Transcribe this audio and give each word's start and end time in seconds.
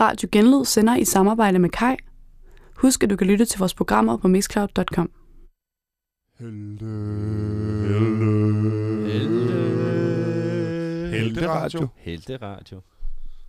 Radio 0.00 0.28
Genlyd 0.32 0.64
sender 0.64 0.96
i 0.96 1.04
samarbejde 1.04 1.58
med 1.58 1.70
Kai. 1.70 1.96
Husk, 2.76 3.02
at 3.02 3.10
du 3.10 3.16
kan 3.16 3.26
lytte 3.26 3.44
til 3.44 3.58
vores 3.58 3.74
programmer 3.74 4.16
på 4.16 4.28
mixcloud.com. 4.28 5.10
Helte. 6.38 6.84
Helte. 9.12 9.54
Helte 11.16 11.48
Radio. 11.48 11.88
Helte 11.96 12.36
Radio. 12.36 12.80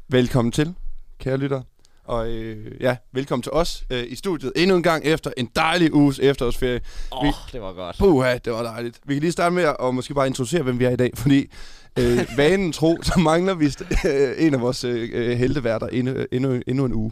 Velkommen 0.09 0.51
til, 0.51 0.75
kære 1.19 1.37
lytter. 1.37 1.61
Og 2.03 2.29
øh, 2.29 2.81
ja, 2.81 2.97
velkommen 3.11 3.43
til 3.43 3.51
os 3.51 3.83
øh, 3.89 4.03
i 4.07 4.15
studiet 4.15 4.53
endnu 4.55 4.75
en 4.75 4.83
gang 4.83 5.05
efter 5.05 5.31
en 5.37 5.49
dejlig 5.55 5.93
uges 5.93 6.19
efterårsferie. 6.19 6.81
Åh, 7.11 7.27
oh, 7.27 7.33
det 7.51 7.61
var 7.61 7.73
godt. 7.73 7.97
Puha, 7.99 8.37
det 8.37 8.53
var 8.53 8.63
dejligt. 8.63 8.99
Vi 9.05 9.13
kan 9.13 9.21
lige 9.21 9.31
starte 9.31 9.55
med 9.55 9.73
at 9.79 9.95
måske 9.95 10.13
bare 10.13 10.27
introducere, 10.27 10.63
hvem 10.63 10.79
vi 10.79 10.85
er 10.85 10.89
i 10.89 10.95
dag, 10.95 11.11
fordi 11.15 11.51
øh, 11.99 12.37
vanen 12.37 12.71
tro, 12.71 13.01
så 13.01 13.19
mangler 13.19 13.53
vi 13.53 13.65
øh, 14.05 14.45
en 14.45 14.53
af 14.53 14.61
vores 14.61 14.83
øh, 14.83 15.37
helteværter 15.37 15.87
endnu, 15.87 16.25
endnu, 16.31 16.61
endnu 16.67 16.85
en 16.85 16.93
uge 16.93 17.11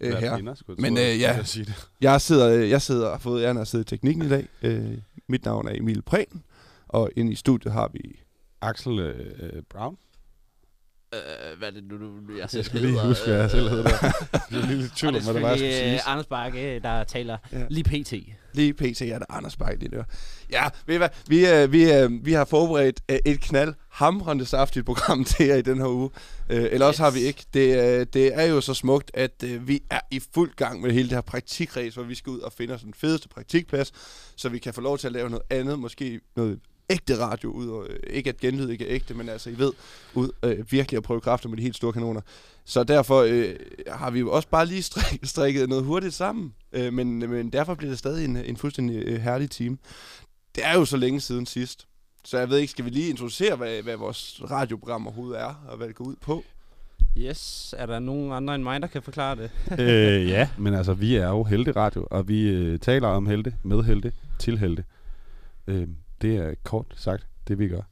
øh, 0.00 0.12
her. 0.16 0.54
Skulle 0.54 0.82
Men, 0.82 0.98
øh, 0.98 1.20
ja. 1.20 1.34
jeg 1.36 1.46
sige 1.46 1.64
det. 1.64 1.88
Jeg 2.00 2.20
sidder, 2.20 2.48
øh, 2.48 2.70
jeg 2.70 2.82
sidder 2.82 3.06
og 3.06 3.12
har 3.12 3.18
fået 3.18 3.44
æren 3.44 3.58
at 3.58 3.68
sidde 3.68 3.82
i 3.82 3.84
teknikken 3.84 4.24
i 4.24 4.28
dag. 4.28 4.48
Øh, 4.62 4.98
mit 5.28 5.44
navn 5.44 5.68
er 5.68 5.72
Emil 5.74 6.02
Prehn, 6.02 6.42
og 6.88 7.10
inde 7.16 7.32
i 7.32 7.34
studiet 7.34 7.72
har 7.72 7.90
vi... 7.92 8.20
Axel 8.60 8.98
øh, 8.98 9.62
Brown. 9.70 9.96
Øh, 11.14 11.58
hvad 11.58 11.68
er 11.68 11.72
det 11.72 11.84
nu, 11.84 11.96
du, 11.98 12.10
jeg 12.32 12.38
Jeg 12.40 12.50
selv 12.50 12.64
skal 12.64 12.80
lige 12.80 12.90
hedder, 12.90 13.06
huske, 13.06 13.26
hvad 13.26 13.36
jeg 13.40 13.50
selv 13.50 13.68
hedder 13.68 13.84
øh, 13.86 14.12
Jeg 14.32 14.40
blev 14.48 14.62
lige 14.62 14.76
lidt 14.80 14.96
tvivl 14.96 15.14
om, 15.14 15.20
det 15.20 15.28
er 15.28 15.32
hvad 15.32 15.34
det 15.34 15.42
var, 15.42 15.48
jeg 15.48 15.58
skulle 15.58 15.72
sige. 15.74 15.94
øh, 15.94 16.12
Anders 16.12 16.26
Bakke, 16.26 16.78
der 16.82 17.04
taler 17.04 17.38
Ja. 17.52 17.62
lige 17.70 17.84
pt. 17.84 18.12
Lige 18.52 18.74
pt. 18.74 19.00
er 19.02 19.18
det 19.18 19.26
Anders 19.30 19.56
Bak, 19.56 19.74
lige 19.78 19.90
der. 19.96 20.04
Ja, 20.50 20.64
ved 20.86 20.94
I 20.94 20.98
hvad? 20.98 21.08
Vi, 21.28 21.46
øh, 21.46 21.72
vi, 21.72 21.92
øh, 21.92 22.26
vi 22.26 22.32
har 22.32 22.44
forberedt 22.44 23.00
øh, 23.10 23.18
et 23.24 23.40
knald 23.40 23.74
hamrende 23.90 24.46
saftigt 24.46 24.86
program 24.86 25.24
til 25.30 25.46
jer 25.46 25.56
i 25.56 25.62
den 25.62 25.78
her 25.78 25.86
uge. 25.88 26.10
Øh, 26.50 26.64
eller 26.70 26.86
også 26.86 27.02
Yes. 27.02 27.04
har 27.04 27.10
vi 27.10 27.20
ikke. 27.26 27.44
Det, 27.54 28.00
øh, 28.00 28.06
det 28.12 28.34
er 28.34 28.42
jo 28.44 28.60
så 28.60 28.74
smukt, 28.74 29.10
at 29.14 29.42
øh, 29.44 29.68
vi 29.68 29.82
er 29.90 30.00
i 30.10 30.20
fuld 30.34 30.54
gang 30.56 30.80
med 30.80 30.92
hele 30.92 31.08
det 31.08 31.16
her 31.16 31.20
praktikræs, 31.20 31.94
hvor 31.94 32.02
vi 32.02 32.14
skal 32.14 32.30
ud 32.30 32.38
og 32.40 32.52
finde 32.52 32.74
os 32.74 32.80
den 32.82 32.94
fedeste 32.94 33.28
praktikplads, 33.28 33.92
så 34.36 34.48
vi 34.48 34.58
kan 34.58 34.74
få 34.74 34.80
lov 34.80 34.98
til 34.98 35.06
at 35.06 35.12
lave 35.12 35.30
noget 35.30 35.44
andet, 35.50 35.78
måske 35.78 36.20
noget 36.36 36.58
ægte 36.90 37.18
radio 37.18 37.50
ud, 37.50 37.68
og, 37.68 37.86
øh, 37.88 37.98
ikke 38.10 38.30
at 38.30 38.36
genlyd 38.36 38.68
ikke 38.68 38.88
er 38.88 38.94
ægte, 38.94 39.14
men 39.14 39.28
altså, 39.28 39.50
I 39.50 39.58
ved, 39.58 39.72
ud 40.14 40.30
øh, 40.42 40.72
virkelig 40.72 40.96
at 40.96 41.02
prøve 41.02 41.20
kræfter 41.20 41.48
med 41.48 41.56
de 41.56 41.62
helt 41.62 41.76
store 41.76 41.92
kanoner. 41.92 42.20
Så 42.64 42.84
derfor 42.84 43.20
øh, 43.20 43.54
har 43.88 44.10
vi 44.10 44.18
jo 44.18 44.32
også 44.32 44.48
bare 44.48 44.66
lige 44.66 44.82
strik, 44.82 45.20
strikket 45.34 45.68
noget 45.68 45.84
hurtigt 45.84 46.14
sammen. 46.14 46.54
Øh, 46.72 46.92
men, 46.92 47.18
men 47.18 47.50
derfor 47.52 47.74
bliver 47.74 47.90
det 47.90 47.98
stadig 47.98 48.24
en, 48.24 48.36
en 48.36 48.56
fuldstændig 48.56 49.02
øh, 49.06 49.20
herlig 49.20 49.50
time. 49.50 49.78
Det 50.54 50.64
er 50.64 50.74
jo 50.74 50.84
så 50.84 50.96
længe 50.96 51.20
siden 51.20 51.46
sidst. 51.46 51.86
Så 52.24 52.38
jeg 52.38 52.50
ved 52.50 52.58
ikke, 52.58 52.70
skal 52.70 52.84
vi 52.84 52.90
lige 52.90 53.10
introducere, 53.10 53.56
hvad, 53.56 53.82
hvad 53.82 53.96
vores 53.96 54.40
radioprogram 54.50 55.06
overhovedet 55.06 55.40
er, 55.40 55.64
og 55.68 55.76
hvad 55.76 55.88
det 55.88 55.96
går 55.96 56.04
ud 56.04 56.16
på? 56.20 56.44
Yes, 57.18 57.74
er 57.78 57.86
der 57.86 57.98
nogen 57.98 58.32
andre 58.32 58.54
end 58.54 58.62
mig, 58.62 58.82
der 58.82 58.86
kan 58.86 59.02
forklare 59.02 59.36
det? 59.36 59.50
øh, 59.80 60.28
ja, 60.28 60.48
men 60.58 60.74
altså, 60.74 60.94
vi 60.94 61.16
er 61.16 61.28
jo 61.28 61.44
Helte 61.44 61.72
Radio, 61.72 62.06
og 62.10 62.28
vi 62.28 62.48
øh, 62.48 62.78
taler 62.78 63.08
om 63.08 63.26
helte, 63.26 63.54
med 63.62 63.82
helte, 63.82 64.12
til 64.38 64.58
helte. 64.58 64.84
Øh, 65.66 65.88
det 66.22 66.36
er 66.36 66.54
kort 66.64 66.86
sagt 66.96 67.26
det, 67.48 67.58
vi 67.58 67.68
gør. 67.68 67.82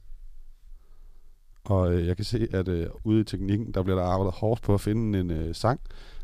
Og 1.63 1.93
øh, 1.93 2.07
jeg 2.07 2.15
kan 2.15 2.25
se, 2.25 2.47
at 2.53 2.67
øh, 2.67 2.87
ude 3.03 3.21
i 3.21 3.23
teknikken, 3.23 3.71
der 3.73 3.83
bliver 3.83 3.99
der 3.99 4.05
arbejdet 4.05 4.33
hårdt 4.33 4.61
på 4.61 4.73
at 4.73 4.81
finde 4.81 5.19
en 5.19 5.31
øh, 5.31 5.55
sang, 5.55 5.79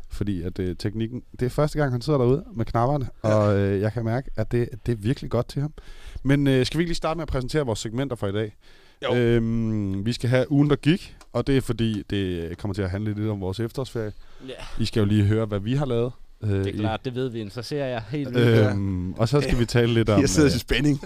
fordi 0.08 0.42
at 0.42 0.58
øh, 0.58 0.76
teknikken, 0.76 1.22
det 1.40 1.46
er 1.46 1.50
første 1.50 1.78
gang, 1.78 1.92
han 1.92 2.00
sidder 2.02 2.18
derude 2.18 2.44
med 2.54 2.64
knapperne, 2.64 3.08
Ja. 3.24 3.34
og 3.34 3.58
øh, 3.58 3.80
jeg 3.80 3.92
kan 3.92 4.04
mærke, 4.04 4.30
at 4.36 4.52
det, 4.52 4.68
det 4.86 4.92
er 4.92 4.96
virkelig 4.96 5.30
godt 5.30 5.48
til 5.48 5.62
ham. 5.62 5.72
Men 6.22 6.46
øh, 6.46 6.66
skal 6.66 6.78
vi 6.78 6.84
lige 6.84 6.94
starte 6.94 7.18
med 7.18 7.22
at 7.22 7.28
præsentere 7.28 7.66
vores 7.66 7.78
segmenter 7.78 8.16
for 8.16 8.26
i 8.26 8.32
dag? 8.32 8.56
Jo. 9.04 9.14
Øhm, 9.14 10.06
vi 10.06 10.12
skal 10.12 10.30
have 10.30 10.52
ugen, 10.52 10.70
der 10.70 10.76
gik, 10.76 11.16
og 11.32 11.46
det 11.46 11.56
er 11.56 11.60
fordi, 11.60 12.02
det 12.10 12.58
kommer 12.58 12.74
til 12.74 12.82
at 12.82 12.90
handle 12.90 13.14
lidt 13.14 13.28
om 13.28 13.40
vores 13.40 13.60
efterårsferie. 13.60 14.12
Ja, 14.48 14.54
I 14.80 14.84
skal 14.84 15.00
jo 15.00 15.06
lige 15.06 15.24
høre, 15.24 15.46
hvad 15.46 15.60
vi 15.60 15.74
har 15.74 15.86
lavet. 15.86 16.12
Øh, 16.44 16.50
det 16.50 16.66
er 16.66 16.72
klart, 16.78 17.04
det 17.04 17.14
ved 17.14 17.28
vi 17.28 17.40
interesserer 17.40 17.86
jeg 17.86 18.02
helt 18.10 18.34
vildt. 18.34 18.48
Øhm, 18.70 19.12
og 19.12 19.28
så 19.28 19.40
skal 19.40 19.58
vi 19.58 19.64
tale 19.66 19.94
lidt 19.94 20.08
om 20.08 20.20
Jeg 20.20 20.28
sidder 20.28 20.50
øh, 20.50 20.56
i 20.56 20.58
spænding. 20.58 21.00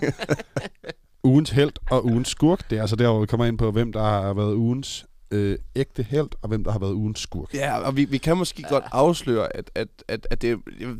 ugens 1.24 1.50
held 1.50 1.72
og 1.90 2.04
ugens 2.06 2.28
skurk. 2.28 2.70
Det 2.70 2.76
er 2.76 2.80
altså 2.80 2.96
der, 2.96 3.08
hvor 3.10 3.20
vi 3.20 3.26
kommer 3.26 3.46
ind 3.46 3.58
på, 3.58 3.70
hvem 3.70 3.92
der 3.92 4.02
har 4.02 4.34
været 4.34 4.54
ugens 4.54 5.06
øh, 5.30 5.58
ægte 5.76 6.02
held, 6.02 6.28
og 6.42 6.48
hvem 6.48 6.64
der 6.64 6.70
har 6.72 6.78
været 6.78 6.92
ugens 6.92 7.20
skurk. 7.20 7.54
ja, 7.54 7.78
og 7.78 7.96
vi, 7.96 8.04
vi 8.04 8.18
kan 8.18 8.36
måske 8.36 8.62
ja. 8.62 8.68
godt 8.68 8.84
afsløre, 8.92 9.56
at, 9.56 9.70
at, 9.74 9.88
at, 10.08 10.26
at 10.30 10.42
det, 10.42 10.50
er- 10.50 10.56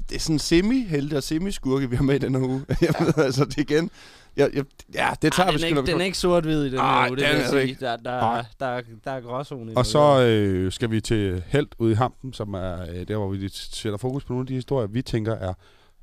det 0.09 0.15
er 0.17 0.21
sådan 0.21 0.39
semi-helte 0.39 1.17
og 1.17 1.23
semi-skurke, 1.23 1.91
vi 1.91 1.97
har 1.97 2.03
med 2.05 2.15
i 2.15 2.19
den 2.19 2.35
her 2.35 2.43
uge. 2.43 2.63
Jeg 2.81 2.95
ved, 3.01 3.25
altså, 3.25 3.45
det 3.45 3.59
igen... 3.59 3.91
Jeg, 4.37 4.51
jeg, 4.55 4.65
ja, 4.95 5.09
det 5.23 5.33
tager 5.33 5.47
Ej, 5.47 5.53
vi 5.53 5.57
den, 5.57 5.57
er 5.57 5.59
sgu 5.59 5.67
ikke, 5.67 5.75
nok- 5.75 5.87
den 5.87 6.01
er 6.01 6.05
ikke 6.05 6.19
sort-hvid 6.19 6.65
i 6.65 6.71
den 6.71 6.79
Ej, 6.79 7.03
her 7.03 7.11
uge, 7.11 7.17
det 7.17 7.25
den 7.27 7.33
vil 7.33 7.37
er 7.37 7.43
jeg 7.43 7.43
det 7.43 7.51
sige. 7.51 7.63
ikke. 7.69 7.85
Der, 7.85 7.97
der, 7.97 8.21
der, 8.21 8.43
der, 8.61 8.81
der 9.05 9.11
er 9.11 9.21
gråzone 9.21 9.73
i 9.73 9.75
Og 9.77 9.87
så 9.87 10.21
øh, 10.23 10.73
skal 10.73 10.91
vi 10.91 11.01
til 11.01 11.43
held 11.47 11.67
ude 11.79 11.93
i 11.93 11.95
hampen, 11.95 12.33
som 12.33 12.55
er 12.55 12.83
øh, 12.95 13.09
der, 13.09 13.17
hvor 13.17 13.29
vi 13.29 13.49
sætter 13.53 13.99
fokus 13.99 14.25
på 14.25 14.33
nogle 14.33 14.43
af 14.43 14.47
de 14.47 14.55
historier, 14.55 14.87
vi 14.87 15.03
tænker 15.03 15.33
er 15.35 15.53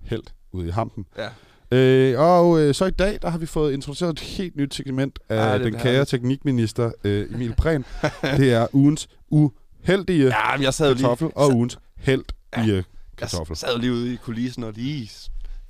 held 0.02 0.24
ude 0.52 0.68
i 0.68 0.72
hampen. 0.72 1.06
Ja. 1.18 1.28
Øh, 1.72 2.20
og 2.20 2.60
øh, 2.62 2.74
så 2.74 2.86
i 2.86 2.92
dag, 2.92 3.20
der 3.22 3.30
har 3.30 3.38
vi 3.38 3.46
fået 3.46 3.74
introduceret 3.74 4.10
et 4.12 4.20
helt 4.20 4.56
nyt 4.56 4.74
segment 4.76 5.20
af 5.30 5.54
er 5.54 5.58
den 5.58 5.74
kære 5.80 6.06
teknikminister 6.06 6.92
øh, 7.04 7.28
Emil 7.36 7.54
Prehn. 7.58 7.86
det 8.38 8.54
er 8.54 8.68
ugens 8.74 9.08
uheldige 9.30 10.26
Ja, 10.26 10.56
men 10.58 10.64
jeg 10.64 10.74
sad 10.74 10.88
jo 10.88 10.94
lige... 10.94 11.02
kartoffel 11.04 11.32
og 11.36 11.50
ugens 11.56 11.78
held 11.98 12.24
Ja. 12.58 12.64
i 12.66 12.70
øh, 12.70 12.76
Jeg 12.76 12.84
kartoffel. 13.18 13.56
sad 13.56 13.74
jo 13.74 13.80
lige 13.80 13.92
ude 13.94 14.14
i 14.14 14.16
kulissen 14.16 14.64
og 14.64 14.74
lige 14.76 15.10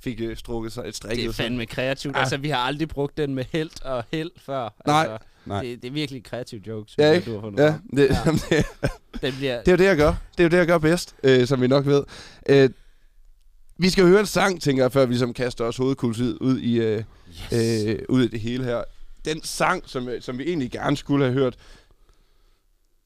fik 0.04 0.20
øh, 0.20 0.36
strukket 0.36 0.72
sig 0.72 0.84
et 0.88 0.96
strik. 0.96 1.16
det 1.16 1.24
er 1.24 1.32
fandme 1.32 1.66
kreativt. 1.66 2.16
Altså, 2.16 2.36
vi 2.36 2.48
har 2.48 2.58
aldrig 2.58 2.88
brugt 2.88 3.16
den 3.16 3.34
med 3.34 3.44
held 3.52 3.70
og 3.84 4.04
held 4.12 4.30
før. 4.36 4.74
Nej, 4.86 5.00
altså, 5.00 5.26
nej. 5.46 5.62
Det, 5.62 5.82
det 5.82 5.88
er 5.88 5.92
virkelig 5.92 6.18
et 6.18 6.24
kreativt 6.24 6.66
joke, 6.66 6.90
synes 6.90 7.06
Ja, 7.06 7.12
ikke? 7.12 7.30
du 7.30 7.34
har 7.34 7.40
fundet 7.40 7.62
Ja, 7.64 7.70
frem. 7.70 7.88
det, 7.96 8.08
Ja. 8.52 8.88
det, 9.28 9.34
bliver... 9.38 9.58
det 9.62 9.68
er 9.68 9.72
jo 9.72 9.76
det, 9.76 9.84
jeg 9.84 9.96
gør. 9.96 10.14
Det 10.32 10.40
er 10.40 10.44
jo 10.44 10.48
det, 10.48 10.56
jeg 10.56 10.66
gør 10.66 10.78
bedst, 10.78 11.14
øh, 11.22 11.46
som 11.46 11.60
vi 11.60 11.66
nok 11.66 11.86
ved. 11.86 12.04
Øh, 12.48 12.70
vi 13.78 13.90
skal 13.90 14.04
høre 14.04 14.20
en 14.20 14.26
sang, 14.26 14.62
tænker 14.62 14.82
jeg, 14.84 14.92
før 14.92 15.06
vi 15.06 15.12
ligesom 15.12 15.34
kaster 15.34 15.64
os 15.64 15.76
hovedkuls 15.76 16.20
ud, 16.20 16.38
ud, 16.40 16.58
i, 16.58 16.78
øh, 16.80 17.04
Yes. 17.52 17.84
øh, 17.86 17.98
ud 18.08 18.22
i 18.24 18.28
det 18.28 18.40
hele 18.40 18.64
her. 18.64 18.82
Den 19.24 19.42
sang, 19.42 19.82
som, 19.86 20.08
øh, 20.08 20.22
som 20.22 20.38
vi 20.38 20.44
egentlig 20.44 20.70
gerne 20.70 20.96
skulle 20.96 21.24
have 21.24 21.34
hørt, 21.34 21.56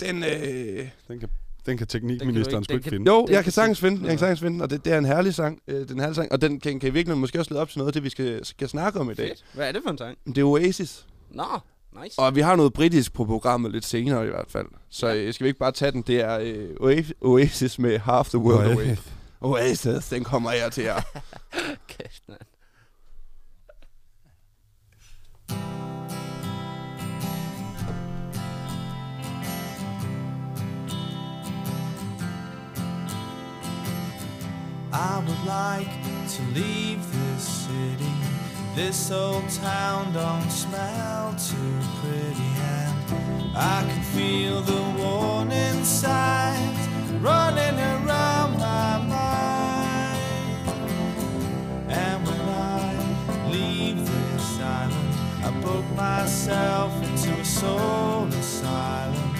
den... 0.01 0.25
Øh, 0.25 0.89
Den 1.09 1.21
kan, 1.21 1.29
den 1.69 1.79
kan 1.79 1.87
teknikministeren 1.87 2.65
sgu 2.65 2.73
ikke 2.75 2.83
kan- 2.85 2.91
finde. 2.93 3.11
jo, 3.13 3.27
Den 3.27 3.35
jeg 3.35 3.43
kan 3.43 3.53
sagtens 3.53 3.81
finde, 3.81 4.01
jeg 4.01 4.09
kan 4.11 4.19
sagtens 4.19 4.41
finde, 4.41 4.63
og 4.65 4.71
det, 4.71 4.85
det 4.85 4.93
er 4.93 4.99
en 4.99 5.05
herlig 5.05 5.35
sang, 5.35 5.59
øh, 5.69 5.89
den 5.89 5.99
herlige 6.01 6.15
sang, 6.15 6.33
og 6.33 6.41
den 6.41 6.61
kan, 6.61 6.81
kan 6.81 6.89
i 6.89 6.93
virkeligheden 6.93 7.21
måske 7.21 7.39
også 7.39 7.51
lede 7.55 7.61
op 7.63 7.69
til 7.69 7.79
noget 7.79 7.89
af 7.89 7.93
det, 7.93 8.03
vi 8.05 8.09
skal, 8.11 8.45
skal 8.45 8.69
snakke 8.69 9.01
om 9.01 9.11
i 9.11 9.15
dag. 9.15 9.29
Fedt. 9.29 9.45
Hvad 9.55 9.69
er 9.69 9.73
det 9.73 9.81
for 9.85 9.91
en 9.91 9.99
sang? 9.99 10.19
Det 10.27 10.39
er 10.39 10.45
Oasis. 10.45 11.07
Nå, 11.31 11.45
nice. 12.03 12.19
Og 12.19 12.35
vi 12.37 12.41
har 12.41 12.57
noget 12.57 12.73
britisk 12.73 13.13
på 13.13 13.25
programmet 13.25 13.73
lidt 13.73 13.85
senere 13.85 14.27
i 14.27 14.31
hvert 14.31 14.47
fald. 14.49 14.67
Så 14.91 15.09
Ja. 15.09 15.17
øh, 15.17 15.35
skal 15.35 15.45
vi 15.45 15.49
ikke 15.49 15.59
bare 15.59 15.73
tage 15.73 15.93
den? 15.93 16.03
Det 16.03 16.21
er 16.21 16.39
øh, 16.43 16.69
Oa- 16.81 17.13
Oasis 17.21 17.79
med 17.79 17.99
Half 17.99 18.29
the 18.29 18.39
World 18.39 18.71
Away. 18.73 18.97
Oasis, 19.41 20.09
den 20.09 20.25
kommer 20.25 20.51
her 20.51 20.69
til 20.69 20.85
jer. 20.85 21.01
Kæft, 21.89 22.23
mand. 22.29 22.41
I 35.01 35.23
would 35.25 35.45
like 35.47 35.93
to 36.35 36.43
leave 36.61 37.01
this 37.13 37.45
city. 37.67 38.13
This 38.75 39.13
old 39.13 39.49
town 39.49 40.13
don't 40.13 40.51
smell 40.51 41.37
too 41.39 41.79
pretty, 42.01 42.51
and 42.59 43.57
I 43.57 43.85
can 43.89 44.03
feel 44.03 44.61
the 44.61 44.83
warning 45.01 45.85
signs 45.85 46.81
running 47.23 47.79
around 47.79 48.59
my 48.59 48.99
mind. 49.17 50.19
And 51.89 52.27
when 52.27 52.41
I 52.41 53.49
leave 53.53 54.05
this 54.05 54.61
island, 54.61 55.15
I 55.45 55.51
book 55.63 55.85
myself 55.95 56.93
into 57.05 57.41
a 57.41 57.45
soul 57.45 58.27
asylum. 58.27 59.33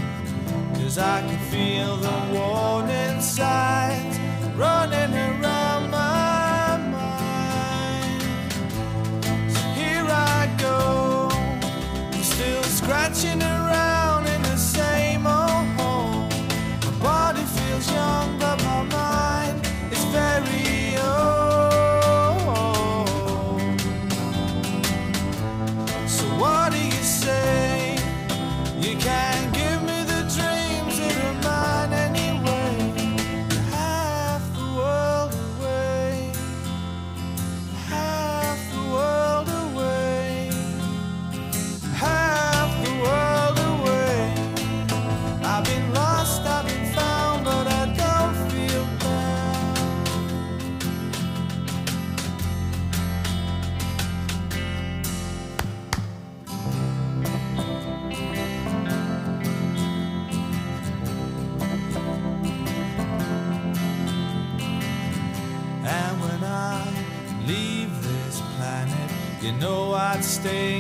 Cause 0.75 0.99
I 0.99 1.21
can 1.23 1.39
feel 1.51 1.97
the 1.97 2.19
warning 2.33 3.21
signs 3.21 4.18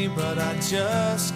but 0.08 0.38
I 0.38 0.54
just 0.60 1.27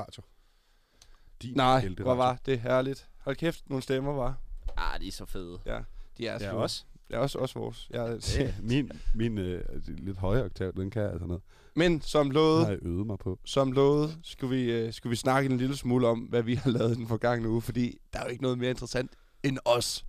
Radio. 0.00 0.22
Din 1.42 1.54
Nej, 1.56 1.80
hvor 1.88 2.10
Radio. 2.10 2.14
var 2.14 2.38
det 2.46 2.60
herligt. 2.60 3.08
Hold 3.18 3.36
kæft, 3.36 3.70
nogle 3.70 3.82
stemmer 3.82 4.12
var. 4.12 4.34
Ah, 4.76 5.00
de 5.00 5.08
er 5.08 5.12
så 5.12 5.24
fede. 5.26 5.58
Ja, 5.66 5.78
de 6.18 6.26
er 6.26 6.38
sgu- 6.38 6.54
også. 6.54 6.84
Ja, 7.10 7.18
også, 7.18 7.38
også 7.38 7.58
vores. 7.58 7.88
Ja, 7.94 8.04
Ja, 8.38 8.52
min 8.62 8.90
min 9.14 9.38
øh, 9.38 9.64
lidt 9.88 10.16
højere 10.16 10.44
oktav, 10.44 10.72
den 10.76 10.90
kan 10.90 11.02
jeg 11.02 11.10
altså 11.10 11.26
noget. 11.26 11.42
Men 11.76 12.00
som 12.00 12.30
lovet, 12.30 12.64
har 12.64 12.70
jeg 12.72 12.78
øvet 12.82 13.06
mig 13.06 13.18
på. 13.18 13.38
som 13.44 13.72
lovet, 13.72 14.18
skulle 14.22 14.56
vi, 14.56 14.72
øh, 14.72 14.92
skulle 14.92 15.10
vi 15.10 15.16
snakke 15.16 15.50
en 15.50 15.56
lille 15.58 15.76
smule 15.76 16.06
om, 16.08 16.18
hvad 16.18 16.42
vi 16.42 16.54
har 16.64 16.70
lavet 16.70 16.96
den 16.96 17.08
forgangne 17.08 17.48
uge, 17.48 17.62
fordi 17.62 17.98
der 18.12 18.18
er 18.18 18.24
jo 18.24 18.30
ikke 18.30 18.42
noget 18.42 18.58
mere 18.58 18.70
interessant 18.70 19.10
end 19.42 19.58
os. 19.64 20.04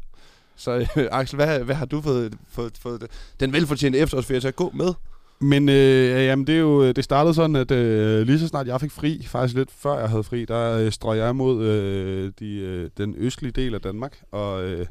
Så 0.56 0.72
øh, 0.72 0.88
Axel, 1.20 1.36
hvad, 1.36 1.60
hvad 1.64 1.76
har 1.76 1.86
du 1.86 2.02
fået, 2.02 2.38
fået, 2.48 2.78
fået 2.78 3.08
den 3.40 3.54
velfortjente 3.54 4.00
efterårsferie 4.00 4.42
til 4.42 4.48
at 4.48 4.56
gå 4.56 4.70
med? 4.72 4.94
Men 5.42 5.70
øh, 5.70 6.26
jamen, 6.26 6.48
det, 6.48 6.56
er 6.56 6.60
jo, 6.60 6.92
det 6.92 7.04
startede 7.04 7.34
sådan, 7.34 7.56
at 7.56 7.72
øh, 7.72 8.28
lige 8.28 8.40
så 8.40 8.48
snart 8.48 8.68
jeg 8.68 8.82
fik 8.82 8.92
fri, 8.92 9.26
faktisk 9.28 9.56
lidt 9.56 9.72
før 9.72 10.00
jeg 10.00 10.10
havde 10.10 10.24
fri, 10.24 10.46
der 10.46 10.78
øh, 10.78 10.92
strøg 10.92 11.18
jeg 11.18 11.36
mod 11.36 11.64
øh, 11.64 12.32
de, 12.40 12.56
øh, 12.56 12.90
den 12.98 13.16
østlige 13.18 13.52
del 13.52 13.76
af 13.76 13.82
Danmark 13.82 14.18
og, 14.32 14.64
øh, 14.64 14.86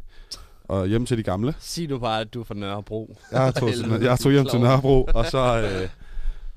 og 0.65 0.87
hjem 0.87 1.07
til 1.07 1.19
de 1.19 1.23
gamle. 1.23 1.55
Sig 1.59 1.89
nu 1.89 1.99
bare, 1.99 2.21
at 2.21 2.35
du 2.35 2.41
er 2.41 2.45
fra 2.45 2.55
Nørrebro. 2.55 3.17
Jeg 3.33 3.55
tog, 3.55 3.69
Helvede, 3.69 4.05
jeg 4.05 4.19
tog 4.19 4.33
hjem 4.33 4.47
til. 4.47 4.61
Nørrebro, 4.61 5.09
og 5.15 5.27
så, 5.27 5.39
øh, 5.83 5.89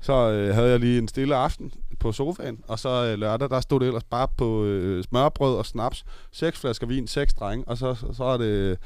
så 0.00 0.30
øh, 0.30 0.54
havde 0.54 0.70
jeg 0.70 0.80
lige 0.80 0.98
en 0.98 1.08
stille 1.08 1.36
aften 1.36 1.72
på 2.00 2.12
sofaen, 2.12 2.58
og 2.68 2.78
så 2.78 2.88
øh, 2.88 3.18
lørdag, 3.18 3.50
der 3.50 3.60
stod 3.60 3.80
det 3.80 3.86
ellers 3.86 4.04
bare 4.04 4.28
på 4.36 4.64
øh, 4.64 5.04
smørbrød 5.04 5.56
og 5.56 5.66
snaps, 5.66 6.04
seks 6.32 6.58
flasker 6.58 6.86
vin, 6.86 7.06
seks 7.06 7.34
drenge, 7.34 7.64
og 7.68 7.78
så, 7.78 7.94
så, 7.94 8.06
så 8.12 8.24
er 8.24 8.36
det 8.36 8.78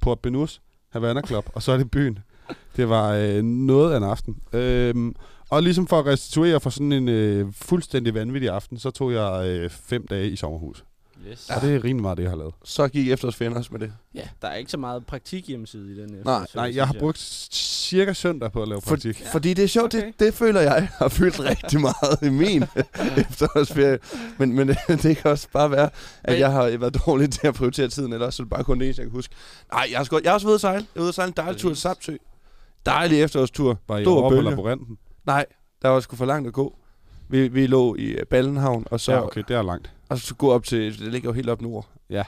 Port 0.00 0.18
Benus, 0.18 0.60
Havana 0.92 1.20
Club, 1.26 1.50
og 1.54 1.62
så 1.62 1.72
er 1.72 1.76
det 1.76 1.90
byen. 1.90 2.18
Det 2.76 2.88
var 2.88 3.12
øh, 3.14 3.42
noget 3.42 3.92
af 3.92 3.96
en 3.96 4.04
aften. 4.04 4.36
Øhm, 4.52 5.14
og 5.50 5.62
ligesom 5.62 5.86
for 5.86 5.98
at 5.98 6.06
restituere 6.06 6.60
for 6.60 6.70
sådan 6.70 6.92
en 6.92 7.08
øh, 7.08 7.46
fuldstændig 7.52 8.14
vanvittig 8.14 8.50
aften, 8.50 8.78
så 8.78 8.90
tog 8.90 9.12
jeg 9.12 9.46
øh, 9.48 9.70
fem 9.70 10.06
dage 10.06 10.30
i 10.30 10.36
sommerhus. 10.36 10.84
Yes. 11.30 11.46
Ja. 11.50 11.56
Og 11.56 11.62
det 11.62 11.74
er 11.74 11.84
rimelig 11.84 12.02
meget 12.02 12.16
det, 12.18 12.22
jeg 12.22 12.30
har 12.30 12.36
lavet. 12.38 12.54
Så 12.64 12.88
gik 12.88 13.08
efterårsferien 13.10 13.56
også 13.56 13.68
med 13.72 13.80
det. 13.80 13.92
Ja, 14.14 14.22
der 14.42 14.48
er 14.48 14.54
ikke 14.56 14.70
så 14.70 14.76
meget 14.78 15.06
praktik 15.06 15.46
hjemmeside 15.46 15.92
i 15.92 16.00
den 16.00 16.10
her. 16.14 16.24
Nej, 16.24 16.46
Nej, 16.54 16.72
jeg 16.76 16.86
har 16.86 16.94
brugt 16.98 17.18
cirka 17.52 18.12
søndag 18.12 18.52
på 18.52 18.62
at 18.62 18.68
lave 18.68 18.80
For, 18.80 18.88
praktik. 18.88 19.20
ja. 19.20 19.26
Fordi 19.32 19.54
det 19.54 19.62
er 19.64 19.68
sjovt, 19.68 19.94
Okay. 19.94 20.06
det, 20.06 20.20
det 20.20 20.34
føler 20.34 20.60
jeg 20.60 20.88
har 20.98 21.08
fyldt 21.08 21.40
rigtig 21.50 21.80
meget 21.80 22.18
i 22.22 22.28
min 22.28 22.64
efterårsferie. 23.16 23.98
Men, 24.38 24.52
men 24.52 24.68
det 24.88 25.16
kan 25.16 25.30
også 25.30 25.48
bare 25.52 25.70
være, 25.70 25.90
at 26.24 26.32
Men- 26.32 26.40
jeg 26.40 26.52
har 26.52 26.76
været 26.78 27.06
dårlig 27.06 27.30
til 27.32 27.46
at 27.46 27.54
prioritere 27.54 27.88
tiden, 27.88 28.12
eller 28.12 28.26
også 28.26 28.42
er 28.42 28.44
det 28.44 28.50
bare 28.50 28.64
kun 28.64 28.80
det 28.80 28.86
jeg 28.86 28.94
kan 28.94 29.10
huske. 29.10 29.34
Nej, 29.72 29.86
jeg 29.90 29.98
har, 29.98 30.04
sgu, 30.04 30.20
jeg 30.22 30.30
har 30.30 30.34
også 30.34 30.46
været 30.46 30.50
ude 30.52 30.54
at 30.54 30.60
sejle. 30.60 30.76
Jeg 30.94 31.00
var 31.00 31.02
ude 31.02 31.08
at 31.08 31.14
sejle 31.14 31.28
en 31.28 31.34
dejlig 31.36 31.60
tur 31.60 31.74
til 31.74 31.86
Præcis. 31.94 32.18
Dejlig 32.86 33.22
efterårstur. 33.22 33.78
Var 33.88 33.98
I 33.98 34.04
Stor 34.04 34.20
over 34.20 34.30
på 34.30 34.40
laboranten? 34.40 34.98
Nej, 35.26 35.46
der 35.82 35.88
var 35.88 36.00
sgu 36.00 36.16
for 36.16 36.24
langt 36.26 36.46
at 36.48 36.52
gå. 36.54 36.76
Vi, 37.28 37.48
vi 37.48 37.66
lå 37.66 37.96
i 37.96 38.16
Ballenhavn, 38.30 38.86
og 38.90 39.00
så, 39.00 39.12
ja, 39.12 39.24
okay, 39.24 39.42
det 39.48 39.56
er 39.56 39.62
langt. 39.62 39.92
og 40.08 40.18
så 40.18 40.34
gå 40.34 40.52
op 40.52 40.64
til, 40.64 40.98
det 40.98 41.12
ligger 41.12 41.28
jo 41.28 41.32
helt 41.32 41.48
op 41.48 41.62
nord. 41.62 41.88
Ja. 42.10 42.24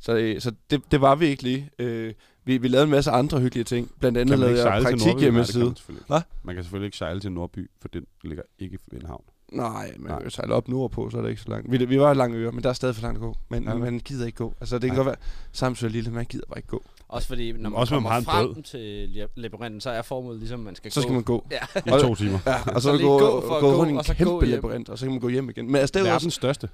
Så, 0.00 0.16
øh, 0.16 0.40
så 0.40 0.52
det, 0.70 0.82
det 0.90 1.00
var 1.00 1.14
vi 1.14 1.26
ikke 1.26 1.42
lige. 1.42 1.70
Øh, 1.78 2.14
vi, 2.44 2.58
vi 2.58 2.68
lavede 2.68 2.84
en 2.84 2.90
masse 2.90 3.10
andre 3.10 3.40
hyggelige 3.40 3.64
ting. 3.64 3.90
Blandt 4.00 4.18
andet 4.18 4.38
lavede 4.38 4.64
jeg 4.64 4.82
praktik 4.82 5.18
hjemmeside. 5.20 5.74
Hvad? 6.06 6.20
Man 6.42 6.54
kan 6.54 6.64
selvfølgelig 6.64 6.86
ikke 6.86 6.96
sejle 6.96 7.20
til 7.20 7.32
Nordby, 7.32 7.70
for 7.80 7.88
den 7.88 8.04
ligger 8.24 8.42
ikke 8.58 8.78
ved 8.90 9.00
en 9.00 9.06
havn. 9.06 9.24
Nej, 9.52 9.92
men 9.98 10.06
Nej. 10.06 10.28
Sejle 10.28 10.54
op 10.54 10.68
nordpå, 10.68 11.10
så 11.10 11.18
er 11.18 11.22
det 11.22 11.28
ikke 11.30 11.42
så 11.42 11.48
langt. 11.50 11.70
Vi, 11.72 11.84
vi 11.84 12.00
var 12.00 12.10
i 12.12 12.14
Langøre, 12.14 12.52
men 12.52 12.62
der 12.62 12.68
er 12.68 12.72
stadig 12.72 12.94
for 12.94 13.02
langt 13.02 13.16
at 13.16 13.20
gå. 13.20 13.34
Men 13.48 13.62
Ja, 13.64 13.70
ja, 13.70 13.76
man 13.76 13.98
gider 13.98 14.26
ikke 14.26 14.36
gå. 14.38 14.54
Altså, 14.60 14.74
det 14.78 14.82
kan 14.82 14.88
Nej. 14.88 14.96
godt 14.96 15.06
være, 15.06 15.16
Samsø 15.52 15.86
er 15.86 15.90
lille, 15.90 16.10
man 16.10 16.24
gider 16.24 16.44
bare 16.48 16.58
ikke 16.58 16.68
gå. 16.68 16.82
Også 17.08 17.28
fordi, 17.28 17.52
når 17.52 17.70
man 17.70 17.78
Også 17.80 17.94
man 17.94 18.02
kommer 18.02 18.10
har 18.10 18.18
en 18.18 18.24
frem 18.54 18.62
til 18.62 19.06
la- 19.16 19.32
labyrinten, 19.36 19.80
så 19.80 19.90
er 19.90 20.02
formålet 20.02 20.38
ligesom, 20.38 20.60
at 20.60 20.64
man 20.64 20.74
skal 20.74 20.92
Så 20.92 21.00
skal 21.00 21.08
gå. 21.10 21.14
man 21.14 21.22
gå. 21.22 21.46
Ja. 21.50 21.80
I 21.86 22.00
to 22.00 22.14
timer. 22.14 22.38
Ja, 22.46 22.54
og 22.74 22.82
så, 22.82 22.92
Så 22.92 22.96
så 22.98 23.02
gå, 23.02 23.18
gå 23.18 23.40
for 23.46 23.60
gå 23.60 23.70
gå, 23.70 23.76
rundt 23.76 23.92
i 23.92 23.94
en 23.94 24.04
så 24.04 24.14
kæmpe 24.14 24.46
labyrint, 24.46 24.88
og 24.88 24.98
så 24.98 25.04
kan 25.04 25.12
man 25.12 25.20
gå 25.20 25.28
hjem 25.28 25.50
igen. 25.50 25.66
Men 25.66 25.76
altså, 25.76 25.92
det 25.92 26.00
er 26.06 26.08
jo 26.08 26.14
også... 26.14 26.24
Verdens 26.24 26.34
største. 26.34 26.68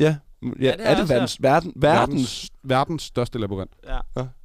Ja, 0.00 0.16
ja, 0.42 0.48
det 0.48 0.64
er 0.64 0.72
er 0.72 0.94
det 0.94 1.00
også 1.02 1.14
verdens, 1.14 1.42
verden, 1.42 1.72
verdens... 1.76 2.10
Verdens, 2.22 2.50
verdens 2.62 3.02
største 3.02 3.38
labyrint. 3.38 3.70
Ja. 3.88 3.98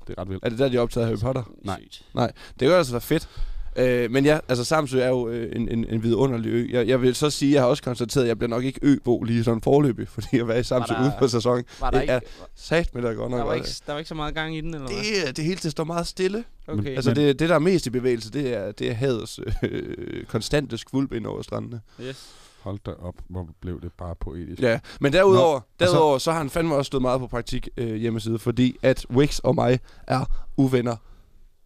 Det 0.07 0.15
er 0.17 0.21
ret 0.21 0.29
vildt. 0.29 0.45
Er 0.45 0.49
det 0.49 0.59
der, 0.59 0.69
de 0.69 0.77
er 0.77 0.81
optaget 0.81 1.05
af 1.05 1.09
Harry 1.09 1.19
Potter? 1.21 1.43
Nej. 1.63 1.81
Sygt. 1.91 2.05
Det 2.15 2.59
kan 2.59 2.67
jo 2.67 2.73
altså 2.73 2.93
være 2.93 3.01
fedt. 3.01 3.29
Øh, 3.77 4.11
men 4.11 4.25
ja, 4.25 4.39
altså 4.47 4.63
Samsø 4.63 4.99
er 4.99 5.07
jo 5.07 5.29
øh, 5.29 5.51
en, 5.55 5.69
en, 5.69 5.85
en 5.89 6.03
vidunderlig 6.03 6.49
ø. 6.51 6.67
Jeg, 6.71 6.87
jeg 6.87 7.01
vil 7.01 7.15
så 7.15 7.29
sige, 7.29 7.53
jeg 7.53 7.61
har 7.61 7.67
også 7.69 7.83
konstateret, 7.83 8.23
at 8.23 8.27
jeg 8.27 8.37
bliver 8.37 8.49
nok 8.49 8.63
ikke 8.63 8.79
øbo 8.83 9.23
lige 9.23 9.43
sådan 9.43 9.61
forløbig, 9.61 10.07
fordi 10.17 10.39
at 10.39 10.47
være 10.47 10.59
i 10.59 10.63
Samsø 10.63 10.93
der- 10.93 11.01
ude 11.01 11.13
på 11.19 11.27
sæsonen. 11.27 11.65
Var 11.79 11.89
der 11.89 11.97
Det 11.97 12.03
ikke, 12.03 12.13
er 12.13 12.19
Sat 12.55 12.95
med 12.95 13.01
der 13.03 13.13
godt 13.13 13.31
nok. 13.31 13.39
der, 13.39 13.45
var 13.45 13.53
ikke, 13.53 13.67
der 13.85 13.91
var 13.93 13.99
ikke 13.99 14.09
så 14.09 14.15
meget 14.15 14.33
gang 14.35 14.57
i 14.57 14.61
den, 14.61 14.73
eller 14.73 14.87
hvad? 14.87 14.97
det, 14.97 15.27
er- 15.27 15.31
det 15.31 15.43
hele 15.45 15.59
det 15.63 15.71
står 15.71 15.83
meget 15.83 16.07
stille. 16.07 16.43
Okay. 16.67 16.95
Altså 16.95 17.09
Men- 17.09 17.15
det, 17.17 17.39
det, 17.39 17.49
der 17.49 17.55
er 17.55 17.59
mest 17.59 17.85
i 17.85 17.89
bevægelse, 17.89 18.31
det 18.31 18.53
er, 18.53 18.71
det 18.71 18.89
er 18.89 18.93
hadets 18.93 19.39
øh, 19.63 20.25
konstante 20.33 20.77
skvulp 20.77 21.13
ind 21.13 21.25
over 21.25 21.41
strandene. 21.41 21.81
yes. 22.01 22.33
Hold 22.61 22.79
da 22.85 22.91
op, 22.91 23.15
hvor 23.29 23.47
blev 23.61 23.81
det 23.81 23.91
bare 23.97 24.15
poetisk. 24.19 24.61
Ja, 24.61 24.79
men 25.01 25.13
derudover, 25.13 25.59
Nå, 25.59 25.85
derudover 25.85 26.17
så 26.17 26.31
har 26.31 26.37
han 26.37 26.49
fandme 26.49 26.75
også 26.75 26.87
stået 26.87 27.01
meget 27.01 27.19
på 27.19 27.27
praktik 27.27 27.69
øh, 27.77 27.95
hjemmeside, 27.95 28.39
fordi 28.39 28.75
at 28.81 29.05
Wix 29.11 29.39
og 29.39 29.55
mig 29.55 29.79
er 30.07 30.25
uvenner 30.57 30.95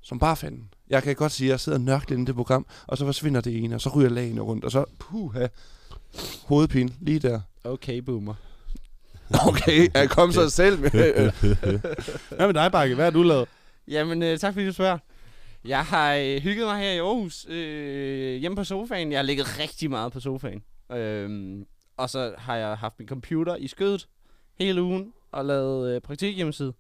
som 0.02 0.20
bare 0.20 0.36
fanden. 0.36 0.71
Jeg 0.92 1.04
kan 1.04 1.16
godt 1.16 1.32
sige, 1.32 1.48
at 1.48 1.52
jeg 1.52 1.60
sidder 1.60 1.78
inde 2.12 2.22
i 2.22 2.26
det 2.26 2.36
program, 2.36 2.66
og 2.88 2.98
så 2.98 3.06
forsvinder 3.06 3.42
det 3.42 3.64
ene, 3.64 3.76
og 3.76 3.82
så 3.82 3.90
ryger 3.90 4.10
lagene 4.10 4.42
rundt, 4.42 4.66
og 4.66 4.72
så 4.72 4.86
puha, 5.00 5.48
hovedpine 6.46 6.90
lige 7.02 7.20
der. 7.20 7.42
Okay, 7.64 7.98
boomer. 7.98 8.34
Okay, 9.48 9.88
jeg 9.94 10.10
kom 10.10 10.32
så 10.32 10.50
selv 10.50 10.80
med. 10.80 10.92
Hvad 12.36 12.48
med 12.48 12.54
dig, 12.54 12.72
Bakke? 12.72 12.96
Hvad 12.96 13.06
har 13.06 13.12
du 13.12 13.24
lavet? 13.24 13.48
Jamen, 13.88 14.24
øh, 14.24 14.38
tak 14.38 14.54
fordi 14.54 14.66
du 14.66 14.72
spørger. 14.74 14.98
Jeg 15.66 15.86
har 15.86 16.14
øh, 16.14 16.38
hygget 16.42 16.66
mig 16.68 16.80
her 16.80 16.92
i 16.92 16.98
Aarhus, 16.98 17.46
øh, 17.50 18.36
hjemme 18.40 18.56
på 18.56 18.64
sofaen. 18.64 19.12
Jeg 19.12 19.18
har 19.20 19.24
ligget 19.24 19.60
rigtig 19.60 19.90
meget 19.90 20.12
på 20.12 20.20
sofaen. 20.20 20.64
Øhm, 20.92 21.66
og 21.98 22.10
så 22.10 22.34
har 22.38 22.56
jeg 22.56 22.78
haft 22.78 23.00
min 23.00 23.08
computer 23.08 23.56
i 23.56 23.68
skødet 23.68 24.08
hele 24.60 24.82
ugen 24.84 25.14
og 25.32 25.46
lavet 25.46 25.96
øh, 25.96 26.02
praktik 26.02 26.36
hjemmeside. 26.36 26.74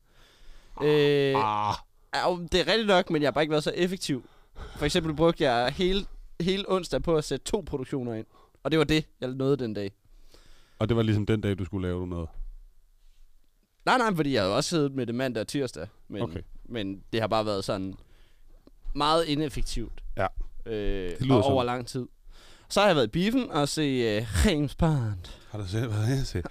Øh, 0.83 1.33
Ah. 1.37 1.75
Ja, 2.15 2.37
det 2.51 2.59
er 2.59 2.67
rigtigt 2.67 2.87
nok, 2.87 3.09
men 3.09 3.21
jeg 3.21 3.27
har 3.27 3.31
bare 3.31 3.43
ikke 3.43 3.51
været 3.51 3.63
så 3.63 3.71
effektiv. 3.75 4.29
For 4.75 4.85
eksempel 4.85 5.13
brugte 5.15 5.43
jeg 5.43 5.71
hele, 5.73 6.05
hele 6.41 6.65
onsdag 6.67 7.03
på 7.03 7.15
at 7.17 7.23
sætte 7.23 7.45
to 7.45 7.63
produktioner 7.65 8.13
ind. 8.13 8.25
Og 8.63 8.71
det 8.71 8.79
var 8.79 8.85
det, 8.85 9.05
jeg 9.21 9.29
nåede 9.29 9.57
den 9.57 9.73
dag. 9.73 9.91
Og 10.79 10.89
det 10.89 10.97
var 10.97 11.03
ligesom 11.03 11.25
den 11.25 11.41
dag, 11.41 11.59
du 11.59 11.65
skulle 11.65 11.87
lave 11.87 12.07
noget. 12.07 12.29
Nej, 13.85 13.97
nej, 13.97 14.15
fordi 14.15 14.33
jeg 14.33 14.41
har 14.41 14.49
jo 14.49 14.55
også 14.55 14.69
siddet 14.69 14.91
med 14.95 15.05
det 15.07 15.15
mandag 15.15 15.41
og 15.41 15.47
tirsdag. 15.47 15.87
Men, 16.07 16.21
Okay. 16.21 16.41
men 16.65 17.03
det 17.13 17.21
har 17.21 17.27
bare 17.27 17.45
været 17.45 17.63
sådan 17.65 17.95
meget 18.95 19.25
ineffektivt. 19.25 20.03
Ja. 20.17 20.27
Øh, 20.65 21.21
lyder 21.21 21.35
og 21.35 21.43
over 21.43 21.61
sådan. 21.61 21.65
lang 21.65 21.87
tid. 21.87 22.07
Så 22.69 22.79
har 22.79 22.87
jeg 22.87 22.95
været 22.95 23.07
i 23.07 23.09
biffen 23.09 23.51
og 23.51 23.69
se 23.69 24.17
uh, 24.17 24.27
James 24.45 24.75
Bond. 24.75 25.31
Har 25.49 25.57
du 25.57 25.67
set, 25.67 25.87
hvad 25.87 26.07
jeg? 26.33 26.43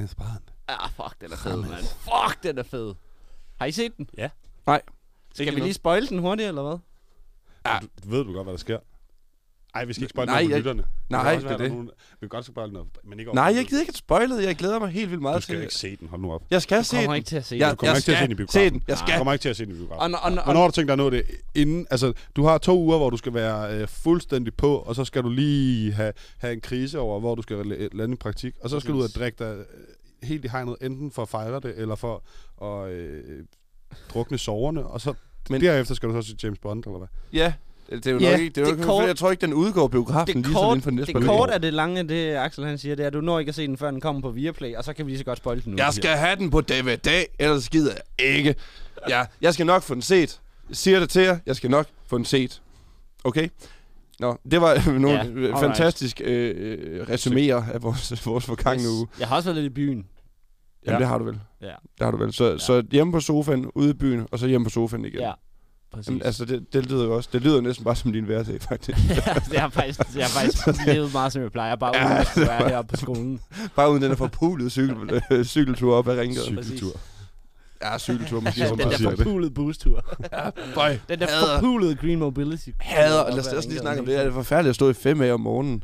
Jens 0.00 0.14
Barn. 0.14 0.42
Ah, 0.68 0.90
fuck, 0.90 1.20
den 1.20 1.32
er 1.32 1.36
fed, 1.36 1.56
mand. 1.56 1.84
Fuck, 1.84 2.42
den 2.42 2.58
er 2.58 2.62
fed. 2.62 2.94
Har 3.56 3.66
I 3.66 3.72
set 3.72 3.96
den? 3.96 4.08
Ja. 4.18 4.30
Nej. 4.66 4.82
Skal 5.44 5.54
vi 5.54 5.60
lige 5.60 5.74
spoil 5.74 6.08
den 6.08 6.18
hurtigt, 6.18 6.48
eller 6.48 6.62
hvad? 6.62 6.78
Ja. 7.66 7.78
Du, 7.82 8.10
ved 8.10 8.24
du 8.24 8.32
godt, 8.32 8.44
hvad 8.46 8.52
der 8.52 8.58
sker? 8.58 8.78
Ej, 9.74 9.84
vi 9.84 9.92
skal 9.92 10.02
ikke 10.02 10.10
spoil 10.10 10.26
Nej, 10.26 10.34
noget 10.34 10.46
på 10.46 10.50
jeg- 10.50 10.58
lytterne. 10.58 10.84
Nej, 11.10 11.34
det 11.36 11.50
er 11.50 11.56
det. 11.56 11.70
Nogen, 11.70 11.86
vi 11.86 11.92
kan 12.20 12.28
godt 12.28 12.44
spoil 12.44 12.72
noget, 12.72 12.88
men 13.04 13.18
ikke 13.20 13.32
Nej, 13.34 13.52
for 13.52 13.56
jeg 13.56 13.66
gider 13.66 13.80
ikke 13.82 13.90
at 13.90 13.96
spoilet. 13.96 14.42
Jeg 14.44 14.56
glæder 14.56 14.78
mig 14.78 14.88
helt 14.88 15.10
vildt 15.10 15.22
meget 15.22 15.36
Du 15.36 15.40
skal 15.42 15.54
til 15.54 15.62
ikke 15.62 15.74
se 15.74 15.96
den, 15.96 16.08
hold 16.08 16.20
nu 16.20 16.32
op. 16.32 16.42
Jeg 16.50 16.62
skal 16.62 16.78
Du 16.78 16.84
se 16.84 16.96
kommer 16.96 17.06
den. 17.12 17.16
ikke 17.16 17.26
til 17.26 17.36
at 17.36 17.44
se 17.44 17.56
Jeg, 17.56 17.68
den. 17.68 17.76
kommer 17.76 17.90
jeg 17.92 17.96
ikke 17.96 18.04
til 18.04 18.12
at 18.12 18.18
se 18.18 18.22
den 18.24 18.30
i 18.30 18.34
biografen. 18.34 18.52
se 18.52 18.70
den. 18.70 18.82
Jeg 18.88 18.96
Du 18.96 19.02
skal. 19.06 19.16
kommer 19.16 19.32
ikke 19.32 19.42
til 19.42 19.48
at 19.48 19.56
se 19.56 19.64
den 19.66 19.72
i 19.74 19.76
biografen. 19.76 20.14
Og, 20.14 20.20
og, 20.20 20.32
og, 20.38 20.44
Hvornår 20.44 20.60
har 20.60 20.68
du 20.68 20.72
tænkt 20.72 20.88
dig 20.88 20.92
at 20.92 20.98
nå 20.98 21.10
det 21.10 21.22
inden? 21.54 21.86
Altså, 21.90 22.12
du 22.36 22.44
har 22.44 22.58
to 22.58 22.78
uger, 22.78 22.96
hvor 22.98 23.10
du 23.10 23.16
skal 23.16 23.34
være 23.34 23.74
øh, 23.80 23.88
fuldstændig 23.88 24.54
på, 24.54 24.76
og 24.76 24.94
så 24.94 25.04
skal 25.04 25.22
du 25.22 25.28
lige 25.28 25.92
have, 25.92 26.12
have 26.38 26.52
en 26.52 26.60
krise 26.60 26.98
over, 26.98 27.20
hvor 27.20 27.34
du 27.34 27.42
skal 27.42 27.56
la- 27.56 27.96
lande 27.96 28.14
i 28.14 28.16
praktik. 28.16 28.54
Og 28.60 28.70
så 28.70 28.80
skal 28.80 28.92
du 28.94 28.98
ud 28.98 29.02
og 29.04 29.10
drikke 29.10 29.44
dig 29.44 29.56
øh, 29.56 29.64
helt 30.28 30.44
i 30.44 30.48
hegnet, 30.48 30.76
enten 30.80 31.10
for 31.10 31.22
at 31.22 31.28
fejre 31.28 31.60
det, 31.60 31.74
eller 31.78 31.94
for 31.94 32.22
at 32.62 32.90
øh, 32.92 33.44
drukne 34.14 34.38
soverne. 34.38 34.86
Og 34.86 35.00
så 35.00 35.14
Men- 35.50 35.60
derefter 35.60 35.94
skal 35.94 36.08
du 36.08 36.22
så 36.22 36.28
se 36.28 36.36
James 36.42 36.58
Bond, 36.58 36.84
eller 36.86 36.98
hvad? 36.98 37.08
Ja, 37.32 37.52
det 37.90 38.06
er 38.06 38.10
jo 38.10 38.18
Ja, 38.18 38.30
nok 38.30 38.40
ikke. 38.40 38.54
Det 38.54 38.58
er 38.58 38.62
jo 38.62 38.66
det 38.66 38.72
ikke 38.72 38.84
kort- 38.86 39.06
jeg 39.06 39.16
tror 39.16 39.30
ikke, 39.30 39.40
den 39.40 39.54
udgår 39.54 39.88
biografen 39.88 40.26
det 40.36 40.46
lige 40.46 40.54
så 40.54 40.60
kort, 40.60 40.68
inden 40.76 40.82
for 40.82 40.90
næste 40.90 41.12
det 41.12 41.24
kort 41.24 41.50
er 41.50 41.58
det 41.58 41.74
lange, 41.74 42.02
det 42.08 42.34
Axel 42.36 42.64
han 42.64 42.78
siger, 42.78 42.94
det 42.94 43.02
er, 43.02 43.06
at 43.06 43.12
du 43.12 43.20
når 43.20 43.38
ikke 43.38 43.48
at 43.48 43.54
se 43.54 43.66
den, 43.66 43.76
før 43.76 43.90
den 43.90 44.00
kommer 44.00 44.22
på 44.22 44.30
Viaplay, 44.30 44.74
og 44.74 44.84
så 44.84 44.92
kan 44.92 45.06
vi 45.06 45.10
lige 45.10 45.18
så 45.18 45.24
godt 45.24 45.38
spoil 45.38 45.64
den 45.64 45.72
nu. 45.72 45.78
Jeg 45.78 45.92
skal 45.94 46.10
have 46.10 46.36
den 46.36 46.50
på 46.50 46.60
DVD, 46.60 47.24
ellers 47.38 47.68
gider 47.68 47.92
jeg 48.18 48.26
ikke. 48.36 48.54
Ja, 49.08 49.24
jeg 49.40 49.54
skal 49.54 49.66
nok 49.66 49.82
få 49.82 49.94
den 49.94 50.02
set. 50.02 50.40
Jeg 50.68 50.76
siger 50.76 51.00
det 51.00 51.10
til 51.10 51.22
jer, 51.22 51.38
jeg 51.46 51.56
skal 51.56 51.70
nok 51.70 51.86
få 52.06 52.16
den 52.16 52.24
set. 52.24 52.62
Okay? 53.24 53.48
Nå, 54.20 54.36
det 54.50 54.60
var 54.60 54.90
nogle 54.98 55.10
Ja, 55.10 55.20
alright. 55.20 55.58
fantastiske 55.58 56.24
øh, 56.24 56.54
øh, 57.00 57.06
resuméer 57.08 57.72
af 57.72 57.82
vores, 57.82 58.26
vores 58.26 58.44
forgangne 58.44 58.88
uge. 58.88 59.06
Jeg 59.20 59.28
har 59.28 59.36
også 59.36 59.48
været 59.52 59.62
lidt 59.62 59.72
i 59.72 59.74
byen. 59.74 60.06
Jamen, 60.86 60.94
Ja. 60.94 60.98
det 60.98 61.06
har 61.08 61.18
du 61.18 61.24
vel. 61.24 61.40
Ja. 61.62 61.66
Det 61.66 61.74
har 62.04 62.10
du 62.10 62.16
vel. 62.16 62.32
Så, 62.32 62.50
ja. 62.50 62.58
så 62.58 62.82
hjemme 62.92 63.12
på 63.12 63.20
sofaen, 63.20 63.66
ude 63.74 63.90
i 63.90 63.92
byen, 63.92 64.26
og 64.32 64.38
så 64.38 64.46
hjemme 64.46 64.64
på 64.64 64.70
sofaen 64.70 65.04
igen. 65.04 65.20
Ja, 65.20 65.32
præcis. 65.92 66.08
Jamen, 66.08 66.22
altså, 66.22 66.44
det, 66.44 66.72
det 66.72 66.86
lyder 66.86 67.04
jo 67.04 67.16
også. 67.16 67.28
Det 67.32 67.42
lyder 67.42 67.60
næsten 67.60 67.84
bare 67.84 67.96
som 67.96 68.12
din 68.12 68.24
hverdag, 68.24 68.60
faktisk. 68.62 68.98
ja, 69.26 69.34
det 69.50 69.60
har 69.60 69.68
faktisk, 69.68 70.00
jeg 70.16 70.24
har 70.26 70.40
faktisk 70.40 70.86
levet 70.94 71.12
meget, 71.12 71.32
som 71.32 71.42
jeg 71.42 71.52
plejer. 71.52 71.76
Bare 71.76 71.92
uden 71.94 72.16
at 72.18 72.26
skulle 72.26 72.48
være 72.48 72.68
heroppe 72.68 72.90
på 72.90 72.96
skolen. 72.96 73.40
bare 73.76 73.90
uden 73.90 74.02
den 74.02 74.10
der 74.10 74.16
forpulede 74.16 74.70
cykel, 74.70 74.96
øh, 75.30 75.44
cykeltur 75.44 75.94
op 75.96 76.08
ad 76.08 76.18
Ringgaard. 76.18 76.46
Cykeltur. 76.46 76.90
Ja, 77.82 77.98
cykeltur 77.98 78.40
måske. 78.40 78.60
Ja, 78.60 78.68
som 78.68 78.76
den 78.78 78.84
man 78.86 78.90
der 78.92 78.96
siger 78.98 79.10
det. 79.10 79.18
forpulede 79.18 79.50
bustur. 79.50 80.04
Bøj. 80.74 80.98
Den 81.08 81.18
der 81.18 81.26
forpulede 81.26 81.94
Green 81.96 82.18
Mobility. 82.18 82.68
Hader, 82.80 83.30
lad 83.30 83.38
os 83.38 83.46
også 83.46 83.68
lige 83.68 83.80
snakke 83.80 84.00
om 84.00 84.06
det. 84.06 84.18
Er 84.18 84.24
det 84.24 84.32
forfærdeligt 84.32 84.68
at 84.70 84.74
stå 84.74 84.90
i 84.90 84.92
5 84.94 85.20
af 85.22 85.32
om 85.32 85.40
morgenen? 85.40 85.82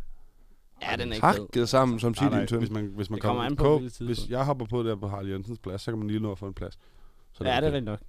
Ja, 0.82 0.96
den 0.96 1.12
er 1.12 1.14
ikke 1.14 1.26
fed. 1.54 1.66
Sammen 1.66 2.00
som 2.00 2.14
Nej, 2.20 2.46
hvis 2.46 2.70
man, 2.70 2.86
hvis 2.96 3.10
man 3.10 3.14
Det 3.16 3.22
kommer 3.22 3.42
an 3.42 3.56
på, 3.56 3.64
på, 3.64 3.78
hvilket 3.78 3.92
tidspunkt. 3.92 4.08
hvis 4.08 4.30
jeg 4.30 4.44
hopper 4.44 4.66
på 4.66 4.82
der 4.82 4.96
på 4.96 5.08
Harald 5.08 5.28
Jensens 5.28 5.58
plads, 5.58 5.82
så 5.82 5.90
kan 5.90 5.98
man 5.98 6.08
lige 6.08 6.20
nå 6.20 6.32
at 6.32 6.38
få 6.38 6.46
en 6.46 6.54
plads. 6.54 6.78
Så 7.32 7.44
Ja, 7.44 7.56
det 7.56 7.58
er 7.58 7.62
rigtigt 7.66 7.84
nok. 7.84 8.00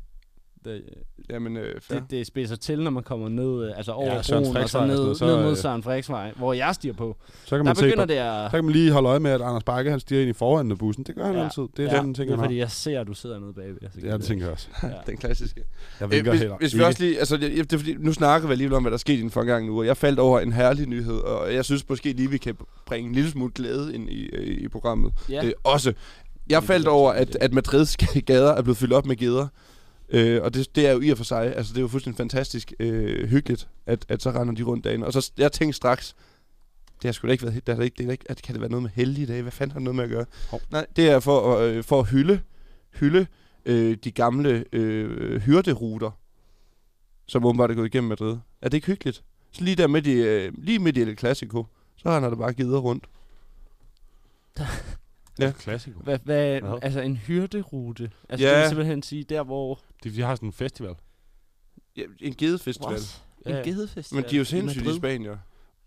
Det, 0.66 0.82
Jamen, 1.30 1.58
øh, 1.58 1.82
fair. 1.82 2.00
det, 2.00 2.12
det 2.12 2.28
spidser 2.28 2.56
til, 2.56 2.80
når 2.84 2.92
man 2.92 3.04
kommer 3.04 3.30
ned, 3.30 3.66
øh, 3.66 3.78
altså 3.78 3.92
over 3.92 4.06
Ja, 4.16 4.22
broen, 4.30 4.58
og 4.58 4.70
så 4.70 4.86
ned, 4.86 4.90
og 4.90 4.98
noget, 4.98 5.08
ned 5.08 5.16
så, 5.16 5.26
mod 5.42 5.52
øh, 5.52 5.58
Søren 5.58 5.84
Frederiksvej, 5.84 6.34
hvor 6.36 6.54
jeg 6.54 6.76
stiger 6.76 6.94
på. 6.94 7.18
Så 7.46 7.50
kan 7.50 7.58
Der 7.58 7.64
man 7.64 7.76
se 7.76 7.82
begynder 7.84 8.06
det 8.06 8.14
at... 8.14 8.52
så 8.52 8.58
kan 8.58 8.66
man 8.66 8.74
lige 8.74 8.92
holde 8.92 9.10
øje 9.10 9.20
med, 9.20 9.32
at 9.32 9.42
Anders 9.42 9.64
Bakke, 9.64 9.92
han 9.92 10.00
stiger 10.00 10.22
ind 10.22 10.30
i 10.30 10.34
foran 10.34 10.72
af 10.72 10.78
bussen. 10.78 11.04
Det 11.04 11.16
gør 11.16 11.26
han 11.26 11.36
Ja. 11.36 11.44
altid. 11.44 11.64
Det 11.78 11.86
er 11.90 11.96
ja, 11.96 12.02
den 12.02 12.14
ting, 12.14 12.28
det 12.30 12.38
er 12.38 12.42
fordi, 12.44 12.58
jeg 12.58 12.72
ser, 12.72 13.02
at 13.02 13.08
du 13.08 13.14
sidder 13.14 13.40
nede 13.40 13.54
bagved. 13.54 13.78
Jeg 13.82 13.90
Ja, 14.04 14.18
det 14.18 14.24
tænker 14.26 14.46
jeg 14.46 14.54
også. 14.54 14.68
ja. 14.84 14.88
Den 15.08 15.18
klassiske. 15.18 15.64
Jeg 16.00 16.06
Øh, 16.06 16.12
vinker 16.12 16.32
hvis, 16.32 16.42
heller. 16.42 16.58
hvis 16.58 16.76
vi 16.76 16.82
også 16.82 17.04
lige, 17.04 17.20
altså, 17.20 17.38
det, 17.38 17.74
er 17.74 17.78
fordi, 17.78 17.96
nu 18.00 18.14
snakker 18.14 18.48
vi 18.48 18.52
alligevel 18.52 18.76
om, 18.76 18.84
hvad 18.84 18.92
der 18.92 18.96
er 18.96 19.00
sket 19.00 19.18
i 19.18 19.22
den 19.22 19.32
forgangne 19.32 19.72
uge. 19.72 19.82
og 19.82 19.86
Jeg 19.86 19.98
faldt 19.98 20.20
over 20.20 20.40
en 20.40 20.54
herlig 20.54 20.88
nyhed, 20.88 21.18
og 21.18 21.54
jeg 21.54 21.66
synes 21.66 21.90
måske 21.90 22.12
lige, 22.14 22.30
vi 22.30 22.38
kan 22.38 22.56
bringe 22.86 23.10
en 23.10 23.16
lille 23.16 23.32
smule 23.32 23.52
glæde 23.56 23.96
ind 23.96 24.10
i, 24.10 24.26
øh, 24.26 24.58
i 24.58 24.68
programmet. 24.68 25.14
Ja. 25.30 25.46
Øh, 25.46 25.52
også. 25.64 25.94
Jeg 26.50 26.64
faldt 26.64 26.88
er 26.88 26.92
over, 26.92 27.12
at, 27.12 27.36
at 27.42 27.54
Madrids 27.54 27.98
gader 28.28 28.52
er 28.54 28.62
blevet 28.62 28.78
fyldt 28.78 28.94
op 28.94 29.06
med 29.06 29.16
geder. 29.16 29.48
Øh, 30.10 30.42
og 30.44 30.54
det, 30.54 30.76
det 30.76 30.88
er 30.88 30.92
jo 30.92 31.02
i 31.02 31.10
og 31.10 31.18
for 31.18 31.24
sig, 31.24 31.56
altså 31.56 31.74
det 31.74 31.78
er 31.78 31.82
jo 31.82 31.88
fuldstændig 31.88 32.18
fantastisk 32.18 32.74
øh, 32.80 33.30
hyggeligt, 33.30 33.68
at, 33.86 34.06
at 34.10 34.22
så 34.22 34.32
render 34.32 34.54
de 34.54 34.64
rundt 34.64 34.84
dagen. 34.84 35.04
Og 35.04 35.14
så 35.14 35.32
jeg 35.38 35.52
tænkte 35.52 35.78
straks, 35.78 36.16
det 37.02 37.08
har 37.08 37.12
sgu 37.12 37.28
da 37.28 37.32
ikke 37.32 37.44
været, 37.44 37.68
det 37.68 37.76
har 37.76 37.84
ikke, 37.84 37.96
det 37.98 38.08
er 38.08 38.12
ikke, 38.12 38.26
at 38.30 38.42
kan 38.42 38.54
det 38.54 38.62
være 38.62 38.70
noget 38.70 38.84
med 38.84 38.92
heldige 38.94 39.28
dage? 39.28 39.42
Hvad 39.42 39.52
fanden 39.52 39.72
har 39.72 39.80
det 39.80 39.84
noget 39.84 39.96
med 39.96 40.04
at 40.04 40.10
gøre? 40.10 40.26
Hov. 40.50 40.62
Nej, 40.72 40.86
det 40.96 41.10
er 41.10 41.20
for, 41.20 41.58
øh, 41.58 41.84
for 41.84 42.00
at 42.00 42.10
hylde, 42.10 42.42
hylde 42.94 43.28
øh, 43.66 43.98
de 44.04 44.12
gamle 44.12 44.66
øh, 44.72 45.42
hyrderuter, 45.42 46.12
som 47.26 47.46
åbenbart 47.46 47.72
er 47.72 47.76
gået 47.76 47.86
igennem 47.86 48.10
Madrid. 48.10 48.38
Er 48.62 48.70
det 48.70 48.78
ikke 48.78 48.88
hyggeligt? 48.88 49.24
Så 49.52 49.64
lige 49.64 49.76
der 49.76 49.88
midt 49.88 50.08
i, 50.08 50.14
øh, 50.14 50.54
lige 50.58 50.80
midt 50.80 50.98
i 50.98 51.02
El 51.02 51.18
Clasico, 51.18 51.66
så 51.98 52.10
render 52.10 52.30
der 52.30 52.38
bare 52.38 52.54
gider 52.54 52.80
rundt. 52.80 53.06
Ja. 55.40 55.52
Klassiker. 55.60 56.00
Hvad, 56.00 56.20
hvad, 56.24 56.62
Hvad? 56.62 56.80
altså 56.82 57.02
en 57.02 57.18
hyrderute. 57.18 58.12
Altså 58.30 58.46
Ja. 58.48 58.52
det 58.54 58.60
vil 58.62 58.68
simpelthen 58.70 59.04
sige, 59.04 59.24
der 59.24 59.44
hvor... 59.44 59.80
De, 60.04 60.10
de 60.16 60.22
har 60.22 60.36
sådan 60.36 60.50
en 60.50 60.54
festival. 60.54 60.96
Ja, 61.98 62.02
en 62.22 62.36
gedefestival. 62.36 62.92
What? 62.94 63.22
Ja. 63.46 63.58
En 63.58 63.64
gedefestival 63.66 64.22
Men 64.22 64.30
de 64.32 64.36
er 64.36 64.40
jo 64.40 64.46
sindssygt 64.46 64.88
i? 64.88 64.96
Spanien. 64.98 65.36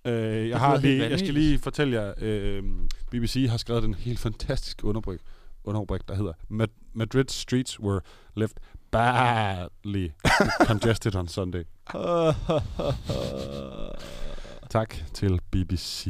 Øh, 0.04 0.48
jeg, 0.48 0.58
har 0.60 0.76
lige, 0.76 1.10
jeg 1.10 1.18
skal 1.18 1.34
lige 1.34 1.58
fortælle 1.58 2.02
jer, 2.02 2.14
øh, 2.18 2.62
BBC 3.10 3.46
har 3.50 3.56
skrevet 3.56 3.82
den 3.82 3.94
helt 3.94 4.18
fantastiske 4.18 4.84
underbryg, 4.84 5.20
underrubrik, 5.64 6.08
der 6.08 6.14
hedder 6.14 6.32
Mad- 6.48 6.90
Madrid 6.94 7.24
streets 7.28 7.80
were 7.80 8.00
left 8.36 8.60
badly 8.90 10.08
congested 10.66 11.14
on 11.16 11.28
Sunday. 11.28 11.64
Tak 14.70 14.94
til 15.14 15.40
BBC. 15.50 16.06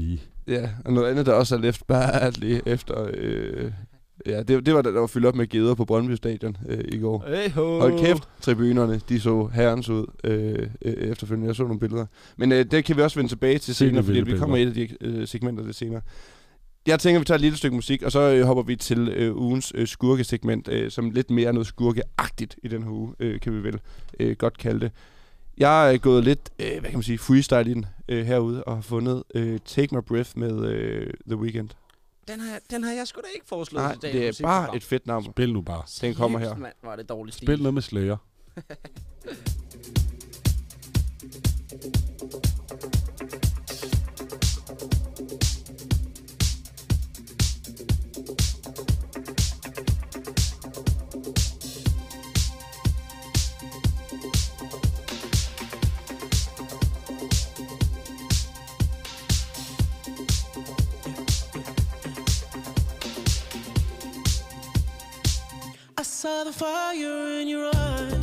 Ja, 0.48 0.70
og 0.84 0.92
noget 0.92 1.08
andet, 1.10 1.26
der 1.26 1.32
også 1.32 1.56
er 1.56 1.60
left 1.60 1.86
badly 1.86 2.58
efter... 2.66 3.10
Øh, 3.14 3.72
ja, 4.26 4.42
det, 4.42 4.66
det 4.66 4.74
var 4.74 4.82
da 4.82 4.92
der 4.92 5.00
var 5.00 5.06
fyldt 5.06 5.26
op 5.26 5.34
med 5.34 5.46
geder 5.46 5.74
på 5.74 5.84
Brøndby 5.84 6.12
Stadion 6.12 6.56
øh, 6.68 6.84
i 6.88 6.98
går. 6.98 7.24
Hey 7.28 7.50
ho. 7.50 7.80
Hold 7.80 7.98
kæft, 7.98 8.28
tribunerne, 8.40 9.00
de 9.08 9.20
så 9.20 9.50
herrens 9.54 9.88
ud 9.88 10.06
øh, 10.24 10.66
øh, 10.82 10.92
efterfølgende. 10.92 11.46
Jeg 11.46 11.56
så 11.56 11.62
nogle 11.62 11.80
billeder. 11.80 12.06
Men 12.36 12.52
øh, 12.52 12.64
det 12.70 12.84
kan 12.84 12.96
vi 12.96 13.02
også 13.02 13.18
vende 13.18 13.30
tilbage 13.30 13.58
til 13.58 13.74
senere, 13.74 14.04
fordi 14.04 14.20
vi 14.20 14.38
kommer 14.38 14.56
i 14.56 14.62
et 14.62 14.66
af 14.66 14.74
de 14.74 14.88
øh, 15.00 15.28
segmenter 15.28 15.64
lidt 15.64 15.76
senere. 15.76 16.00
Jeg 16.86 17.00
tænker, 17.00 17.18
vi 17.18 17.24
tager 17.24 17.36
et 17.36 17.40
lille 17.40 17.58
stykke 17.58 17.74
musik, 17.74 18.02
og 18.02 18.12
så 18.12 18.20
øh, 18.20 18.42
hopper 18.44 18.62
vi 18.62 18.76
til 18.76 19.08
øh, 19.08 19.36
ugens 19.36 19.72
øh, 19.74 19.86
skurkesegment, 19.86 20.68
øh, 20.68 20.90
som 20.90 21.10
lidt 21.10 21.30
mere 21.30 21.48
er 21.48 21.52
noget 21.52 21.66
skurkeagtigt 21.66 22.56
i 22.62 22.68
den 22.68 22.82
her 22.82 22.90
uge, 22.90 23.14
øh, 23.20 23.40
kan 23.40 23.52
vi 23.52 23.62
vel 23.62 23.80
øh, 24.20 24.36
godt 24.36 24.58
kalde 24.58 24.80
det. 24.80 24.90
Jeg 25.58 25.94
er 25.94 25.98
gået 25.98 26.24
lidt, 26.24 26.50
øh, 26.58 26.70
hvad 26.70 26.90
kan 26.90 26.92
man 26.92 27.02
sige, 27.02 27.18
freestyle 27.18 27.70
ind 27.70 27.84
øh, 28.08 28.26
herude, 28.26 28.64
og 28.64 28.74
har 28.74 28.82
fundet 28.82 29.22
øh, 29.34 29.58
Take 29.64 29.96
My 29.96 30.00
Breath 30.02 30.30
med 30.36 30.66
øh, 30.66 31.14
The 31.26 31.36
Weeknd. 31.36 31.70
Den 32.28 32.40
har, 32.40 32.58
den 32.70 32.84
har 32.84 32.92
jeg 32.92 33.06
sgu 33.06 33.20
da 33.20 33.26
ikke 33.34 33.46
foreslået 33.46 33.84
Nej, 33.84 33.92
til 33.92 34.02
dagens 34.02 34.36
det 34.36 34.44
er 34.44 34.48
bare 34.48 34.76
et 34.76 34.84
fedt 34.84 35.06
nummer. 35.06 35.30
Spil 35.30 35.52
nu 35.52 35.60
bare. 35.60 35.82
Den 36.00 36.14
kommer 36.14 36.38
her. 36.38 36.56
Mand, 36.56 36.72
er 36.82 36.96
det 36.96 37.08
dårligt 37.08 37.36
stil. 37.36 37.46
Spil 37.46 37.58
noget 37.58 37.74
med 37.74 37.82
Slayer. 37.82 38.16
saw 66.28 66.44
the 66.44 66.52
fire 66.52 67.40
in 67.40 67.48
your 67.48 67.70
eyes. 67.74 68.17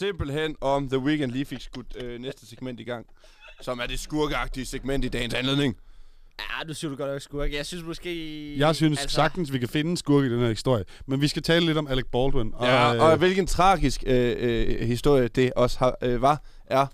Simpelthen 0.00 0.56
om 0.60 0.88
The 0.88 0.98
Weeknd 0.98 1.32
lige 1.32 1.44
fik 1.44 1.60
skudt 1.60 1.96
øh, 2.02 2.20
næste 2.20 2.46
segment 2.46 2.80
i 2.80 2.82
gang. 2.82 3.06
Som 3.60 3.78
er 3.78 3.86
det 3.86 4.00
skurkeagtige 4.00 4.66
segment 4.66 5.04
i 5.04 5.08
dagens 5.08 5.34
anledning. 5.34 5.76
Ja, 6.38 6.64
du 6.68 6.74
siger 6.74 6.90
du 6.90 6.96
godt 6.96 7.10
nok 7.10 7.20
skurk. 7.20 7.52
Jeg 7.52 7.66
synes 7.66 7.84
måske... 7.84 8.58
Jeg 8.58 8.76
synes 8.76 9.00
altså... 9.00 9.14
sagtens, 9.14 9.52
vi 9.52 9.58
kan 9.58 9.68
finde 9.68 9.90
en 9.90 9.96
skurk 9.96 10.24
i 10.24 10.30
den 10.32 10.40
her 10.40 10.48
historie. 10.48 10.84
Men 11.06 11.20
vi 11.20 11.28
skal 11.28 11.42
tale 11.42 11.66
lidt 11.66 11.78
om 11.78 11.86
Alec 11.86 12.04
Baldwin. 12.12 12.52
Og, 12.54 12.66
Ja, 12.66 12.94
øh, 12.94 13.02
og 13.02 13.16
hvilken 13.16 13.46
tragisk 13.46 14.02
øh, 14.06 14.36
øh, 14.38 14.80
historie 14.80 15.28
det 15.28 15.52
også 15.52 15.78
har, 15.78 15.96
øh, 16.02 16.22
var, 16.22 16.42
er. 16.66 16.86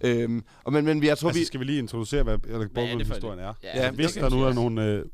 Øhm, 0.00 0.44
og 0.64 0.72
men, 0.72 0.84
men 0.84 1.04
jeg 1.04 1.18
tror, 1.18 1.28
altså, 1.28 1.40
vi... 1.40 1.44
skal 1.44 1.60
vi 1.60 1.64
lige 1.64 1.78
introducere, 1.78 2.22
hvad 2.22 2.38
Alec 2.54 2.70
Baldwin-historien 2.74 3.38
er? 3.38 3.52
Ja, 3.62 3.84
Ja, 3.84 3.90
Hvis 3.90 4.12
der 4.12 4.30
nu 4.30 4.42
er 4.42 4.52
nogle 4.52 4.84
øh, 4.84 5.04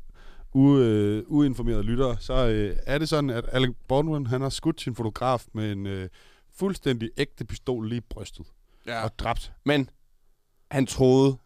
u, 0.53 0.77
øh, 0.77 1.23
uinformerede 1.27 1.83
lyttere, 1.83 2.17
så 2.19 2.47
øh, 2.47 2.75
er 2.85 2.97
det 2.97 3.09
sådan, 3.09 3.29
at 3.29 3.45
Alec 3.51 3.69
Baldwin 3.89 4.25
han 4.25 4.41
har 4.41 4.49
skudt 4.49 4.81
sin 4.81 4.95
fotograf 4.95 5.45
med 5.53 5.71
en 5.71 5.85
øh, 5.87 6.09
fuldstændig 6.55 7.11
ægte 7.17 7.45
pistol 7.45 7.89
lige 7.89 7.97
i 7.97 8.05
brystet. 8.09 8.45
Ja. 8.85 9.03
Og 9.03 9.19
dræbt. 9.19 9.53
Men 9.63 9.89
han 10.71 10.87
troede... 10.87 11.37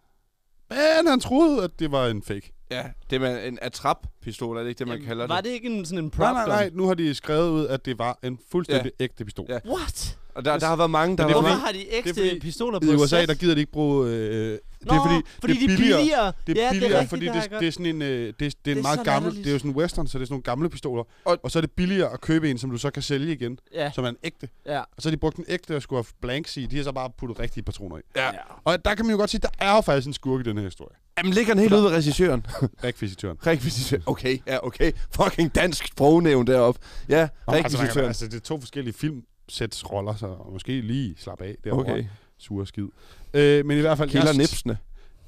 Men 0.70 1.08
han 1.08 1.20
troede, 1.20 1.64
at 1.64 1.80
det 1.80 1.92
var 1.92 2.08
en 2.08 2.24
fake. 2.24 2.55
Ja, 2.72 2.84
det 3.10 3.22
er 3.24 3.38
en 3.38 3.60
attrap-pistol, 3.62 4.58
er 4.58 4.62
det 4.62 4.70
ikke 4.70 4.80
det, 4.80 4.88
man 4.88 4.96
Jamen, 4.98 5.08
kalder 5.08 5.28
Var 5.28 5.36
det? 5.36 5.46
det 5.46 5.52
ikke 5.52 5.68
en, 5.70 5.86
sådan 5.86 6.04
en 6.04 6.10
prop 6.12 6.22
Nej, 6.34 6.34
nej, 6.34 6.46
nej. 6.48 6.70
Nu 6.74 6.88
har 6.88 6.94
de 6.94 7.16
skrevet 7.16 7.50
ud, 7.50 7.68
at 7.68 7.86
det 7.86 8.00
var 8.00 8.20
en 8.24 8.40
fuldstændig 8.52 8.92
ja. 9.00 9.04
ægte 9.04 9.26
pistol. 9.26 9.46
Ja. 9.50 9.54
Ja. 9.66 9.70
What? 9.72 10.18
Og 10.36 10.46
der, 10.46 10.60
der 10.60 10.68
har 10.68 10.76
været 10.76 10.90
mange, 10.92 11.18
der 11.18 11.24
det 11.24 11.32
har 11.32 11.38
er 11.38 11.42
Hvorfor 11.42 11.56
mange... 11.56 11.66
har 11.66 11.72
de 11.72 11.94
ægte 11.96 12.10
fordi- 12.14 12.40
pistoler 12.40 12.80
på 12.80 12.86
I 12.92 12.96
USA, 12.96 13.08
sæt? 13.20 13.30
der 13.30 13.36
gider 13.36 13.54
de 13.54 13.60
ikke 13.60 13.72
bruge... 13.72 14.08
Øh, 14.10 14.14
det 14.14 14.92
er 14.92 15.08
fordi, 15.08 15.22
fordi 15.40 15.54
det 15.54 15.64
er 15.64 15.68
de 15.68 15.74
er 15.74 15.78
billigere. 15.78 16.34
Det 16.48 16.58
er 16.58 16.64
ja, 16.64 16.72
billigere, 16.72 16.90
det 16.90 16.96
er 16.96 17.00
rigtigt, 17.00 17.10
fordi 17.10 17.26
det, 17.26 17.34
det, 17.52 17.60
det, 17.60 17.68
er 17.68 17.72
sådan 17.72 17.86
en, 17.86 18.02
øh, 18.02 18.28
det, 18.28 18.40
det, 18.40 18.46
er 18.46 18.52
Det 18.66 18.72
er 18.72 18.76
en 18.76 18.82
meget 18.82 19.04
gammel, 19.04 19.36
det 19.38 19.48
er 19.48 19.52
jo 19.52 19.58
sådan 19.58 19.72
en 19.72 19.78
western, 19.78 20.08
så 20.08 20.18
det 20.18 20.24
er 20.24 20.26
sådan 20.26 20.34
nogle 20.34 20.44
gamle 20.44 20.70
pistoler. 20.70 21.04
Og- 21.04 21.10
Og, 21.26 21.38
og 21.44 21.52
så 21.52 21.60
er 21.60 21.62
det 21.62 21.72
billigere 21.72 22.14
at 22.14 22.22
købe 22.22 22.52
en, 22.52 22.58
som 22.58 22.72
du 22.72 22.78
så 22.78 22.90
kan 22.92 23.04
sælge 23.04 23.34
igen, 23.34 23.60
Ja, 23.74 23.92
som 23.92 24.06
er 24.06 24.10
en 24.10 24.18
ægte. 24.24 24.50
ja. 24.66 24.80
Og 24.80 24.86
så 25.00 25.10
har 25.10 25.12
de 25.12 25.18
brugt 25.18 25.38
en 25.38 25.46
ægte 25.48 25.76
og 25.76 25.82
skulle 25.82 25.98
have 25.98 26.06
blanks 26.22 26.58
i. 26.58 26.66
De 26.66 26.78
har 26.78 26.84
så 26.84 26.92
bare 26.92 27.10
puttet 27.18 27.40
rigtige 27.40 27.64
patroner 27.64 27.98
i. 27.98 28.02
Ja. 28.16 28.30
Og 28.64 28.86
der 28.86 28.96
kan 28.96 29.06
man 29.06 29.12
jo 29.12 29.18
godt 29.18 29.30
sige, 29.30 29.42
der 29.42 29.50
er 29.66 29.76
jo 29.76 29.82
faktisk 29.82 30.08
en 30.08 30.14
skurk 30.14 30.40
i 30.40 30.44
den 30.50 30.58
her 30.58 30.66
historie. 30.66 30.96
Jamen, 31.18 31.34
ligger 31.34 31.54
den 31.54 31.62
helt 31.62 31.74
ude 31.74 31.84
ved 31.84 31.90
regissøren. 31.92 32.46
Rekvisitøren. 32.84 33.38
Rekvisitøren. 33.48 34.04
Okay, 34.06 34.38
ja, 34.48 34.66
okay. 34.68 34.92
Fucking 35.12 35.56
dansk 35.56 35.88
sprognævn 35.88 36.48
deroppe. 36.48 36.80
Ja, 37.10 37.16
Altså, 37.22 37.30
man 37.48 37.56
kan- 37.56 37.66
rekvisitøren. 37.66 38.08
altså, 38.08 38.26
det 38.28 38.34
er 38.36 38.40
to 38.40 38.60
forskellige 38.60 38.94
filmsætsroller, 38.94 40.16
så 40.16 40.38
måske 40.52 40.82
lige 40.82 41.16
slappe 41.18 41.44
af 41.46 41.56
derovre. 41.64 41.92
Okay. 41.94 42.06
Sure 42.38 42.68
skid. 42.68 42.88
Øh, 43.34 43.66
men 43.66 43.78
i 43.78 43.82
hvert 43.82 43.98
fald... 43.98 44.10
Kilder 44.10 44.28
jeg, 44.28 44.38
nipsene. 44.38 44.78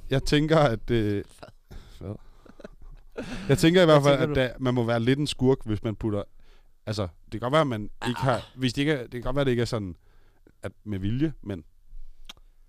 jeg 0.09 0.23
tænker, 0.23 0.57
at... 0.57 0.91
Øh, 0.91 1.23
hvad? 1.99 2.15
Jeg 3.49 3.57
tænker 3.57 3.81
i 3.81 3.85
hvert 3.85 4.03
fald, 4.03 4.29
at 4.29 4.35
der, 4.35 4.49
man 4.59 4.73
må 4.73 4.83
være 4.83 4.99
lidt 4.99 5.19
en 5.19 5.27
skurk, 5.27 5.57
hvis 5.65 5.83
man 5.83 5.95
putter... 5.95 6.23
Altså, 6.85 7.03
det 7.25 7.31
kan 7.31 7.39
godt 7.39 7.51
være, 7.51 7.61
at 7.61 7.67
man 7.67 7.89
ikke 8.07 8.19
har... 8.19 8.49
Hvis 8.55 8.73
det, 8.73 8.81
ikke 8.81 8.91
er, 8.93 9.01
det 9.01 9.11
kan 9.11 9.21
godt 9.21 9.35
være, 9.35 9.41
at 9.41 9.45
det 9.45 9.51
ikke 9.51 9.61
er 9.61 9.65
sådan 9.65 9.95
at 10.63 10.71
med 10.83 10.99
vilje, 10.99 11.33
men 11.43 11.63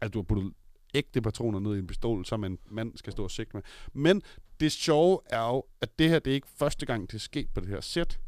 at 0.01 0.15
du 0.15 0.19
har 0.19 0.23
puttet 0.23 0.53
ægte 0.95 1.23
patroner 1.23 1.61
ned 1.61 1.77
i 1.77 1.79
en 1.79 1.87
pistol, 1.87 2.27
som 2.27 2.45
en 2.45 2.59
mand 2.71 2.93
skal 2.97 3.13
stå 3.13 3.25
og 3.25 3.31
sigte 3.31 3.57
med. 3.57 3.63
Men 3.93 4.23
det 4.61 4.73
sjove 4.73 5.21
er 5.27 5.49
jo, 5.49 5.65
at 5.81 5.99
det 5.99 6.09
her, 6.09 6.19
det 6.19 6.31
er 6.31 6.35
ikke 6.35 6.49
første 6.57 6.87
gang, 6.87 7.07
det 7.11 7.15
er 7.15 7.19
sket 7.21 7.49
på 7.55 7.61
det 7.61 7.69
her 7.69 7.81
sæt. 7.81 8.21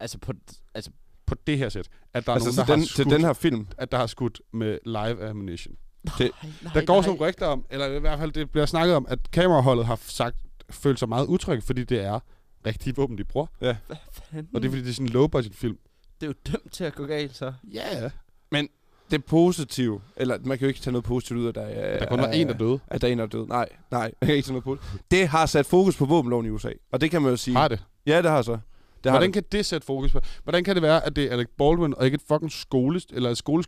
Altså 0.00 0.18
på... 0.18 0.32
Altså, 0.74 0.90
På 1.26 1.34
det 1.46 1.58
her 1.58 1.68
sæt. 1.68 1.88
At 2.14 2.26
der 2.26 2.32
er 2.32 2.34
Altså, 2.36 2.64
nogen, 2.66 2.66
til 2.66 2.66
der 2.66 2.74
den, 2.74 2.80
har 2.80 2.86
til 2.86 2.94
skudt, 3.04 3.10
den 3.14 3.20
her 3.20 3.32
film. 3.32 3.66
at 3.78 3.92
der 3.92 3.98
har 3.98 4.06
skudt 4.06 4.40
med 4.52 4.78
live 4.84 5.28
ammunition. 5.28 5.74
Det- 6.18 6.18
nej, 6.18 6.52
nej, 6.62 6.72
Der 6.74 6.84
går 6.84 6.94
nej. 6.94 7.02
sådan 7.02 7.20
rygter 7.20 7.46
om, 7.46 7.66
eller 7.70 7.86
i 7.86 7.98
hvert 7.98 8.18
fald 8.18 8.32
det 8.32 8.50
bliver 8.50 8.66
snakket 8.66 8.96
om, 8.96 9.06
at 9.08 9.30
kameraholdet 9.30 9.86
har 9.86 9.96
sagt, 10.02 10.36
følt 10.70 10.98
sig 10.98 11.08
meget 11.08 11.26
utryg, 11.26 11.62
fordi 11.62 11.84
det 11.84 12.00
er 12.00 12.20
rigtige 12.66 12.96
våben, 12.96 13.18
de 13.18 13.24
bruger. 13.24 13.46
Hvad 13.58 13.74
fanden? 14.12 14.56
Og 14.56 14.62
det 14.62 14.68
er 14.68 14.72
fordi, 14.72 14.82
det 14.82 14.90
er 14.90 14.94
sådan 14.94 15.06
en 15.06 15.12
low-budget 15.12 15.54
film. 15.54 15.78
det 16.20 16.26
er 16.26 16.30
jo 16.30 16.52
dømt 16.52 16.72
til 16.72 16.84
at 16.84 16.94
gå 16.94 17.06
galt, 17.06 17.36
så. 17.36 17.52
Ja, 17.72 18.00
yeah. 18.00 18.10
Det 19.10 19.24
positive, 19.24 20.00
eller 20.16 20.38
man 20.44 20.58
kan 20.58 20.64
jo 20.64 20.68
ikke 20.68 20.80
tage 20.80 20.92
noget 20.92 21.04
positivt 21.04 21.38
ud 21.38 21.46
af, 21.46 21.54
der 21.54 21.60
er... 21.62 21.98
Der 21.98 22.06
kun 22.06 22.18
var 22.18 22.26
en, 22.28 22.48
der 22.48 22.54
døde. 22.54 22.78
At 22.88 23.02
der 23.02 23.08
er 23.08 23.12
en, 23.12 23.18
der 23.18 23.24
er 23.24 23.28
død. 23.28 23.46
Nej, 23.46 23.68
nej, 23.90 24.00
jeg 24.00 24.12
kan 24.26 24.34
ikke 24.34 24.46
tage 24.46 24.52
noget 24.52 24.64
positivt. 24.64 25.10
Det 25.10 25.28
har 25.28 25.46
sat 25.46 25.66
fokus 25.66 25.96
på 25.96 26.04
våbenloven 26.04 26.46
i 26.46 26.50
USA. 26.50 26.70
Og 26.92 27.00
det 27.00 27.10
kan 27.10 27.22
man 27.22 27.30
jo 27.30 27.36
sige. 27.36 27.56
Har 27.56 27.68
det. 27.68 27.84
Ja, 28.06 28.22
det 28.22 28.30
har 28.30 28.42
så. 28.42 28.52
Det 28.52 28.60
har 29.04 29.10
Hvordan 29.10 29.28
det. 29.28 29.34
kan 29.34 29.44
det 29.52 29.66
sætte 29.66 29.86
fokus 29.86 30.12
på? 30.12 30.20
Hvordan 30.42 30.64
kan 30.64 30.74
det 30.74 30.82
være, 30.82 31.06
at 31.06 31.16
det 31.16 31.24
er 31.24 31.32
Alec 31.32 31.48
Baldwin, 31.58 31.94
og 31.96 32.04
ikke 32.04 32.14
et 32.14 32.22
fucking 32.28 32.52
skole, 32.52 33.00
eller 33.12 33.30
et 33.30 33.38
skole, 33.38 33.64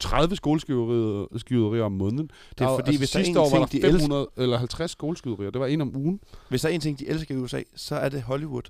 30 0.00 0.36
skoleskyderier 0.36 1.82
om 1.84 1.92
måneden? 1.92 2.30
Det 2.58 2.64
er 2.64 2.68
fordi, 2.68 2.90
altså, 2.90 2.98
hvis 3.00 3.10
der 3.10 3.18
er 3.18 3.24
sidste 3.24 3.30
en 3.30 3.36
år 3.36 3.50
var 3.50 3.58
der 3.58 3.66
de 3.66 3.80
500 3.80 4.28
eller 4.36 4.58
50 4.58 4.90
skoleskyderier. 4.90 5.50
Det 5.50 5.60
var 5.60 5.66
en 5.66 5.80
om 5.80 5.96
ugen. 5.96 6.20
Hvis 6.48 6.62
der 6.62 6.68
er 6.68 6.72
en 6.72 6.80
ting, 6.80 6.98
de 6.98 7.08
elsker 7.08 7.34
i 7.34 7.38
USA, 7.38 7.62
så 7.76 7.94
er 7.94 8.08
det 8.08 8.22
Hollywood. 8.22 8.62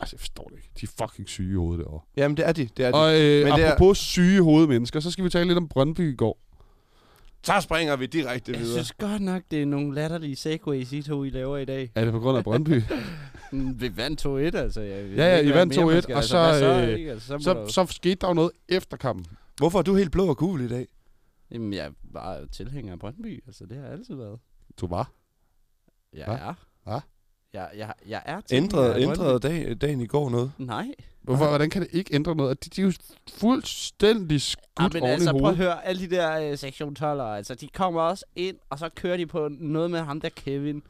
Altså, 0.00 0.14
jeg 0.16 0.20
forstår 0.20 0.44
det 0.44 0.56
ikke. 0.56 0.70
De 0.80 0.86
er 0.86 1.06
fucking 1.06 1.28
syge 1.28 1.52
i 1.52 1.54
hovedet 1.56 1.84
derovre. 1.84 2.04
Jamen, 2.16 2.36
det 2.36 2.46
er 2.48 2.52
de. 2.52 2.68
Det 2.76 2.84
er 2.86 2.90
de. 2.90 2.96
Og 2.96 3.20
øh, 3.20 3.44
Men 3.44 3.52
det 3.54 3.64
er- 3.64 3.72
apropos 3.72 3.98
syge 3.98 4.42
hovedmennesker, 4.42 5.00
så 5.00 5.10
skal 5.10 5.24
vi 5.24 5.30
tale 5.30 5.46
lidt 5.46 5.58
om 5.58 5.68
Brøndby 5.68 6.12
i 6.12 6.16
går. 6.16 6.38
Så 7.42 7.60
springer 7.60 7.96
vi 7.96 8.06
direkte 8.06 8.52
Jeg 8.52 8.60
videre. 8.60 8.74
synes 8.74 8.92
godt 8.92 9.22
nok, 9.22 9.42
det 9.50 9.62
er 9.62 9.66
nogle 9.66 9.94
latterlige 9.94 10.36
segways, 10.36 10.92
I 10.92 11.02
to, 11.02 11.24
I 11.24 11.30
laver 11.30 11.56
i 11.56 11.64
dag. 11.64 11.90
Er 11.94 12.04
det 12.04 12.12
på 12.12 12.20
grund 12.20 12.38
af 12.38 12.44
Brøndby? 12.44 12.82
Mm, 13.52 13.80
Vi 13.80 13.96
vandt 13.96 14.26
2-1, 14.26 14.28
altså. 14.58 14.80
Jeg, 14.80 15.08
jeg 15.08 15.16
Ja, 15.16 15.36
ja, 15.36 15.40
I 15.42 15.50
vandt 15.54 15.76
mere 15.76 15.86
man 15.86 15.96
2-1, 15.96 16.00
skal- 16.02 16.14
og 16.14 16.18
altså, 16.18 16.58
så, 16.58 16.82
øh, 16.86 16.98
ikke? 16.98 17.10
Altså, 17.10 17.26
så, 17.26 17.38
så, 17.44 17.54
der 17.54 17.66
så 17.68 17.86
skete 17.86 18.14
der 18.14 18.28
jo 18.28 18.34
noget 18.34 18.50
efter 18.68 18.96
kampen. 18.96 19.26
Hvorfor 19.56 19.78
er 19.78 19.82
du 19.82 19.94
helt 19.94 20.12
blå 20.12 20.26
og 20.28 20.36
gul 20.36 20.60
i 20.60 20.68
dag? 20.68 20.86
Jamen, 21.50 21.72
jeg 21.72 21.86
er 21.86 21.90
bare 22.14 22.46
tilhænger 22.46 22.92
af 22.92 22.98
Brøndby. 22.98 23.42
Altså, 23.46 23.66
det 23.66 23.76
har 23.76 23.84
jeg 23.84 23.92
altid 23.92 24.14
været. 24.14 24.38
Du 24.80 24.86
var. 24.86 25.12
Jeg 26.14 26.24
Hva? 26.24 26.34
er. 26.34 26.54
Hva? 26.84 27.00
Jeg, 27.54 27.68
jeg, 27.76 27.92
jeg 28.06 28.22
er 28.24 28.40
tilhænger 28.40 28.78
Ændrede, 28.78 29.02
ændrede 29.02 29.38
dag, 29.38 29.76
dagen 29.80 30.00
i 30.00 30.06
går 30.06 30.30
noget? 30.30 30.52
Nej. 30.58 30.86
Hvorfor, 31.22 31.48
hvordan 31.48 31.70
kan 31.70 31.82
det 31.82 31.88
ikke 31.92 32.14
ændre 32.14 32.36
noget? 32.36 32.64
De, 32.64 32.70
de 32.70 32.80
er 32.80 32.84
jo 32.84 32.92
fuldstændig 33.32 34.34
Ja, 34.34 34.38
skudt 34.38 34.94
men 34.94 35.02
oven 35.02 35.12
altså, 35.12 35.30
i 35.30 35.38
prøv 35.40 35.50
at 35.50 35.56
høre, 35.56 35.84
alle 35.86 36.00
de 36.08 36.16
der 36.16 36.50
øh, 36.50 36.58
sektion 36.58 36.96
12'ere, 36.98 37.22
altså, 37.22 37.54
de 37.54 37.68
kommer 37.68 38.00
også 38.02 38.24
ind, 38.36 38.56
og 38.70 38.78
så 38.78 38.88
kører 38.88 39.16
de 39.16 39.26
på 39.26 39.48
noget 39.48 39.90
med 39.90 40.00
ham 40.00 40.20
der 40.20 40.28
Kevin. 40.28 40.82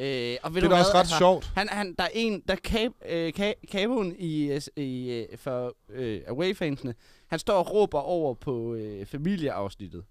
Øh, 0.00 0.36
og 0.42 0.54
ved 0.54 0.62
Det 0.62 0.66
er 0.66 0.74
da 0.74 0.78
også 0.78 0.94
ret 0.94 1.08
sjovt. 1.18 1.52
Han, 1.54 1.68
han, 1.68 1.94
der 1.98 2.04
er 2.04 2.08
en, 2.14 2.42
der 2.48 2.54
kab, 2.54 2.92
øh, 3.08 3.32
ka, 3.32 3.52
kaboen 3.70 4.14
i, 4.18 4.52
øh, 4.52 4.60
i, 4.76 5.10
øh, 5.10 5.38
for 5.38 5.74
øh, 5.90 6.20
Away-fansene, 6.28 6.94
han 7.26 7.38
står 7.38 7.54
og 7.54 7.72
råber 7.74 7.98
over 7.98 8.34
på 8.34 8.74
øh, 8.74 9.06
familieafsnittet. 9.06 10.04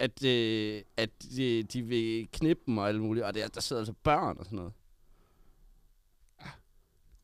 At, 0.00 0.24
øh, 0.24 0.82
at 0.96 1.10
de, 1.36 1.62
de 1.62 1.82
vil 1.82 2.28
knippe 2.32 2.62
dem 2.66 2.78
og 2.78 2.88
alt 2.88 3.00
muligt, 3.00 3.26
og 3.26 3.34
der, 3.34 3.48
der 3.48 3.60
sidder 3.60 3.80
altså 3.80 3.94
børn 4.02 4.38
og 4.38 4.44
sådan 4.44 4.56
noget. 4.56 4.72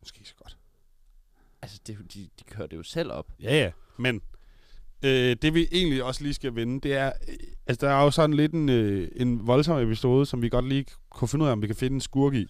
Måske 0.00 0.18
ikke 0.18 0.28
så 0.28 0.34
godt. 0.36 0.56
Altså, 1.62 1.80
det, 1.86 1.98
de, 2.14 2.28
de 2.38 2.44
kører 2.44 2.66
det 2.66 2.76
jo 2.76 2.82
selv 2.82 3.12
op. 3.12 3.26
Ja, 3.42 3.54
ja. 3.64 3.70
Men 3.96 4.22
øh, 5.02 5.36
det 5.42 5.54
vi 5.54 5.68
egentlig 5.72 6.04
også 6.04 6.22
lige 6.22 6.34
skal 6.34 6.54
vende, 6.54 6.80
det 6.80 6.94
er... 6.94 7.12
Øh, 7.28 7.34
altså, 7.66 7.86
der 7.86 7.92
er 7.92 8.02
jo 8.02 8.10
sådan 8.10 8.36
lidt 8.36 8.52
en, 8.52 8.68
øh, 8.68 9.08
en 9.16 9.46
voldsom 9.46 9.78
episode, 9.78 10.26
som 10.26 10.42
vi 10.42 10.48
godt 10.48 10.68
lige 10.68 10.86
kunne 11.10 11.28
finde 11.28 11.42
ud 11.42 11.48
af, 11.48 11.52
om 11.52 11.62
vi 11.62 11.66
kan 11.66 11.76
finde 11.76 11.94
en 11.94 12.00
skurk 12.00 12.34
i. 12.34 12.46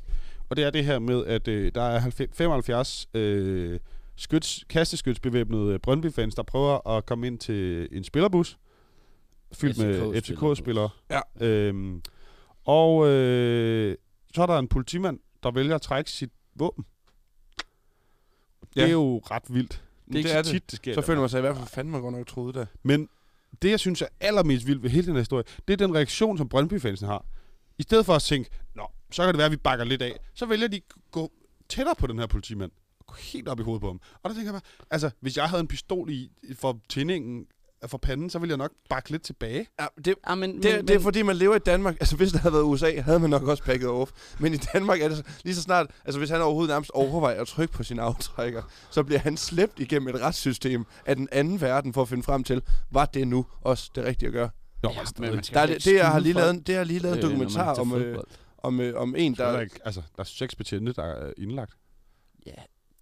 Og 0.49 0.57
det 0.57 0.65
er 0.65 0.71
det 0.71 0.85
her 0.85 0.99
med, 0.99 1.27
at 1.27 1.49
øh, 1.49 1.73
der 1.75 1.83
er 1.83 1.99
90 1.99 2.37
75 2.37 3.09
øh, 3.15 3.81
skyts, 4.17 4.65
kasteskytsbevæbnede 4.69 5.73
øh, 5.73 5.81
Brøndby-fans, 5.81 6.35
der 6.35 6.43
prøver 6.43 6.89
at 6.89 7.07
komme 7.07 7.27
ind 7.27 7.39
til 7.39 7.89
en 7.93 8.05
spillerbus, 8.05 8.59
fyldt 9.53 9.79
med 9.79 10.23
FCK-spillere. 10.23 10.89
Ja. 11.11 11.21
Øhm, 11.47 12.03
og 12.65 13.07
øh, 13.09 13.97
så 14.35 14.43
er 14.43 14.47
der 14.47 14.59
en 14.59 14.69
politimand, 14.69 15.19
der 15.43 15.51
vælger 15.51 15.75
at 15.75 15.83
trække 15.83 16.11
sit 16.11 16.31
våben. 16.55 16.85
Det 18.75 18.83
Ja. 18.83 18.87
er 18.87 18.91
jo 18.91 19.19
ret 19.31 19.43
vildt. 19.55 19.83
Det 20.07 20.13
er 20.15 20.17
ikke 20.19 20.27
Det 20.27 20.31
så 20.33 20.39
er 20.39 20.43
det. 20.43 20.51
tit, 20.51 20.71
det 20.71 20.77
sker. 20.77 20.95
Så 20.95 21.01
føler 21.03 21.21
man 21.21 21.29
sig 21.31 21.39
i 21.39 21.41
hvert 21.41 21.57
fald 21.57 21.69
fandme 21.69 21.93
man 21.93 22.01
godt 22.01 22.15
nok 22.15 22.27
troede 22.27 22.59
det. 22.59 22.69
Men 22.83 23.09
det, 23.63 23.71
jeg 23.71 23.81
synes 23.81 24.03
er 24.03 24.07
allermest 24.21 24.67
vildt 24.67 24.83
ved 24.83 24.91
hele 24.91 25.07
den 25.07 25.13
her 25.15 25.21
historie, 25.21 25.45
det 25.69 25.73
er 25.81 25.87
den 25.87 25.95
reaktion, 25.95 26.39
som 26.39 26.49
Brøndby-fansen 26.49 27.07
har. 27.07 27.25
I 27.79 27.83
stedet 27.83 28.07
for 28.07 28.13
at 28.15 28.23
tænke, 28.23 28.51
nå, 28.75 28.87
så 29.11 29.23
kan 29.23 29.29
det 29.29 29.39
være, 29.39 29.45
at 29.47 29.53
vi 29.53 29.57
bakker 29.57 29.85
lidt 29.85 30.03
af, 30.03 30.19
så 30.35 30.47
vælger 30.47 30.69
de 30.69 30.77
at 30.77 30.83
gå 31.11 31.33
tættere 31.69 31.95
på 31.99 32.07
den 32.07 32.19
her 32.19 32.27
politimand. 32.27 32.71
Gå 33.07 33.15
helt 33.15 33.49
op 33.49 33.61
i 33.61 33.63
hovedet 33.63 33.81
på 33.81 33.87
ham. 33.87 34.01
Og 34.23 34.31
der 34.31 34.37
tænker 34.37 34.53
jeg 34.53 34.63
bare, 34.63 34.87
altså, 34.91 35.11
hvis 35.21 35.37
jeg 35.37 35.49
havde 35.49 35.61
en 35.61 35.69
pistol 35.69 36.11
i 36.11 36.31
for 36.55 36.81
tændingen 36.89 37.47
for 37.87 37.99
panden, 37.99 38.31
så 38.31 38.39
ville 38.39 38.51
jeg 38.51 38.59
nok 38.59 38.71
bakke 38.89 39.11
lidt 39.11 39.23
tilbage. 39.23 39.67
Ja, 39.81 39.87
det, 40.05 40.15
Ja, 40.29 40.35
men, 40.35 40.63
det, 40.63 40.89
det 40.89 40.91
er 40.91 41.01
fordi, 41.01 41.23
man 41.23 41.37
lever 41.37 41.57
i 41.57 41.59
Danmark. 41.59 41.97
Altså, 42.01 42.17
hvis 42.17 42.33
det 42.33 42.41
havde 42.41 42.53
været 42.53 42.65
USA, 42.65 43.01
havde 43.01 43.19
man 43.19 43.31
nok 43.31 43.43
også 43.43 43.65
pakket 43.65 43.89
off. 43.89 44.11
Men 44.39 44.55
i 44.55 44.57
Danmark 44.57 45.01
er 45.01 45.09
det 45.09 45.27
lige 45.45 45.55
så 45.55 45.63
snart... 45.63 45.87
Altså, 46.05 46.19
hvis 46.19 46.31
han 46.31 46.43
overhovedet 46.43 46.71
nærmest 46.71 46.91
overvejer 46.91 47.41
at 47.41 47.47
trykke 47.47 47.75
på 47.75 47.83
sin 47.83 47.99
aftrækker, 47.99 48.63
så 48.91 49.03
bliver 49.03 49.19
han 49.19 49.37
slæbt 49.37 49.81
igennem 49.81 50.09
et 50.09 50.21
retssystem 50.21 50.85
af 51.07 51.17
den 51.17 51.29
anden 51.33 51.61
verden 51.61 51.93
for 51.93 52.03
at 52.03 52.09
finde 52.09 52.23
frem 52.23 52.45
til, 52.45 52.63
var 52.91 53.07
det 53.07 53.29
nu 53.29 53.47
også 53.61 53.91
det 53.95 54.05
rigtige 54.05 54.27
at 54.27 54.33
gøre? 54.33 54.51
Jo, 54.85 54.91
Ja, 54.91 55.01
men 55.19 55.35
man 55.35 55.45
skal 55.45 55.55
Der 55.55 55.61
er 55.61 55.67
det, 55.67 55.85
det, 55.85 55.95
jeg 55.95 56.09
har 56.11 56.19
lige 56.19 56.33
lavet, 56.33 56.67
det 56.67 56.75
har 56.75 56.81
jeg 56.81 56.87
lige 56.87 57.01
lavet 57.01 57.19
en 57.19 57.25
øh, 57.25 57.31
dokumentar 57.31 57.75
om, 57.75 57.95
øh, 57.95 58.19
om, 58.59 58.81
øh, 58.81 59.01
om 59.01 59.15
en, 59.17 59.35
der, 59.35 59.45
er 59.45 59.53
der... 59.53 59.61
ikke, 59.61 59.81
altså, 59.85 60.01
der 60.17 60.21
er 60.21 60.25
seks 60.25 60.55
betjente, 60.55 60.93
der 60.93 61.03
er 61.03 61.33
indlagt. 61.39 61.73
Ja, 62.47 62.53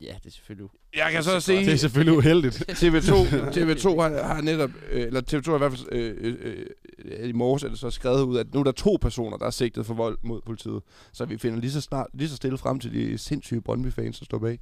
ja, 0.05 0.14
det 0.23 0.27
er 0.27 0.31
selvfølgelig... 0.31 0.69
Jeg 0.97 1.12
kan 1.12 1.23
så 1.23 1.31
Det 1.31 1.37
er 1.37 1.40
se... 1.40 1.57
Det 1.57 1.73
er 1.73 1.77
selvfølgelig 1.77 2.19
uheldigt. 2.19 2.71
TV2, 2.83 3.11
TV2 3.57 4.01
har, 4.01 4.23
har 4.23 4.40
netop, 4.40 4.71
øh, 4.90 5.07
eller 5.07 5.21
TV2 5.21 5.51
har 5.51 5.55
i 5.55 5.59
hvert 5.59 5.73
fald 5.73 5.88
øh, 5.93 6.14
øh, 6.21 6.67
øh, 7.05 7.29
i 7.29 7.33
morges 7.33 7.62
er 7.62 7.69
det 7.69 7.79
så 7.79 7.90
skrevet 7.90 8.23
ud, 8.23 8.38
at 8.38 8.55
nu 8.55 8.61
er 8.61 8.64
der 8.64 8.73
to 8.73 8.99
personer, 9.01 9.37
der 9.37 9.47
er 9.47 9.51
sigtet 9.51 9.87
for 9.87 9.95
vold 9.95 10.19
mod 10.23 10.40
politiet. 10.47 10.83
Så 11.12 11.25
vi 11.25 11.38
finder 11.38 11.61
lige 11.61 11.71
så 11.73 11.81
snart, 11.81 12.07
lige 12.14 12.29
så 12.29 12.37
stille 12.37 12.59
frem 12.59 12.81
til 12.81 12.93
de 12.93 13.19
sindssyge 13.19 13.61
Brøndby-fans, 13.61 14.19
der 14.19 14.25
står 14.25 14.38
bag. 14.38 14.59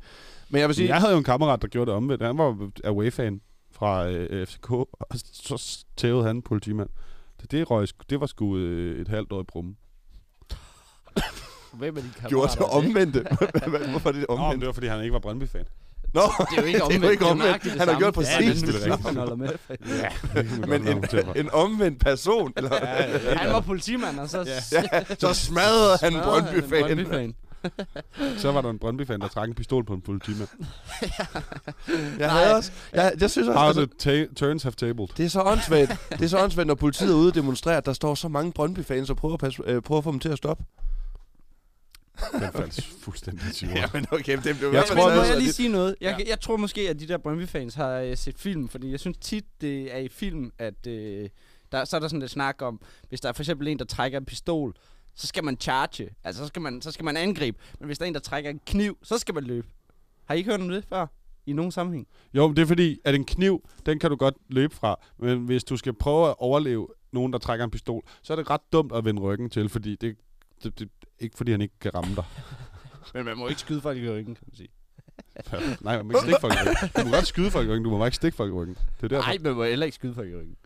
Men 0.50 0.60
jeg 0.60 0.68
vil 0.68 0.76
sige, 0.76 0.88
Jeg 0.88 1.00
havde 1.00 1.12
jo 1.12 1.18
en 1.18 1.24
kammerat, 1.24 1.62
der 1.62 1.68
gjorde 1.68 1.90
det 1.90 1.96
omvendt. 1.96 2.22
Han 2.22 2.38
var 2.38 2.70
away-fan 2.84 3.40
fra 3.72 4.08
øh, 4.08 4.46
FCK, 4.46 4.70
og 4.70 5.06
så 5.32 5.84
tævede 5.96 6.24
han 6.24 6.36
en 6.36 6.42
politimand. 6.42 6.88
Det, 7.40 7.50
det, 7.50 7.70
røg, 7.70 7.88
det 8.10 8.20
var 8.20 8.26
sgu 8.26 8.56
øh, 8.56 9.00
et 9.00 9.08
halvt 9.08 9.32
år 9.32 9.40
i 9.40 9.44
brumme. 9.44 9.74
Hvem 11.72 11.96
er 11.96 12.00
de 12.00 12.06
kammerater? 12.20 12.28
gjorde 12.28 12.52
det 12.52 12.58
omvendte. 12.70 13.26
Hvorfor 13.90 14.08
er 14.08 14.12
det 14.12 14.24
Nå, 14.28 14.34
omvendt? 14.34 14.60
det 14.60 14.66
var, 14.66 14.72
fordi 14.72 14.86
han 14.86 15.00
ikke 15.00 15.12
var 15.12 15.18
Brøndby-fan. 15.18 15.64
Nå, 16.14 16.20
Det 16.50 16.58
er 16.58 16.62
jo 16.62 16.66
ikke 16.66 16.78
det 16.78 17.22
er 17.22 17.26
omvendt. 17.30 17.62
det 17.64 17.72
er 17.72 17.78
Han 17.78 17.88
har 17.88 17.98
gjort 17.98 18.14
præcis 18.14 18.62
Ja, 18.62 18.66
det 18.66 19.02
men 19.04 19.14
samme. 19.14 19.48
Ja, 20.02 20.42
men 20.66 20.88
en, 20.88 21.04
en 21.36 21.50
omvendt 21.52 22.00
person. 22.00 22.52
Eller, 22.56 22.86
Han 23.36 23.52
var 23.52 23.60
politimand, 23.60 24.20
og 24.20 24.28
så... 24.28 24.38
ja, 24.72 25.04
så 25.18 25.34
smadrede 25.34 25.98
han 26.02 26.12
Brøndby-fan. 26.12 26.82
Brøndby-fan. 26.86 27.34
Så 28.38 28.52
var 28.52 28.60
der 28.62 28.70
en 28.70 28.78
Brøndby-fan, 28.78 29.20
der 29.20 29.28
trak 29.28 29.48
en 29.48 29.54
pistol 29.54 29.84
på 29.84 29.94
en 29.94 30.00
politimand. 30.00 30.48
Jeg, 32.18 32.30
havde 32.30 32.54
også, 32.54 32.70
jeg, 32.92 33.12
jeg 33.20 33.30
synes 33.30 33.48
også, 33.48 33.58
How 33.58 33.68
altså, 33.68 33.86
the 33.86 34.24
ta- 34.26 34.34
turns 34.34 34.62
have 34.62 34.72
tabled. 34.72 35.08
det 35.16 35.24
er 35.24 35.28
så 35.28 35.42
åndssvagt. 35.42 35.92
Det 36.10 36.22
er 36.22 36.28
så 36.28 36.38
åndssvagt, 36.42 36.66
når 36.66 36.74
politiet 36.74 37.10
er 37.10 37.14
ude 37.14 37.28
og 37.28 37.34
demonstrere, 37.34 37.76
at 37.76 37.86
der 37.86 37.92
står 37.92 38.14
så 38.14 38.28
mange 38.28 38.52
Brøndby-fans 38.52 39.10
og 39.10 39.16
prøver 39.16 39.34
at, 39.34 39.40
passe, 39.40 39.62
øh, 39.66 39.82
prøver 39.82 39.98
at 39.98 40.04
få 40.04 40.10
dem 40.12 40.20
til 40.20 40.28
at 40.28 40.38
stoppe. 40.38 40.64
Den 42.32 42.40
faldt 42.52 42.84
fuldstændig 43.00 43.54
til 43.54 43.68
Ja, 43.68 43.80
jorden. 43.80 43.90
men 44.10 44.20
okay, 44.20 44.38
det 44.44 44.58
blev 44.58 44.70
Jeg 44.72 44.84
tror, 44.86 45.14
må 45.14 45.22
jeg 45.22 45.38
lige 45.38 45.52
sige 45.52 45.68
noget? 45.68 45.96
Jeg, 46.00 46.16
Ja. 46.18 46.24
jeg 46.30 46.40
tror 46.40 46.56
måske, 46.56 46.80
at 46.90 47.00
de 47.00 47.08
der 47.08 47.18
Brøndby-fans 47.18 47.74
har 47.74 47.90
øh, 47.98 48.16
set 48.16 48.38
film, 48.38 48.68
fordi 48.68 48.90
jeg 48.90 49.00
synes 49.00 49.16
tit, 49.20 49.44
det 49.60 49.94
er 49.94 49.98
i 49.98 50.08
film, 50.08 50.50
at 50.58 50.86
øh, 50.86 51.28
der, 51.72 51.84
så 51.84 51.96
er 51.96 52.00
der 52.00 52.08
sådan 52.08 52.20
lidt 52.20 52.30
snak 52.30 52.62
om, 52.62 52.80
hvis 53.08 53.20
der 53.20 53.28
er 53.28 53.32
for 53.32 53.42
eksempel 53.42 53.68
en, 53.68 53.78
der 53.78 53.84
trækker 53.84 54.18
en 54.18 54.24
pistol, 54.24 54.74
så 55.14 55.26
skal 55.26 55.44
man 55.44 55.56
charge. 55.60 56.08
Altså, 56.24 56.42
så 56.42 56.46
skal 56.46 56.62
man, 56.62 56.82
så 56.82 56.90
skal 56.90 57.04
man 57.04 57.16
angribe. 57.16 57.58
Men 57.80 57.86
hvis 57.86 57.98
der 57.98 58.04
er 58.04 58.08
en, 58.08 58.14
der 58.14 58.20
trækker 58.20 58.50
en 58.50 58.60
kniv, 58.66 58.98
så 59.02 59.18
skal 59.18 59.34
man 59.34 59.44
løbe. 59.44 59.68
Har 60.24 60.34
I 60.34 60.38
ikke 60.38 60.50
hørt 60.50 60.60
om 60.60 60.68
det 60.68 60.84
før? 60.88 61.06
I 61.46 61.52
nogen 61.52 61.72
sammenhæng? 61.72 62.06
Jo, 62.34 62.46
men 62.46 62.56
det 62.56 62.62
er 62.62 62.66
fordi, 62.66 62.98
at 63.04 63.14
en 63.14 63.24
kniv, 63.24 63.68
den 63.86 63.98
kan 63.98 64.10
du 64.10 64.16
godt 64.16 64.34
løbe 64.48 64.74
fra. 64.74 65.00
Men 65.18 65.38
hvis 65.38 65.64
du 65.64 65.76
skal 65.76 65.92
prøve 65.92 66.28
at 66.28 66.34
overleve 66.38 66.88
nogen, 67.12 67.32
der 67.32 67.38
trækker 67.38 67.64
en 67.64 67.70
pistol, 67.70 68.02
så 68.22 68.32
er 68.32 68.36
det 68.36 68.50
ret 68.50 68.60
dumt 68.72 68.92
at 68.94 69.04
vende 69.04 69.22
ryggen 69.22 69.50
til, 69.50 69.68
fordi 69.68 69.96
det, 69.96 70.16
det, 70.64 70.78
det 70.78 70.88
ikke 71.18 71.36
fordi 71.36 71.50
han 71.50 71.60
ikke 71.60 71.74
kan 71.80 71.94
ramme 71.94 72.14
dig. 72.16 72.24
Men 73.14 73.24
man 73.24 73.36
må 73.36 73.48
ikke 73.48 73.60
skyde 73.60 73.80
folk 73.80 73.98
i 73.98 74.10
ryggen, 74.10 74.34
kan 74.34 74.44
man 74.46 74.56
sige. 74.56 74.68
Nej, 75.84 75.96
man 75.96 76.06
må 76.06 76.10
ikke 76.12 76.20
stikke 76.20 76.40
folk 76.40 76.54
i 76.54 76.56
ryggen. 76.68 76.90
Du 77.02 77.04
må 77.08 77.14
godt 77.14 77.26
skyde 77.26 77.50
folk 77.50 77.66
i 77.68 77.70
ryggen, 77.70 77.84
du 77.84 77.90
må 77.90 77.98
bare 77.98 78.06
ikke 78.06 78.16
stikke 78.16 78.36
folk 78.36 78.50
i 78.50 78.54
ryggen. 78.54 78.76
Det 79.00 79.04
er 79.04 79.08
derfor. 79.08 79.28
Nej, 79.28 79.38
man 79.40 79.54
må 79.54 79.64
heller 79.64 79.86
ikke 79.86 79.94
skyde 79.94 80.14
folk 80.14 80.28
i 80.28 80.34
ryggen. 80.36 80.56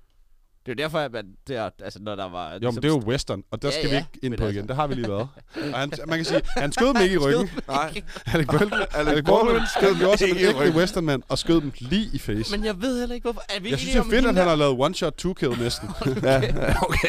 Det 0.66 0.72
er 0.72 0.76
jo 0.78 0.84
derfor, 0.84 0.98
at 0.98 1.12
man 1.12 1.26
der, 1.48 1.70
altså 1.84 1.98
når 2.02 2.16
der 2.16 2.28
var... 2.28 2.52
Jo, 2.62 2.70
men 2.70 2.74
det 2.76 2.84
er 2.84 2.88
jo 2.88 3.02
western, 3.06 3.42
og 3.50 3.62
der 3.62 3.68
Ja, 3.68 3.74
skal 3.74 3.90
vi 3.90 3.94
ja, 3.94 3.98
ikke 3.98 4.10
ind 4.26 4.36
på 4.36 4.44
altså- 4.44 4.58
igen. 4.58 4.68
Det 4.68 4.76
har 4.76 4.86
vi 4.86 4.94
lige 4.94 5.08
været. 5.08 5.28
Og 5.72 5.78
han, 5.78 5.92
man 6.06 6.18
kan 6.18 6.24
sige, 6.24 6.40
han 6.56 6.72
skød 6.72 6.86
dem 6.94 7.02
ikke 7.02 7.14
i 7.14 7.18
ryggen. 7.18 7.50
Nej, 7.68 8.02
Alec 8.26 8.46
Baldwin, 8.46 8.72
Alec 8.94 9.24
Baldwin 9.24 9.62
skød 9.78 9.94
dem 10.00 10.08
også 10.10 10.26
som 10.28 10.36
en 10.36 10.44
ægte 10.44 10.78
westernmand, 10.78 11.22
og 11.28 11.38
skød 11.38 11.60
dem 11.60 11.72
lige 11.78 12.10
i 12.12 12.18
face. 12.18 12.56
Men 12.56 12.64
jeg 12.64 12.80
ved 12.82 12.98
heller 13.00 13.14
ikke, 13.14 13.24
hvorfor... 13.24 13.42
Er 13.48 13.60
vi 13.60 13.70
Jeg 13.70 13.78
synes, 13.78 13.92
det 13.94 14.00
er 14.00 14.04
fedt, 14.10 14.26
at 14.26 14.34
han 14.34 14.48
har 14.48 14.54
lavet 14.56 14.76
one 14.78 14.94
shot, 14.94 15.14
two 15.18 15.34
kill 15.34 15.58
næsten. 15.60 15.88
ja, 16.22 16.38
okay. 16.82 17.08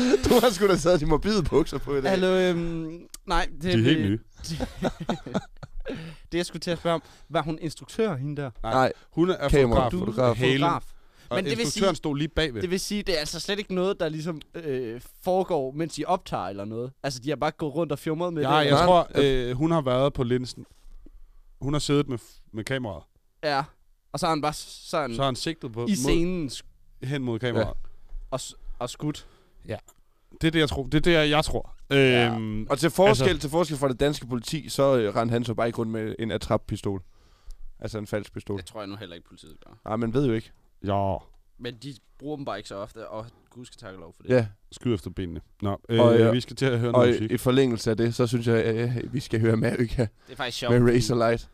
du 0.28 0.34
har 0.40 0.50
sgu 0.50 0.66
da 0.68 0.76
taget 0.76 1.00
de 1.00 1.06
morbide 1.06 1.42
bukser 1.42 1.78
på 1.78 1.96
i 1.96 2.00
dag. 2.00 2.10
Hallo, 2.10 2.26
øhm, 2.26 3.06
nej, 3.26 3.48
det 3.52 3.62
De 3.62 3.70
er 3.72 3.76
helt 3.76 4.00
nye. 4.10 4.18
det 6.32 6.38
jeg 6.38 6.46
skulle 6.46 6.60
til 6.60 6.70
at 6.70 6.78
spørge 6.78 6.94
om, 6.94 7.02
var 7.28 7.42
hun 7.42 7.58
instruktør, 7.60 8.16
hende 8.16 8.42
der? 8.42 8.50
Nej, 8.62 8.92
Hun 9.12 9.30
er 9.30 9.48
Kamera, 9.48 9.84
fotograf. 9.88 9.90
fotograf. 9.92 10.36
Fotograf. 10.36 10.84
og 11.28 11.36
Men 11.36 11.44
det 11.44 11.50
vil 11.58 11.60
instruktøren 11.60 11.94
sige- 11.94 11.96
stod 11.98 12.16
lige 12.16 12.28
bagved. 12.28 12.62
Det 12.62 12.70
vil 12.70 12.80
sige, 12.80 13.02
det 13.02 13.14
er 13.14 13.18
altså 13.20 13.40
slet 13.40 13.58
ikke 13.58 13.74
noget, 13.74 14.00
der 14.00 14.08
ligesom 14.08 14.40
øh, 14.54 15.00
foregår, 15.24 15.70
mens 15.72 15.94
de 15.94 16.04
optager 16.04 16.44
eller 16.46 16.64
noget. 16.64 16.92
Altså, 17.02 17.20
de 17.20 17.28
har 17.28 17.36
bare 17.36 17.50
gået 17.50 17.74
rundt 17.74 17.92
og 17.92 17.98
fjumret 17.98 18.32
med 18.32 18.42
Ja, 18.42 18.48
det. 18.48 18.54
jeg 18.64 18.70
Nej. 18.70 18.84
tror, 18.84 19.08
øh, 19.14 19.56
hun 19.56 19.70
har 19.70 19.80
været 19.80 20.12
på 20.12 20.22
linsen. 20.22 20.66
Hun 21.60 21.72
har 21.72 21.80
siddet 21.80 22.08
med, 22.08 22.18
med 22.52 22.64
kameraet. 22.64 23.02
Ja. 23.44 23.62
Og 24.12 24.20
så 24.20 24.26
har 24.26 24.30
han 24.30 24.42
bare 24.42 24.52
sådan 24.52 25.14
Så 25.14 25.20
har 25.22 25.26
han 25.26 25.36
sigtet 25.36 25.72
på, 25.72 25.80
i 25.80 25.82
mod, 25.82 25.96
scenen 25.96 26.48
sk- 26.48 27.06
hen 27.06 27.22
mod 27.22 27.38
kameraet. 27.38 27.76
og, 28.30 28.40
s- 28.40 28.54
og 28.78 28.90
skudt. 28.90 29.26
Det 30.40 30.46
er 30.46 30.50
det, 30.50 30.58
jeg 30.58 30.68
tror. 30.68 30.82
Det 30.84 30.94
er 30.94 31.22
det, 31.22 31.30
jeg, 31.30 31.44
tror. 31.44 31.74
Øhm, 31.92 32.66
og 32.70 32.78
til 32.78 32.90
forskel, 32.90 33.28
Altså- 33.28 33.40
til 33.40 33.50
forskel 33.50 33.76
fra 33.76 33.88
det 33.88 34.00
danske 34.00 34.26
politi, 34.26 34.68
så 34.68 34.98
øh, 34.98 35.16
rendte 35.16 35.32
han 35.32 35.44
så 35.44 35.54
bare 35.54 35.66
ikke 35.66 35.78
rundt 35.78 35.92
med 35.92 36.14
en 36.18 36.30
attrap-pistol. 36.30 37.02
Altså 37.78 37.98
en 37.98 38.06
falsk 38.06 38.32
pistol. 38.32 38.56
Det 38.58 38.66
tror 38.66 38.80
jeg 38.80 38.88
nu 38.88 38.96
heller 38.96 39.16
ikke, 39.16 39.28
politiet 39.28 39.56
gør. 39.66 39.72
Nej, 39.84 39.96
man 39.96 40.14
ved 40.14 40.26
jo 40.26 40.32
ikke. 40.32 40.52
ja, 40.84 41.16
Men 41.58 41.74
de 41.82 41.94
bruger 42.18 42.36
dem 42.36 42.44
bare 42.44 42.56
ikke 42.58 42.68
så 42.68 42.74
ofte, 42.76 43.08
og 43.08 43.26
gud 43.50 43.64
skal 43.64 43.78
takke 43.78 44.00
lov 44.00 44.12
for 44.16 44.22
det. 44.22 44.30
Ja, 44.30 44.46
skyd 44.72 44.94
efter 44.94 45.10
benene. 45.10 45.40
Nå, 45.62 45.80
øh, 45.88 46.00
Og, 46.00 46.18
ja. 46.18 46.30
vi 46.30 46.40
skal 46.40 46.56
til 46.56 46.66
at 46.66 46.78
høre 46.78 46.88
og 46.88 46.92
noget 46.92 47.08
i, 47.08 47.12
musik. 47.20 47.30
i 47.30 47.36
forlængelse 47.36 47.90
af 47.90 47.96
det, 47.96 48.14
så 48.14 48.26
synes 48.26 48.46
jeg, 48.46 48.56
at 48.64 49.12
vi 49.14 49.20
skal 49.20 49.40
høre 49.40 49.52
America 49.52 50.02
Det 50.26 50.32
er 50.32 50.36
faktisk 50.36 50.58
sjovt. 50.58 50.82
med 50.82 50.94
Razor 50.94 51.14
Light. 51.28 51.48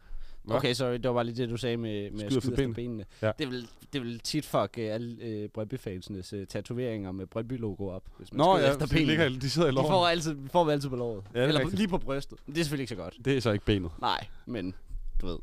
Okay, 0.54 0.74
sorry, 0.74 0.92
det 0.92 1.04
var 1.04 1.12
bare 1.12 1.24
lige 1.24 1.36
det, 1.42 1.48
du 1.50 1.56
sagde 1.56 1.76
med, 1.76 2.10
med 2.10 2.18
Skyde 2.20 2.24
at 2.36 2.42
skyde 2.42 2.52
efter 2.54 2.62
efter 2.62 2.74
benene. 2.74 3.04
Ja. 3.22 3.32
Det, 3.38 3.50
vil, 3.50 3.68
det 3.92 4.02
vil 4.02 4.18
tit 4.20 4.44
fuck 4.46 4.74
uh, 4.78 4.84
alle 4.84 5.42
uh, 5.44 5.50
Brøndby-fansenes 5.50 6.32
uh, 6.32 6.44
tatoveringer 6.48 7.12
med 7.12 7.26
Brøndby-logo 7.26 7.88
op, 7.88 8.02
hvis 8.18 8.32
man 8.32 8.38
Nå 8.38 8.56
skyder 8.56 8.66
ja, 8.66 8.72
efter 8.72 8.86
de, 8.86 8.90
benene. 8.94 9.06
ligger, 9.08 9.28
de 9.28 9.50
sidder 9.50 9.68
i 9.68 9.70
de 9.70 9.74
låret. 9.74 9.88
får, 9.88 10.06
altid, 10.06 10.34
de 10.34 10.48
får 10.52 10.64
vi 10.64 10.70
altid 10.72 10.88
på 10.88 10.96
låret. 10.96 11.24
Ja, 11.34 11.40
er 11.40 11.46
Eller 11.46 11.60
rigtigt. 11.60 11.78
lige 11.78 11.88
på 11.88 11.98
brystet. 11.98 12.38
Det 12.46 12.58
er 12.58 12.62
selvfølgelig 12.62 12.82
ikke 12.82 12.90
så 12.90 13.02
godt. 13.02 13.14
Det 13.24 13.36
er 13.36 13.40
så 13.40 13.50
ikke 13.50 13.64
benet. 13.64 13.90
Nej, 14.00 14.26
men 14.46 14.74
du 15.20 15.26
ved. 15.26 15.36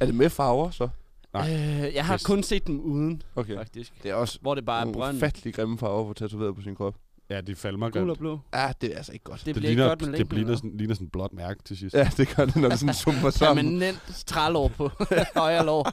Er 0.00 0.06
det 0.06 0.14
med 0.14 0.30
farver, 0.30 0.70
så? 0.70 0.88
Nej. 1.32 1.52
Øh, 1.52 1.94
jeg 1.94 2.06
har 2.06 2.14
Yes. 2.14 2.22
kun 2.26 2.42
set 2.42 2.66
dem 2.66 2.80
uden, 2.80 3.22
Okay. 3.36 3.56
faktisk. 3.56 4.02
Det 4.02 4.10
er 4.10 4.14
også 4.14 4.38
Hvor 4.42 4.54
det 4.54 4.64
bare 4.66 4.88
er 4.88 4.92
brønd. 4.92 5.16
ufattelig 5.16 5.54
grimme 5.54 5.78
farver 5.78 6.04
på 6.06 6.14
tatoveret 6.14 6.54
på 6.56 6.62
sin 6.62 6.74
krop. 6.74 6.94
Ja, 7.30 7.40
de 7.40 7.54
falmer 7.56 7.90
Gul 7.90 8.10
og 8.10 8.18
blå. 8.18 8.40
Ja, 8.54 8.72
det 8.80 8.92
er 8.92 8.96
altså 8.96 9.12
ikke 9.12 9.24
godt. 9.24 9.38
Det, 9.38 9.46
Det, 9.46 9.54
bliver 9.54 9.70
ikke 9.70 9.80
ligner, 9.80 9.88
godt 9.88 10.10
med 10.10 10.18
det 10.18 10.32
ligner, 10.32 10.56
sådan, 10.56 10.76
ligner 10.76 10.94
sådan 10.94 11.06
en 11.06 11.10
blåt 11.10 11.32
mærke 11.32 11.62
til 11.62 11.76
sidst. 11.76 11.94
Ja, 11.94 12.10
det 12.16 12.36
gør 12.36 12.44
det, 12.44 12.56
når 12.56 12.68
det 12.68 12.78
sådan 12.78 12.94
sumper 12.94 13.30
sammen. 13.30 13.64
Permanent 13.66 14.22
trælår 14.26 14.68
på 14.68 14.90
højre 15.36 15.66
lår. 15.66 15.92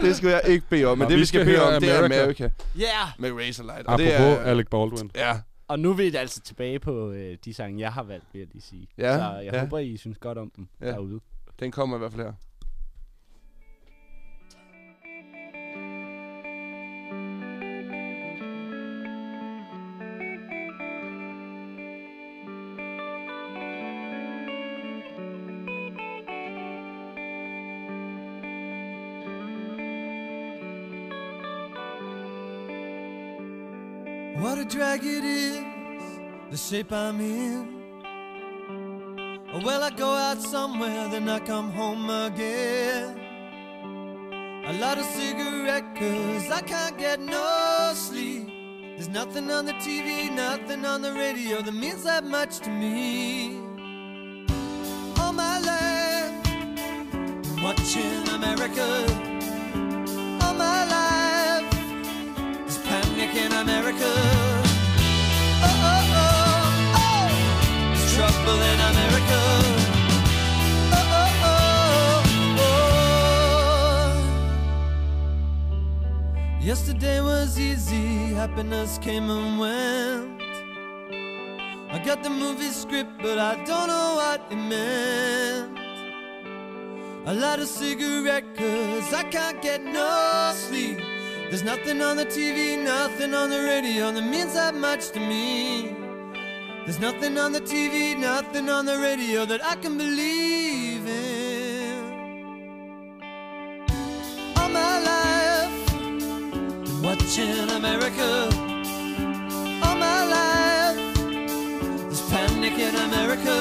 Det 0.00 0.16
skal 0.16 0.28
jeg 0.28 0.42
ikke 0.48 0.66
bede 0.70 0.84
om, 0.84 0.98
men 0.98 1.04
Nå, 1.06 1.10
det 1.10 1.18
vi 1.18 1.24
skal 1.24 1.40
skal 1.40 1.52
bede 1.54 1.74
om, 1.74 1.80
det 1.82 1.90
er 1.92 1.98
America. 1.98 2.22
America 2.22 2.50
Ja! 2.78 2.82
Yeah! 2.82 3.08
med 3.18 3.32
Razorlight. 3.46 3.80
Apropos 3.86 4.06
det 4.06 4.14
er, 4.14 4.36
Alec 4.40 4.66
Baldwin. 4.70 5.10
Ja, 5.14 5.40
Og 5.68 5.78
nu 5.78 5.90
er 5.90 5.94
vi 5.94 6.14
altså 6.16 6.40
tilbage 6.40 6.78
på 6.78 7.10
øh, 7.10 7.36
de 7.44 7.54
sange, 7.54 7.80
jeg 7.80 7.92
har 7.92 8.02
valgt, 8.02 8.24
vil 8.32 8.38
jeg 8.38 8.48
lige 8.52 8.62
sige. 8.62 8.88
Ja, 8.98 9.16
Så 9.18 9.38
jeg 9.44 9.52
ja. 9.52 9.60
håber, 9.60 9.78
I 9.78 9.96
synes 9.96 10.18
godt 10.18 10.38
om 10.38 10.50
dem 10.56 10.68
Ja. 10.80 10.86
derude. 10.86 11.20
den 11.60 11.70
kommer 11.70 11.96
i 11.96 11.98
hvert 11.98 12.12
fald 12.12 12.22
her. 12.22 12.32
What 34.44 34.58
a 34.58 34.64
drag 34.66 35.00
it 35.02 35.24
is, 35.24 35.64
the 36.50 36.56
shape 36.58 36.92
I'm 36.92 37.18
in. 37.18 37.66
Well, 39.64 39.82
I 39.82 39.88
go 39.88 40.10
out 40.10 40.38
somewhere, 40.42 41.08
then 41.08 41.30
I 41.30 41.38
come 41.40 41.70
home 41.70 42.10
again. 42.10 43.18
A 44.66 44.74
lot 44.74 44.98
of 44.98 45.06
cigarette, 45.06 45.96
cause 45.96 46.50
I 46.50 46.60
can't 46.60 46.98
get 46.98 47.20
no 47.20 47.92
sleep. 47.94 48.46
There's 48.96 49.08
nothing 49.08 49.50
on 49.50 49.64
the 49.64 49.72
TV, 49.84 50.30
nothing 50.30 50.84
on 50.84 51.00
the 51.00 51.14
radio 51.14 51.62
that 51.62 51.74
means 51.74 52.04
that 52.04 52.24
much 52.24 52.58
to 52.58 52.68
me. 52.68 53.63
Yesterday 76.74 77.20
was 77.20 77.56
easy, 77.56 78.34
happiness 78.34 78.98
came 78.98 79.30
and 79.30 79.60
went. 79.60 80.42
I 81.94 82.02
got 82.04 82.24
the 82.24 82.30
movie 82.30 82.72
script, 82.82 83.12
but 83.22 83.38
I 83.38 83.54
don't 83.64 83.86
know 83.86 84.16
what 84.16 84.40
it 84.50 84.56
meant. 84.56 85.78
I 87.28 87.32
light 87.32 87.60
a 87.60 87.66
cigarette 87.66 88.56
cause 88.56 89.14
I 89.14 89.22
can't 89.22 89.62
get 89.62 89.84
no 89.84 90.50
sleep. 90.56 90.98
There's 91.48 91.62
nothing 91.62 92.02
on 92.02 92.16
the 92.16 92.26
TV, 92.26 92.76
nothing 92.82 93.34
on 93.34 93.50
the 93.50 93.62
radio 93.62 94.10
that 94.10 94.28
means 94.28 94.54
that 94.54 94.74
much 94.74 95.10
to 95.10 95.20
me. 95.20 95.94
There's 96.86 96.98
nothing 96.98 97.38
on 97.38 97.52
the 97.52 97.60
TV, 97.60 98.18
nothing 98.18 98.68
on 98.68 98.84
the 98.84 98.98
radio 98.98 99.44
that 99.44 99.64
I 99.64 99.76
can 99.76 99.96
believe 99.96 100.83
America. 107.84 108.48
All 109.84 109.96
my 109.96 110.20
life, 110.36 110.96
there's 112.08 112.22
panic 112.30 112.78
in 112.78 112.94
America. 112.94 113.56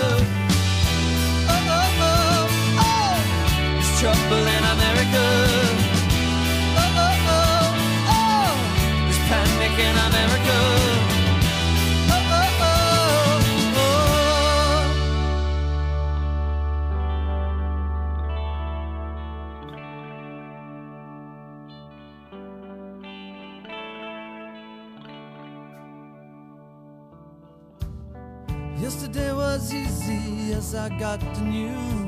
Oh, 1.54 1.74
oh, 1.78 2.02
oh, 2.10 2.48
oh. 2.88 3.16
There's 3.74 3.92
trouble 4.00 4.46
in 4.56 4.64
America. 4.76 5.26
Oh, 6.80 7.02
oh, 7.04 7.32
oh, 7.36 7.66
oh. 8.16 8.52
There's 9.04 9.22
panic 9.28 9.78
in 9.88 9.96
America. 10.08 10.93
Yesterday 28.84 29.32
was 29.32 29.74
easy 29.74 30.52
as 30.52 30.76
I 30.76 30.90
got 31.00 31.22
the 31.22 31.40
news. 31.40 32.04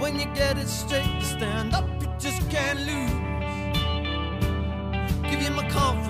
When 0.00 0.18
you 0.18 0.26
get 0.34 0.58
it 0.58 0.66
straight 0.66 1.20
to 1.20 1.24
stand 1.24 1.74
up, 1.74 1.86
you 2.02 2.08
just 2.18 2.50
can't 2.50 2.80
lose. 2.80 3.12
Give 5.30 5.40
you 5.40 5.52
my 5.52 5.68
confidence, 5.70 6.07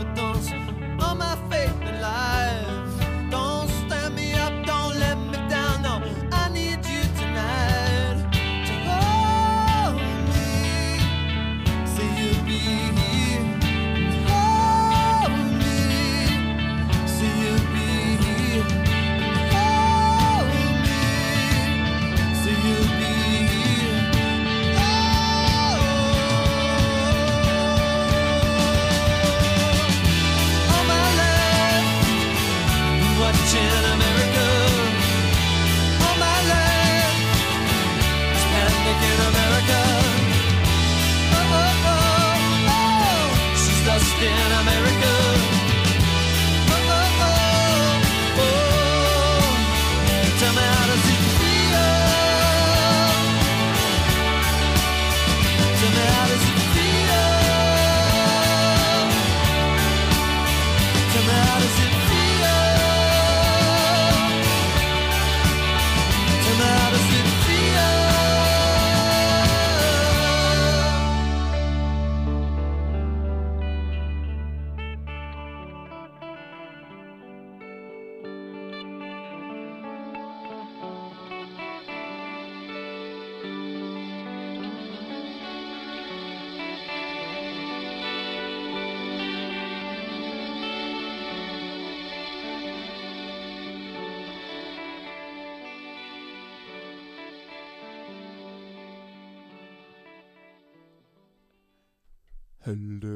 Helte. 102.69 103.09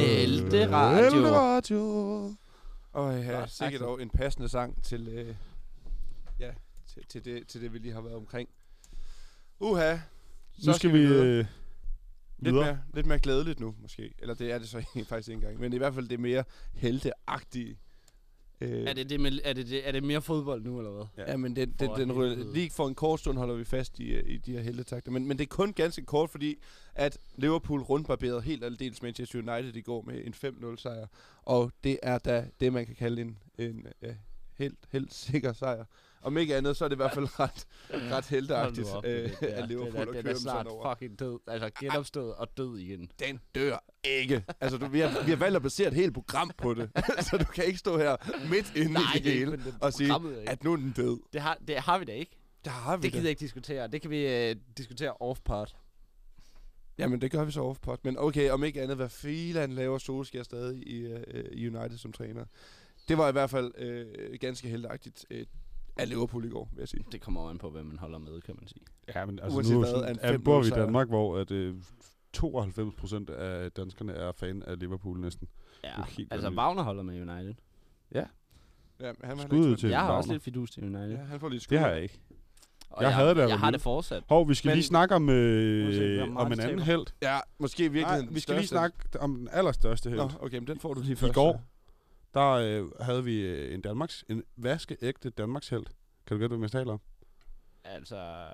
Helte 0.00 0.70
Radio. 0.72 1.26
radio. 1.34 1.80
Og 2.92 3.18
ja, 3.22 3.32
Godt, 3.32 3.50
sikkert 3.50 3.80
dog 3.80 4.02
en 4.02 4.10
passende 4.10 4.48
sang 4.48 4.82
til, 4.82 5.08
øh, 5.08 5.34
ja, 6.40 6.50
til, 6.86 7.06
til, 7.08 7.24
det, 7.24 7.46
til 7.46 7.60
det, 7.62 7.72
vi 7.72 7.78
lige 7.78 7.92
har 7.92 8.00
været 8.00 8.16
omkring. 8.16 8.48
Uha. 9.60 9.96
Nu 10.66 10.72
skal 10.72 10.92
vi 10.92 10.98
videre. 10.98 11.26
øh, 11.26 11.46
lidt, 12.38 12.54
videre. 12.54 12.64
mere, 12.64 12.78
lidt 12.94 13.06
mere 13.06 13.18
glædeligt 13.18 13.60
nu, 13.60 13.74
måske. 13.82 14.14
Eller 14.18 14.34
det 14.34 14.52
er 14.52 14.58
det 14.58 14.68
så 14.68 14.84
faktisk 15.08 15.28
ikke 15.28 15.32
engang. 15.32 15.60
Men 15.60 15.72
i 15.72 15.76
hvert 15.76 15.94
fald 15.94 16.08
det 16.08 16.20
mere 16.20 16.44
helteagtige 16.74 17.78
Øh, 18.60 18.84
Er 18.84 18.92
det, 18.92 19.10
det 19.10 19.20
med, 19.20 19.38
er, 19.44 19.52
det, 19.52 19.66
det, 19.68 19.88
er 19.88 19.92
det 19.92 20.04
mere 20.04 20.22
fodbold 20.22 20.62
nu, 20.62 20.78
eller 20.78 20.90
hvad? 20.90 21.26
Ja, 21.26 21.36
men 21.36 21.56
den, 21.56 21.70
den, 21.78 21.88
For 21.88 21.94
den 21.96 22.10
helvede. 22.10 22.52
lige 22.54 22.70
for 22.70 22.88
en 22.88 22.94
kort 22.94 23.20
stund 23.20 23.38
holder 23.38 23.54
vi 23.54 23.64
fast 23.64 23.98
i, 23.98 24.08
øh, 24.08 24.22
i 24.30 24.36
de 24.36 24.52
her 24.52 24.60
heldetakter. 24.60 25.10
Men, 25.12 25.28
men 25.28 25.38
det 25.38 25.44
er 25.44 25.48
kun 25.48 25.72
ganske 25.72 26.04
kort, 26.04 26.30
fordi 26.30 26.56
at 26.94 27.18
Liverpool 27.36 27.80
rundbarberede 27.82 28.40
helt 28.40 28.64
aldeles 28.64 29.02
Manchester 29.02 29.38
United 29.38 29.76
i 29.76 29.80
går 29.80 30.02
med 30.02 30.24
en 30.24 30.34
5-0 30.74 30.76
sejr. 30.76 31.06
Og 31.42 31.72
det 31.84 31.98
er 32.02 32.18
da 32.18 32.46
det, 32.60 32.72
man 32.72 32.86
kan 32.86 32.94
kalde 32.94 33.22
en, 33.22 33.38
en 33.58 33.86
ja, 34.02 34.14
helt, 34.54 34.78
helt 34.92 35.14
sikker 35.14 35.52
sejr. 35.52 35.84
Om 36.22 36.36
ikke 36.38 36.56
andet, 36.56 36.76
så 36.76 36.84
er 36.84 36.88
det 36.88 36.96
i 36.96 37.02
hvert 37.02 37.14
fald 37.14 37.28
ret, 37.40 37.66
ret 37.90 38.30
med 38.30 39.10
øh, 39.10 39.28
det 39.30 39.40
der. 39.40 39.54
at 39.54 39.68
Liverpool 39.68 40.06
den 40.14 40.24
dem 40.24 40.36
snart 40.36 40.40
sådan 40.42 40.66
over. 40.66 40.94
fucking 40.94 41.18
død. 41.18 41.38
Altså 41.46 41.70
genopstået 41.80 42.34
og 42.34 42.48
død 42.56 42.78
igen. 42.78 43.10
Den 43.18 43.40
dør 43.54 43.84
ikke. 44.04 44.44
Altså, 44.60 44.78
du, 44.78 44.86
vi, 44.86 45.00
har, 45.00 45.24
vi 45.24 45.30
har 45.30 45.36
valgt 45.38 45.56
at 45.56 45.62
basere 45.62 45.88
et 45.88 45.94
helt 45.94 46.14
program 46.14 46.50
på 46.58 46.74
det. 46.74 46.90
så 47.30 47.36
du 47.38 47.44
kan 47.44 47.64
ikke 47.64 47.78
stå 47.78 47.98
her 47.98 48.16
midt 48.50 48.76
inde 48.76 48.92
Nej, 48.92 49.02
i 49.14 49.18
det 49.18 49.24
det 49.24 49.32
hele 49.32 49.50
det- 49.52 49.74
og 49.80 49.92
sige, 49.92 50.12
at 50.46 50.64
nu 50.64 50.72
er 50.72 50.76
den 50.76 50.92
død. 50.96 51.18
Det 51.32 51.40
har, 51.40 51.58
det 51.68 51.76
har 51.76 51.98
vi 51.98 52.04
da 52.04 52.12
ikke. 52.12 52.36
Der 52.64 52.70
har 52.70 52.96
vi 52.96 53.02
Det 53.02 53.12
gider 53.12 53.22
jeg 53.24 53.30
ikke 53.30 53.40
diskutere. 53.40 53.88
Det 53.88 54.00
kan 54.02 54.10
vi 54.10 54.26
øh, 54.50 54.56
diskutere 54.76 55.12
off-pod. 55.20 55.66
Jamen, 56.98 57.20
det 57.20 57.30
gør 57.30 57.44
vi 57.44 57.52
så 57.52 57.60
off-pot. 57.64 57.96
Men 58.04 58.18
okay, 58.18 58.50
om 58.50 58.64
ikke 58.64 58.82
andet, 58.82 58.96
hvad 58.96 59.08
filan 59.08 59.72
laver 59.72 59.98
Solskjaer 59.98 60.42
stadig 60.42 60.86
i, 60.86 61.00
øh, 61.06 61.44
i 61.52 61.68
United 61.68 61.98
som 61.98 62.12
træner. 62.12 62.44
Det 63.08 63.18
var 63.18 63.28
i 63.28 63.32
hvert 63.32 63.50
fald 63.50 63.72
øh, 63.78 64.06
ganske 64.40 64.68
heldigagtigt 64.68 65.26
øh, 65.30 65.46
af 65.98 66.08
Liverpool 66.08 66.44
i 66.44 66.48
går, 66.48 66.68
vil 66.72 66.80
jeg 66.80 66.88
sige. 66.88 67.04
Det 67.12 67.20
kommer 67.20 67.40
over 67.40 67.50
an 67.50 67.58
på, 67.58 67.70
hvad 67.70 67.82
man 67.82 67.98
holder 67.98 68.18
med, 68.18 68.40
kan 68.40 68.54
man 68.58 68.68
sige. 68.68 68.82
Ja, 69.14 69.26
men 69.26 69.38
altså 69.38 69.56
Uanset 69.56 69.74
nu 69.74 69.80
hvad, 69.80 69.90
sådan, 69.90 70.18
er 70.20 70.28
en 70.32 70.34
5-0 70.40 70.42
bor 70.44 70.60
vi 70.60 70.66
i. 70.66 70.70
Danmark, 70.70 71.08
hvor 71.08 71.38
at, 71.38 71.50
øh, 71.50 71.74
92 72.32 72.94
procent 72.94 73.30
af 73.30 73.72
danskerne 73.72 74.12
er 74.12 74.32
fan 74.32 74.62
af 74.62 74.78
Liverpool 74.78 75.20
næsten. 75.20 75.48
Ja, 75.84 75.88
helt 75.88 76.02
altså 76.06 76.16
vanvittigt. 76.30 76.58
Wagner 76.58 76.82
holder 76.82 77.02
med 77.02 77.14
United. 77.30 77.54
Ja, 78.14 78.24
han, 79.00 79.14
han, 79.24 79.38
Skud 79.38 79.58
ud 79.58 79.76
til 79.76 79.88
Jeg 79.90 79.98
har 79.98 80.04
Wagner. 80.06 80.16
også 80.16 80.32
lidt 80.32 80.42
fidus 80.42 80.70
til 80.70 80.82
United. 80.84 81.10
Ja, 81.10 81.16
han 81.24 81.40
får 81.40 81.48
lige 81.48 81.60
skud. 81.60 81.74
Det 81.76 81.84
har 81.84 81.90
jeg 81.90 82.02
ikke. 82.02 82.20
Og 82.90 83.02
Jeg 83.02 83.14
havde 83.14 83.30
det, 83.30 83.36
Jeg 83.40 83.48
jeg 83.48 83.58
har 83.58 83.70
det 83.70 83.80
fortsat. 83.80 84.22
Hov, 84.28 84.48
vi 84.48 84.54
skal 84.54 84.68
Men- 84.68 84.76
lige 84.76 84.84
snakke 84.84 85.14
om, 85.14 85.26
se, 85.28 85.32
øh, 85.32 86.36
om 86.36 86.52
en 86.52 86.58
de 86.58 86.62
anden 86.62 86.78
held. 86.78 87.06
Ja, 87.22 87.38
måske 87.58 87.84
i 87.84 87.88
virkeligheden 87.88 88.24
Nej, 88.26 88.34
vi 88.34 88.40
skal 88.40 88.54
lige 88.54 88.66
snakke 88.66 88.96
om 89.20 89.34
den 89.36 89.48
allerstørste 89.52 90.10
held. 90.10 90.20
Nå, 90.20 90.30
okay, 90.40 90.58
men 90.58 90.66
den 90.66 90.80
får 90.80 90.94
du 90.94 91.00
lige 91.00 91.12
I 91.12 91.14
først. 91.14 91.34
går, 91.34 91.62
der 92.34 92.50
øh, 92.50 92.86
havde 93.00 93.24
vi 93.24 93.40
øh, 93.40 93.74
en 93.74 93.80
Danmarks, 93.80 94.24
en 94.28 94.42
vaskeægte 94.56 95.30
Danmarks 95.30 95.68
held. 95.68 95.84
Kan 96.26 96.36
du 96.36 96.40
gætte, 96.40 96.56
hvad 96.56 96.64
jeg 96.64 96.70
taler 96.70 96.92
om? 96.92 97.00
Altså, 97.84 98.46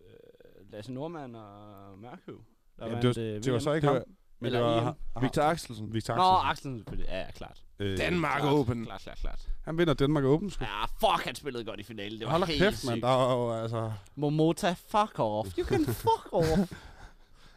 øh, 0.00 0.72
Lasse 0.72 0.92
Nordmann 0.92 1.34
og 1.34 1.98
Mørkøv. 1.98 2.40
Der 2.78 2.86
Jamen, 2.86 3.02
det, 3.02 3.16
var, 3.16 3.22
øh, 3.22 3.44
det 3.44 3.52
var 3.52 3.58
så 3.58 3.72
ikke 3.72 3.86
ham. 3.86 3.94
var 3.94 4.04
Men 4.40 4.46
eller 4.46 4.74
det 4.74 4.84
var 4.84 5.20
Victor 5.20 5.42
Axelsen. 5.42 5.94
Victor 5.94 6.14
Nå, 6.14 6.22
Axelsen. 6.22 6.50
Axelsen 6.50 6.78
selvfølgelig. 6.78 7.08
Ja, 7.08 7.18
ja, 7.18 7.30
klart. 7.30 7.62
Øh, 7.78 7.98
Danmark 7.98 8.40
klart, 8.40 8.52
Open. 8.54 8.84
Klart, 8.84 9.00
klart, 9.00 9.18
klart. 9.18 9.48
Han 9.64 9.78
vinder 9.78 9.94
Danmark 9.94 10.24
Open, 10.24 10.50
sgu. 10.50 10.64
Ja, 10.64 10.84
fuck, 10.84 11.24
han 11.24 11.34
spillede 11.34 11.64
godt 11.64 11.80
i 11.80 11.82
finalen. 11.82 12.18
Det 12.18 12.26
var 12.26 12.32
Hold 12.32 12.44
helt 12.44 12.62
kæft, 12.62 12.86
mand. 12.86 13.02
Der 13.02 13.08
er 13.08 13.34
jo 13.34 13.62
altså... 13.62 13.92
Momota, 14.14 14.72
fuck 14.72 15.18
off. 15.18 15.58
You 15.58 15.64
can 15.64 15.84
fuck 15.84 16.28
off. 16.32 16.72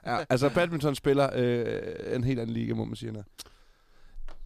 Ja, 0.06 0.26
altså 0.30 0.50
badminton 0.54 0.96
spiller 0.96 1.30
øh, 1.36 2.16
en 2.16 2.24
helt 2.24 2.40
anden 2.40 2.54
liga, 2.54 2.74
må 2.74 2.86
man 2.86 2.96
sige. 2.96 3.12
han 3.12 3.20
er. 3.20 3.24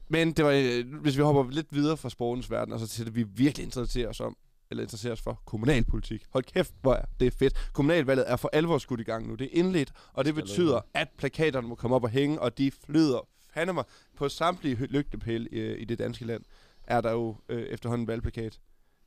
Men 0.08 0.32
det 0.32 0.46
var, 0.46 0.52
øh, 0.52 0.96
hvis 1.02 1.18
vi 1.18 1.22
hopper 1.22 1.52
lidt 1.52 1.68
videre 1.72 1.98
fra 1.98 2.10
sportens 2.10 2.52
verden, 2.52 2.74
og 2.74 2.80
så 2.80 2.88
til 2.88 3.06
det, 3.06 3.16
vi 3.16 3.24
virkelig 3.24 3.66
interesserer 3.66 4.10
os 4.10 4.20
om, 4.20 4.38
eller 4.70 4.84
interesserer 4.84 5.13
os 5.13 5.22
for 5.22 5.42
kommunalpolitik. 5.46 6.26
Hold 6.30 6.44
kæft, 6.44 6.74
hvor 6.82 6.94
er 6.94 7.06
det 7.20 7.34
fedt. 7.34 7.70
Kommunalvalget 7.74 8.32
er 8.32 8.36
for 8.36 8.50
alvor 8.54 8.78
skudt 8.78 9.00
i 9.00 9.04
gang 9.04 9.28
nu. 9.28 9.36
Det 9.36 9.46
er 9.46 9.60
indledt, 9.60 9.92
og 10.13 10.26
det 10.26 10.36
betyder, 10.36 10.82
at 10.94 11.08
plakaterne 11.18 11.68
må 11.68 11.76
komme 11.76 11.96
op 11.96 12.04
og 12.04 12.10
hænge, 12.10 12.42
og 12.42 12.58
de 12.58 12.72
flyder 12.72 13.28
fandme 13.54 13.84
på 14.18 14.30
samtlige 14.30 14.76
lygtepæle 14.76 15.50
i, 15.52 15.82
i 15.82 15.86
det 15.86 16.00
danske 16.00 16.26
land. 16.26 16.44
Er 16.84 17.02
der 17.02 17.12
jo 17.12 17.36
øh, 17.50 17.62
efterhånden 17.62 18.08
valgplakat. 18.08 18.60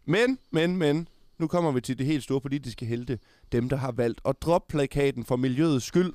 Men, 0.05 0.39
men, 0.51 0.77
men, 0.77 1.09
nu 1.39 1.47
kommer 1.47 1.73
vi 1.73 1.81
til 1.81 1.99
det 1.99 2.07
helt 2.07 2.25
store 2.25 2.41
politiske 2.41 2.87
helte. 2.87 3.19
Dem, 3.53 3.69
der 3.69 3.77
har 3.77 3.93
valgt 3.93 4.21
at 4.25 4.43
droppe 4.43 4.73
plakaten 4.73 5.25
for 5.25 5.37
miljøets 5.37 5.85
skyld. 5.85 6.13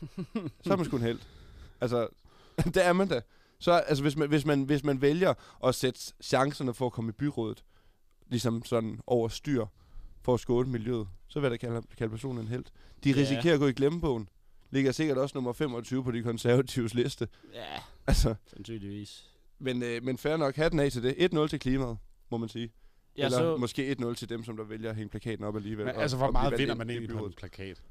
så 0.64 0.72
er 0.72 0.76
man 0.76 0.84
sgu 0.84 0.96
en 0.96 1.02
held. 1.02 1.18
Altså, 1.80 2.08
det 2.74 2.86
er 2.86 2.92
man 2.92 3.08
da. 3.08 3.20
Så 3.64 3.72
altså, 3.72 4.02
hvis 4.04 4.16
man, 4.16 4.28
hvis, 4.28 4.44
man, 4.46 4.62
hvis 4.62 4.84
man 4.84 5.00
vælger 5.02 5.34
at 5.64 5.74
sætte 5.74 6.00
chancerne 6.22 6.74
for 6.74 6.86
at 6.86 6.92
komme 6.92 7.08
i 7.08 7.12
byrådet, 7.12 7.64
ligesom 8.28 8.64
sådan 8.64 9.00
over 9.06 9.28
styr, 9.28 9.66
for 10.22 10.34
at 10.34 10.40
skåle 10.40 10.68
miljøet, 10.68 11.08
så 11.28 11.40
vil 11.40 11.44
jeg 11.50 11.50
da 11.60 11.66
kalde, 11.66 11.82
kalde 11.98 12.10
personen 12.10 12.38
en 12.40 12.48
held. 12.48 12.64
De 13.04 13.10
Ja. 13.10 13.16
risikerer 13.16 13.54
at 13.54 13.60
gå 13.60 13.66
i 13.66 13.72
glemmebogen. 13.72 14.28
Ligger 14.70 14.92
sikkert 14.92 15.18
også 15.18 15.32
nummer 15.36 15.52
25 15.52 16.04
på 16.04 16.10
de 16.10 16.22
konservatives 16.22 16.94
liste. 16.94 17.28
ja, 17.54 17.64
Altså, 18.06 18.34
sandsynligvis. 18.46 19.30
men, 19.58 19.82
øh, 19.82 20.02
men 20.04 20.18
fair 20.18 20.36
nok, 20.36 20.56
hatten 20.56 20.80
af 20.80 20.92
til 20.92 21.02
det. 21.02 21.14
1-0 21.18 21.48
til 21.48 21.58
klimaet, 21.60 21.98
må 22.30 22.36
man 22.36 22.48
sige. 22.48 22.72
Jeg 23.16 23.24
Eller 23.24 23.38
så, 23.38 23.56
måske 23.56 23.92
1-0 23.92 24.14
til 24.14 24.28
dem, 24.28 24.44
som 24.44 24.56
der 24.56 24.64
vælger 24.64 24.90
at 24.90 24.96
hænge 24.96 25.08
plakaten 25.10 25.44
op 25.44 25.56
alligevel. 25.56 25.86
Men 25.86 25.94
og- 25.94 26.02
altså, 26.02 26.16
hvor 26.16 26.30
meget 26.30 26.58
vinder 26.58 26.74
ind 26.74 26.78
man 26.78 26.90
egentlig 26.90 27.10
på 27.18 27.26
en 27.26 27.32
plakat? 27.32 27.82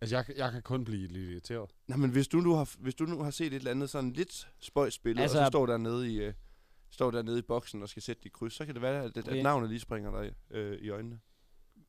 Altså, 0.00 0.16
jeg, 0.16 0.24
jeg 0.36 0.52
kan 0.52 0.62
kun 0.62 0.84
blive 0.84 1.06
lidt 1.06 1.30
irriteret. 1.30 1.70
Nej, 1.88 1.96
men 1.98 2.10
hvis 2.10 2.28
du, 2.28 2.36
nu 2.40 2.54
har, 2.54 2.74
hvis 2.78 2.94
du 2.94 3.04
nu 3.04 3.22
har 3.22 3.30
set 3.30 3.46
et 3.46 3.54
eller 3.54 3.70
andet 3.70 3.90
sådan 3.90 4.12
lidt 4.12 4.48
spøjs 4.60 4.98
billede, 4.98 5.22
altså, 5.22 5.38
og 5.38 5.44
så 5.46 5.50
står 5.50 5.66
der 5.66 5.76
nede 5.78 6.12
i... 6.12 6.16
Øh, 6.22 6.34
står 6.90 7.10
der 7.10 7.22
nede 7.22 7.38
i 7.38 7.42
boksen 7.42 7.82
og 7.82 7.88
skal 7.88 8.02
sætte 8.02 8.22
dit 8.22 8.32
kryds, 8.32 8.52
så 8.54 8.66
kan 8.66 8.74
det 8.74 8.82
være, 8.82 9.04
at, 9.04 9.16
at 9.16 9.36
Ja. 9.36 9.42
navnet 9.42 9.68
lige 9.68 9.80
springer 9.80 10.22
dig 10.22 10.34
øh, 10.50 10.78
i 10.78 10.88
øjnene. 10.90 11.20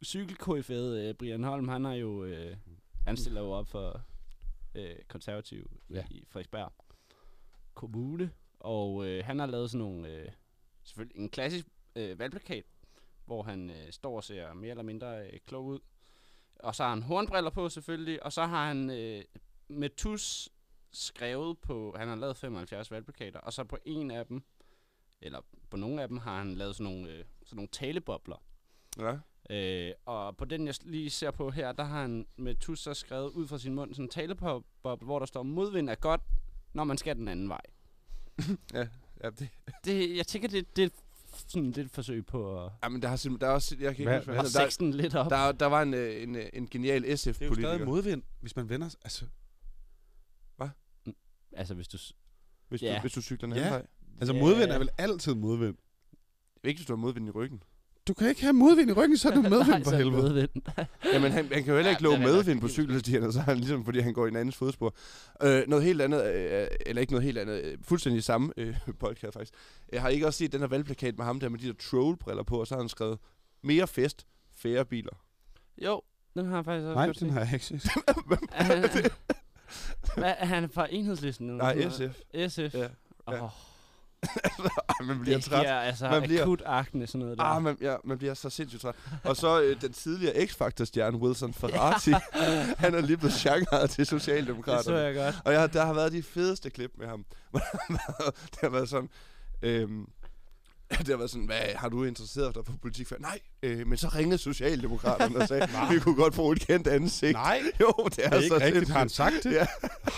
cykelkoefæde 0.03 1.07
øh, 1.09 1.13
Brian 1.15 1.43
Holm, 1.43 1.67
han 1.67 1.85
er 1.85 1.93
jo, 1.93 2.23
øh, 2.23 2.57
han 3.05 3.17
stiller 3.17 3.41
jo 3.41 3.51
op 3.51 3.67
for 3.67 4.01
øh, 4.75 4.95
konservativ. 5.07 5.71
Ja. 5.89 6.05
i 6.09 6.25
Frederiksberg 6.29 6.73
Kommune, 7.73 8.31
og 8.59 9.07
øh, 9.07 9.25
han 9.25 9.39
har 9.39 9.45
lavet 9.45 9.71
sådan 9.71 9.79
nogle, 9.87 10.09
øh, 10.09 10.29
selvfølgelig 10.83 11.19
en 11.19 11.29
klassisk 11.29 11.67
øh, 11.95 12.19
valgplakat, 12.19 12.63
hvor 13.25 13.43
han 13.43 13.69
øh, 13.69 13.91
står 13.91 14.15
og 14.15 14.23
ser 14.23 14.53
mere 14.53 14.69
eller 14.71 14.83
mindre 14.83 15.27
øh, 15.27 15.39
klog 15.45 15.65
ud. 15.65 15.79
Og 16.63 16.75
så 16.75 16.83
har 16.83 16.89
han 16.89 17.03
hornbriller 17.03 17.49
på 17.49 17.69
selvfølgelig, 17.69 18.23
og 18.23 18.33
så 18.33 18.45
har 18.45 18.67
han 18.67 18.89
øh, 18.89 19.23
med 19.67 19.89
tus 19.89 20.49
skrevet 20.91 21.57
på, 21.59 21.95
han 21.97 22.07
har 22.07 22.15
lavet 22.15 22.37
75 22.37 22.91
valgplakater, 22.91 23.39
og 23.39 23.53
så 23.53 23.63
på 23.63 23.77
en 23.85 24.11
af 24.11 24.25
dem, 24.25 24.43
eller 25.21 25.41
på 25.69 25.77
nogle 25.77 26.01
af 26.01 26.07
dem, 26.07 26.17
har 26.17 26.37
han 26.37 26.55
lavet 26.55 26.75
sådan 26.75 26.93
nogle, 26.93 27.09
øh, 27.09 27.25
sådan 27.45 27.55
nogle 27.55 27.69
talebobler. 27.71 28.43
Ja. 28.99 29.17
Øh, 29.49 29.93
og 30.05 30.37
på 30.37 30.45
den, 30.45 30.67
jeg 30.67 30.75
lige 30.81 31.09
ser 31.09 31.31
på 31.31 31.49
her, 31.49 31.71
der 31.71 31.83
har 31.83 32.01
han 32.01 32.27
med 32.35 32.55
tus 32.55 32.79
så 32.79 32.93
skrevet 32.93 33.29
ud 33.29 33.47
fra 33.47 33.57
sin 33.57 33.75
mund 33.75 33.93
sådan 33.93 34.05
en 34.05 34.09
taleboble, 34.09 34.65
hvor 34.81 35.19
der 35.19 35.25
står, 35.25 35.43
modvind 35.43 35.89
er 35.89 35.95
godt, 35.95 36.21
når 36.73 36.83
man 36.83 36.97
skal 36.97 37.15
den 37.15 37.27
anden 37.27 37.49
vej. 37.49 37.61
Ja, 38.73 38.87
ja, 39.23 39.29
det, 39.29 39.49
Det, 39.85 40.17
jeg 40.17 40.27
tænker, 40.27 40.47
det, 40.49 40.75
det, 40.75 40.93
sådan, 41.47 41.67
det 41.67 41.77
er 41.77 41.81
et 41.85 41.91
forsøg 41.91 42.25
på 42.25 42.65
at, 42.65 42.71
ja 42.83 42.89
men 42.89 43.01
der, 43.01 43.07
har 43.07 43.15
simpelthen, 43.15 43.41
der 43.41 43.47
er 43.47 43.53
også... 43.55 43.75
Jeg 43.79 43.95
kan 43.95 44.01
ikke 44.01 44.03
Hvad- 44.03 44.19
huske, 44.19 44.31
hvad 44.31 44.45
sexe 44.49 44.79
den 44.79 44.93
lidt 44.93 45.15
op. 45.15 45.29
der, 45.29 45.37
der, 45.45 45.51
der 45.51 45.65
var 45.65 45.81
en, 45.81 45.93
øh, 45.93 46.23
en, 46.23 46.35
øh, 46.35 46.49
en 46.53 46.67
genial 46.67 47.01
Det 47.01 47.07
er 47.07 47.11
jo 47.11 47.17
SF-politiker. 47.17 47.67
stadig 47.69 47.85
modvind, 47.85 48.23
hvis 48.41 48.55
man 48.55 48.69
vender... 48.69 48.95
Altså, 49.03 49.25
Altså, 51.53 51.73
hvis 51.73 51.87
du... 51.87 51.97
Hvis, 52.69 52.81
Ja. 52.81 52.95
du, 52.95 53.01
hvis 53.01 53.11
du 53.13 53.21
cykler 53.21 53.47
den 53.47 53.53
anden 53.53 53.65
Ja. 53.65 53.71
vej. 53.77 53.87
altså 54.19 54.33
Ja. 54.33 54.39
modvind 54.39 54.71
er 54.71 54.77
vel 54.79 54.89
altid 54.97 55.35
modvind. 55.35 55.75
Det 55.75 56.63
er 56.63 56.67
ikke, 56.67 56.79
hvis 56.79 56.85
du 56.87 56.93
har 56.93 56.97
modvind 56.97 57.27
i 57.27 57.31
ryggen. 57.31 57.63
Du 58.07 58.13
kan 58.13 58.29
ikke 58.29 58.41
have 58.41 58.53
modvind 58.53 58.89
i 58.89 58.93
ryggen, 58.93 59.17
så 59.17 59.29
er 59.29 59.35
du 59.35 59.41
medvind 59.55 59.67
Nej, 59.67 59.83
for 59.83 59.91
er 59.91 59.95
helvede. 59.97 60.21
Modvind. 60.21 60.49
Jamen, 61.13 61.31
han, 61.31 61.45
han 61.53 61.63
kan 61.63 61.67
jo 61.67 61.75
heller 61.75 61.91
Ja, 61.91 61.97
ikke 61.97 62.05
er 62.07 62.11
nok 62.11 62.19
medvind 62.19 62.61
på 62.61 62.67
cykelstierne, 62.67 63.33
så 63.33 63.39
er 63.39 63.43
han 63.43 63.57
ligesom, 63.57 63.85
fordi 63.85 63.99
han 63.99 64.13
går 64.13 64.25
i 64.25 64.29
en 64.29 64.35
andens 64.35 64.55
fodspor. 64.55 64.95
Øh, 65.43 65.63
noget 65.67 65.85
helt 65.85 66.01
andet, 66.01 66.25
øh, 66.25 66.67
eller 66.85 67.01
ikke 67.01 67.13
noget 67.13 67.23
helt 67.25 67.37
andet, 67.37 67.61
øh, 67.63 67.77
fuldstændig 67.83 68.23
samme 68.23 68.53
øh, 68.57 68.75
podcast 68.99 69.33
faktisk. 69.33 69.53
Jeg 69.93 70.01
har 70.01 70.09
ikke 70.09 70.27
også 70.27 70.37
set 70.37 70.51
den 70.51 70.59
her 70.59 70.67
valgplakat 70.67 71.17
med 71.17 71.25
ham 71.25 71.39
der 71.39 71.49
med 71.49 71.59
de 71.59 71.67
der 71.67 71.73
trollbriller 71.73 72.43
på, 72.43 72.59
og 72.59 72.67
så 72.67 72.75
har 72.75 72.81
han 72.81 72.89
skrevet, 72.89 73.19
mere 73.63 73.87
fest, 73.87 74.25
færre 74.55 74.85
biler. 74.85 75.23
Jo, 75.85 76.01
den 76.33 76.45
har 76.45 76.55
jeg 76.55 76.65
faktisk 76.65 76.85
også 76.85 76.95
Nej, 76.95 77.11
den 77.19 77.29
har 77.29 77.39
jeg 77.39 77.53
ikke 77.53 77.65
set. 77.65 77.83
Er 78.51 78.63
han, 78.63 78.79
hvad, 80.17 80.33
er 80.37 80.45
han 80.45 80.69
fra 80.69 80.87
enhedslisten 80.89 81.47
nu? 81.47 81.53
Nej, 81.53 81.89
SF. 81.89 82.19
SF. 82.49 82.73
Ja. 82.75 82.87
Åh, 83.27 83.33
Ja. 83.33 83.47
Man 85.07 85.19
bliver 85.19 85.37
det 85.37 85.45
træt. 85.45 85.59
giver 85.61 85.79
altså 85.79 86.09
Man 86.09 86.21
bliver- 86.23 86.41
akut 86.41 86.61
akne, 86.65 87.07
sådan 87.07 87.19
noget 87.19 87.37
der. 87.37 87.43
Ah, 87.43 87.61
man, 87.63 87.77
ja, 87.81 87.95
man 88.03 88.17
bliver 88.17 88.33
så 88.33 88.49
sindssygt 88.49 88.81
træt. 88.81 88.95
Og 89.23 89.35
så 89.37 89.61
øh, 89.61 89.81
den 89.81 89.93
tidligere 89.93 90.45
X-Factor-stjerne 90.47 91.17
Wilson 91.17 91.53
Ferrati, 91.53 92.11
han 92.83 92.95
er 92.95 93.01
lige 93.01 93.17
blevet 93.17 93.33
genret 93.35 93.89
til 93.89 93.97
det 93.97 94.07
så 94.07 94.19
Socialdemokraterne. 94.19 94.97
jeg 94.97 95.15
godt. 95.15 95.35
Og 95.45 95.53
jeg, 95.53 95.73
der 95.73 95.85
har 95.85 95.93
været 95.93 96.11
de 96.11 96.23
fedeste 96.23 96.69
klip 96.69 96.91
med 96.97 97.07
ham. 97.07 97.25
Det 97.53 98.59
har 98.61 98.69
været 98.69 98.89
sådan... 98.89 99.09
Øhm, 99.61 100.05
det 100.99 101.07
har 101.07 101.17
været 101.17 101.29
sådan, 101.29 101.45
hvad, 101.45 101.61
har 101.75 101.89
du 101.89 102.03
interesseret 102.03 102.55
dig 102.55 102.65
for 102.65 102.73
politik 102.81 103.07
før? 103.07 103.15
Nej, 103.19 103.39
øh, 103.63 103.87
men 103.87 103.97
så 103.97 104.07
ringede 104.07 104.37
Socialdemokraterne 104.37 105.37
og 105.37 105.47
sagde, 105.47 105.67
vi 105.91 105.99
kunne 105.99 106.15
godt 106.15 106.35
få 106.35 106.51
et 106.51 106.59
kendt 106.59 106.87
ansigt. 106.87 107.33
Nej, 107.33 107.61
Jo, 107.81 107.93
det 108.05 108.25
er, 108.25 108.29
det 108.29 108.37
er 108.37 108.47
så 108.47 108.55
ikke 108.55 108.65
rigtigt. 108.65 108.89
Har 108.89 108.99
han 108.99 109.09
sindssygt. 109.09 109.43
sagt 109.43 109.43
det? 109.43 109.51
Ja. 109.51 109.65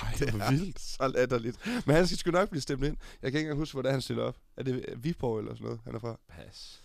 Ej, 0.06 0.14
det 0.20 0.40
var 0.40 0.52
vildt. 0.52 0.82
Så 0.82 1.08
latterligt. 1.08 1.58
Men 1.86 1.96
han 1.96 2.08
skal 2.08 2.18
sgu 2.18 2.32
nok 2.32 2.50
blive 2.50 2.62
stemt 2.62 2.84
ind. 2.84 2.98
Jeg 3.22 3.32
kan 3.32 3.40
ikke 3.40 3.48
engang 3.48 3.60
huske, 3.60 3.74
hvordan 3.74 3.92
han 3.92 4.02
stiller 4.02 4.24
op. 4.24 4.36
Er 4.58 4.64
det 4.64 4.86
Viborg 4.98 5.40
eller 5.40 5.56
sådan 5.56 5.66
noget, 5.66 5.80
han 5.86 5.96
er 5.96 6.00
fra? 6.00 6.20
Pas. 6.30 6.82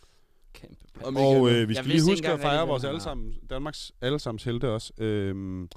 Kæmpe 0.52 0.86
pas. 0.94 1.04
Og 1.04 1.10
ikke 1.10 1.22
øh, 1.22 1.36
andet. 1.36 1.68
vi 1.68 1.74
Jeg 1.74 1.84
skal 1.84 1.90
lige 1.90 2.04
huske 2.04 2.28
at 2.28 2.40
fejre 2.40 2.66
vores 2.66 2.84
allesammen, 2.84 3.34
Danmarks 3.50 3.92
allesammens 4.00 4.44
helte 4.44 4.70
også. 4.70 4.92
Øhm, 4.98 5.68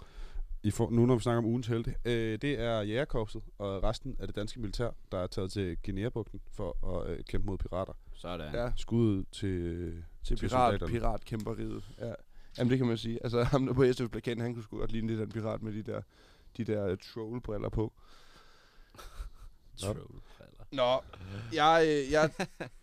I 0.64 0.72
får, 0.72 0.90
nu 0.90 1.06
når 1.06 1.16
vi 1.16 1.22
snakker 1.22 1.38
om 1.38 1.46
ugens 1.46 1.68
helte, 1.68 1.96
øh, 2.06 2.42
det 2.42 2.60
er 2.60 2.82
jægerkorpset 2.82 3.42
og 3.58 3.84
resten 3.84 4.16
af 4.20 4.28
det 4.28 4.36
danske 4.36 4.60
militær, 4.60 4.90
der 5.12 5.18
er 5.18 5.28
taget 5.28 5.52
til 5.52 5.78
Guinea-bugten 5.86 6.42
for 6.52 7.00
at 7.00 7.10
øh, 7.10 7.24
kæmpe 7.24 7.46
mod 7.46 7.58
pirater. 7.58 7.94
Sådan. 8.14 8.54
Ja, 8.54 8.72
Skud 8.76 9.24
til, 9.32 10.04
til 10.24 10.38
Til 10.38 10.48
pirat, 10.48 10.82
piratkæmperiet. 10.88 11.84
Ja. 12.00 12.14
Jamen, 12.58 12.72
det 12.72 12.78
kan 12.78 12.88
man 12.88 12.98
sige. 12.98 13.20
Altså, 13.24 13.44
ham 13.44 13.66
der 13.66 13.74
på 13.74 13.84
SF's 13.84 14.08
plakat, 14.08 14.42
han 14.42 14.54
kunne 14.54 14.64
sgu 14.64 14.78
godt 14.78 14.92
ligne 14.92 15.08
lidt 15.08 15.20
af 15.20 15.24
en 15.24 15.32
pirat 15.32 15.62
med 15.62 15.74
de 15.74 15.84
der, 15.84 16.02
de 16.58 16.64
der 16.64 16.96
trollbriller 16.96 17.70
på. 17.70 17.94
Trollbriller. 19.78 20.66
Nå, 20.72 21.02
jeg, 21.54 21.86
øh, 21.88 22.12
jeg, 22.12 22.32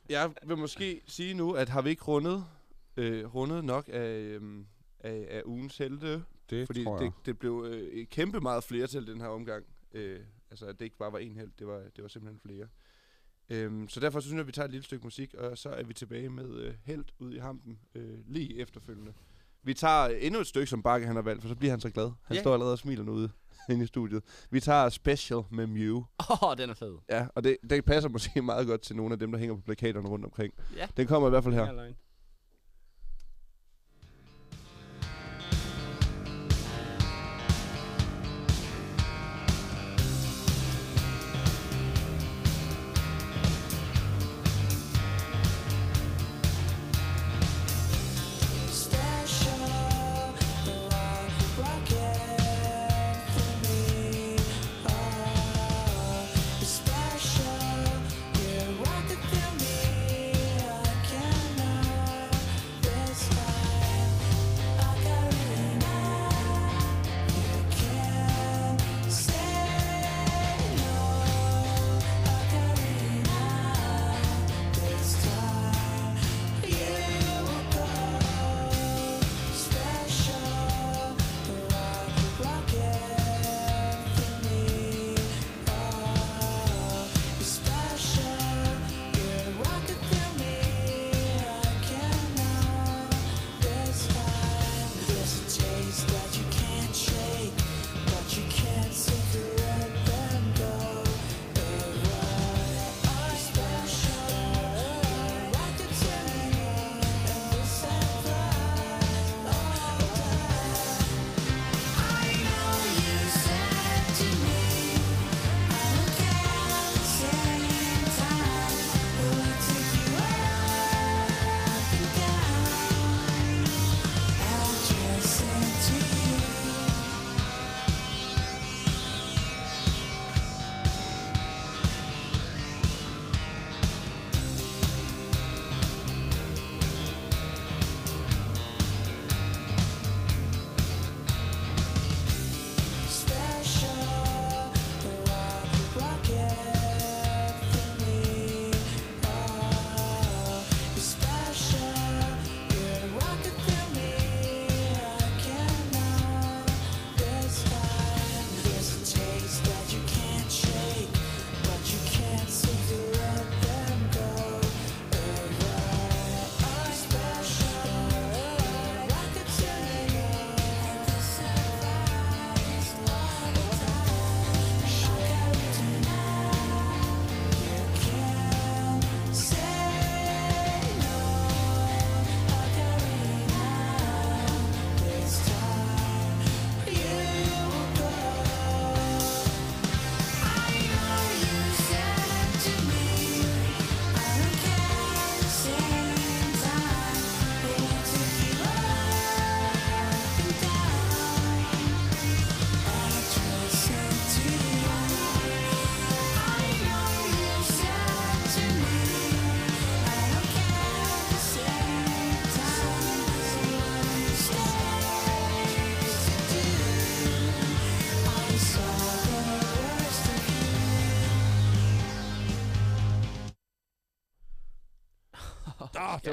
jeg 0.08 0.30
vil 0.46 0.58
måske 0.58 1.00
sige 1.06 1.34
nu, 1.34 1.52
at 1.52 1.68
har 1.68 1.82
vi 1.82 1.90
ikke 1.90 2.04
rundet, 2.04 2.44
øh, 2.96 3.34
rundet 3.34 3.64
nok 3.64 3.88
af, 3.92 4.08
øh, 4.08 4.64
af, 5.00 5.26
af 5.30 5.42
ugens 5.44 5.78
helte? 5.78 6.24
Det, 6.50 6.66
Fordi 6.66 6.84
tror 6.84 7.00
jeg. 7.02 7.04
det, 7.04 7.26
det 7.26 7.38
blev 7.38 7.64
øh, 7.68 8.06
kæmpe 8.06 8.40
meget 8.40 8.64
flere 8.64 8.86
til 8.86 9.06
den 9.06 9.20
her 9.20 9.28
omgang. 9.28 9.64
Øh, 9.94 10.20
altså, 10.50 10.66
at 10.66 10.78
det 10.78 10.84
ikke 10.84 10.96
bare 10.98 11.12
var 11.12 11.18
en 11.18 11.36
held, 11.36 11.50
det 11.58 11.66
var, 11.66 11.78
det 11.96 12.02
var 12.02 12.08
simpelthen 12.08 12.40
flere. 12.40 12.66
Øhm, 13.50 13.88
så 13.88 14.00
derfor 14.00 14.20
så 14.20 14.26
synes 14.26 14.34
jeg, 14.36 14.40
at 14.40 14.46
vi 14.46 14.52
tager 14.52 14.64
et 14.66 14.70
lille 14.70 14.84
stykke 14.84 15.04
musik, 15.06 15.34
og 15.34 15.58
så 15.58 15.68
er 15.68 15.82
vi 15.82 15.94
tilbage 15.94 16.28
med 16.28 16.54
øh, 16.54 16.74
held 16.84 17.04
ud 17.18 17.34
i 17.34 17.38
hampen 17.38 17.78
øh, 17.94 18.18
lige 18.26 18.58
efterfølgende. 18.60 19.12
Vi 19.62 19.74
tager 19.74 20.06
endnu 20.06 20.40
et 20.40 20.46
stykke, 20.46 20.66
som 20.66 20.82
Bakke 20.82 21.06
han 21.06 21.16
har 21.16 21.22
valgt, 21.22 21.42
for 21.42 21.48
så 21.48 21.54
bliver 21.56 21.70
han 21.72 21.80
så 21.80 21.90
glad. 21.90 22.10
Han 22.24 22.34
Ja. 22.36 22.40
står 22.42 22.52
allerede 22.52 22.72
og 22.74 22.78
smiler 22.78 23.04
nu 23.04 23.12
ude 23.12 23.30
inde 23.70 23.84
i 23.84 23.86
studiet. 23.86 24.22
Vi 24.50 24.60
tager 24.60 24.88
Special 24.88 25.42
med 25.50 25.66
Mew. 25.66 25.96
Åh, 26.30 26.42
oh, 26.42 26.56
den 26.56 26.70
er 26.70 26.74
fed. 26.74 26.96
Ja, 27.10 27.26
og 27.34 27.44
det, 27.44 27.56
det 27.70 27.84
passer 27.84 28.08
måske 28.10 28.42
meget 28.42 28.66
godt 28.66 28.80
til 28.80 28.96
nogle 28.96 29.12
af 29.12 29.18
dem, 29.18 29.32
der 29.32 29.38
hænger 29.38 29.54
på 29.56 29.60
plakaterne 29.62 30.08
rundt 30.08 30.24
omkring. 30.24 30.54
Ja. 30.76 30.86
Den 30.96 31.06
kommer 31.06 31.28
i 31.28 31.30
hvert 31.30 31.44
fald 31.44 31.54
her. 31.54 31.92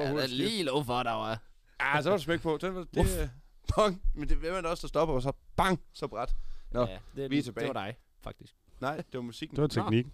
Det 0.07 0.15
var 0.15 0.21
Ja, 0.21 0.23
er 0.23 0.27
lige 0.27 0.63
lov 0.63 0.85
for, 0.85 1.03
der 1.03 1.11
var. 1.11 1.41
Ah, 1.79 2.03
så 2.03 2.09
var 2.09 2.17
der 2.17 2.23
smæk 2.23 2.41
på. 2.41 2.57
Den 2.61 2.75
var, 2.75 2.83
det, 2.93 3.31
bang. 3.75 4.01
Men 4.13 4.29
det 4.29 4.45
er 4.45 4.55
det 4.61 4.65
også, 4.65 4.81
der 4.81 4.87
stopper, 4.87 5.15
og 5.15 5.21
så 5.21 5.31
bang, 5.55 5.81
så 5.93 6.07
bræt. 6.07 6.35
Nå, 6.71 6.81
ja, 6.85 6.97
det, 7.15 7.31
vi 7.31 7.37
er 7.37 7.43
tilbage. 7.43 7.67
Det 7.67 7.75
var 7.75 7.85
dig, 7.85 7.95
faktisk. 8.21 8.55
Nej, 8.81 8.95
det 8.95 9.13
var 9.13 9.21
musikken. 9.21 9.55
Det 9.55 9.61
var 9.61 9.67
teknikken. 9.67 10.13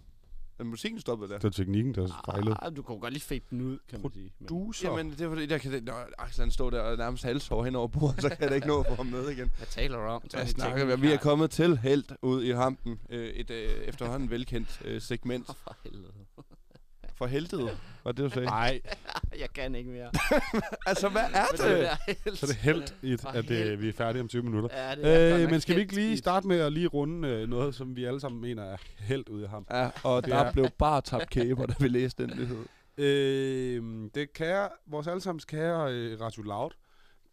Men 0.58 0.66
musikken 0.66 1.00
stoppede 1.00 1.28
der. 1.30 1.38
Det 1.38 1.44
var 1.44 1.50
teknikken, 1.50 1.94
der 1.94 2.22
fejlede. 2.24 2.56
Ah, 2.62 2.76
du 2.76 2.82
kunne 2.82 2.98
godt 2.98 3.12
lige 3.12 3.22
fade 3.22 3.40
den 3.50 3.60
ud, 3.60 3.78
kan 3.88 4.00
man 4.02 4.12
sige. 4.12 4.32
Så. 4.72 4.88
Jamen, 4.88 5.10
det 5.10 5.20
er 5.20 5.28
fordi, 5.28 5.46
der 5.46 5.58
kan... 5.58 5.82
Når 5.82 6.08
Axel 6.18 6.42
han 6.42 6.50
står 6.50 6.70
der 6.70 6.80
og 6.80 6.96
nærmest 6.96 7.24
halshår 7.24 7.64
hen 7.64 7.76
over 7.76 7.88
bordet, 7.88 8.22
så 8.22 8.28
kan 8.28 8.38
jeg 8.40 8.50
da 8.50 8.54
ikke 8.54 8.66
nå 8.66 8.80
at 8.80 8.86
få 8.86 8.94
ham 8.94 9.06
med 9.06 9.28
igen. 9.28 9.50
hvad 9.56 9.66
taler 9.66 9.96
du 9.96 10.02
om? 10.02 10.22
Jeg 10.32 10.48
snakker, 10.48 10.96
vi. 10.96 11.00
vi 11.00 11.12
er 11.12 11.16
kommet 11.16 11.50
til 11.50 11.78
Helt 11.78 12.12
ud 12.22 12.44
i 12.44 12.50
hampen. 12.50 13.00
Øh, 13.10 13.28
et 13.28 13.50
øh, 13.50 13.70
efterhånden 13.70 14.30
velkendt 14.30 14.82
øh, 14.84 15.00
segment. 15.00 15.46
For 15.64 15.76
helvede. 15.84 16.12
For 17.22 17.26
helvede, 17.26 17.78
var 18.04 18.12
det, 18.12 18.24
du 18.24 18.30
sagde? 18.30 18.46
Nej, 18.46 18.80
Jeg 19.42 19.48
kan 19.54 19.74
ikke 19.74 19.90
mere. 19.90 20.10
Altså, 20.86 21.08
hvad 21.08 21.22
er 21.22 21.44
Men 21.52 21.60
det? 21.60 22.24
der 22.24 22.34
så 22.36 22.46
er 22.46 22.48
det 22.48 22.56
helt 22.56 22.94
i, 23.02 23.16
For 23.16 23.28
at 23.28 23.50
øh, 23.50 23.56
helvede. 23.56 23.78
vi 23.78 23.88
er 23.88 23.92
færdige 23.92 24.22
om 24.22 24.28
20 24.28 24.42
minutter. 24.42 24.68
Ja, 24.88 24.94
det 24.94 25.32
er 25.32 25.38
Øh, 25.44 25.50
men 25.50 25.60
skal 25.60 25.74
vi 25.74 25.80
helt 25.80 25.92
ikke 25.92 25.94
lige 26.06 26.16
starte 26.18 26.48
med 26.48 26.60
at 26.60 26.72
lige 26.72 26.86
runde 26.86 27.28
øh, 27.28 27.48
noget, 27.48 27.74
som 27.74 27.96
vi 27.96 28.04
alle 28.04 28.20
sammen 28.20 28.40
mener 28.40 28.62
er 28.64 28.76
helt 28.98 29.28
ude 29.28 29.44
af 29.44 29.50
ham? 29.50 29.66
Ja, 29.70 29.90
og 30.04 30.22
Det 30.22 30.30
der 30.32 30.38
er- 30.38 30.52
blev 30.52 30.68
bare 30.78 31.00
tabt 31.00 31.30
kæber, 31.30 31.66
da 31.66 31.74
vi 31.80 31.88
læste 31.88 32.22
den 32.26 32.36
nyhed. 32.36 32.64
Øh, 32.98 33.82
det 34.14 34.32
kære, 34.32 34.68
vores 34.86 35.06
allesammens 35.06 35.44
kære 35.44 35.92
øh, 35.92 36.20
Radio 36.20 36.42
Loud 36.42 36.70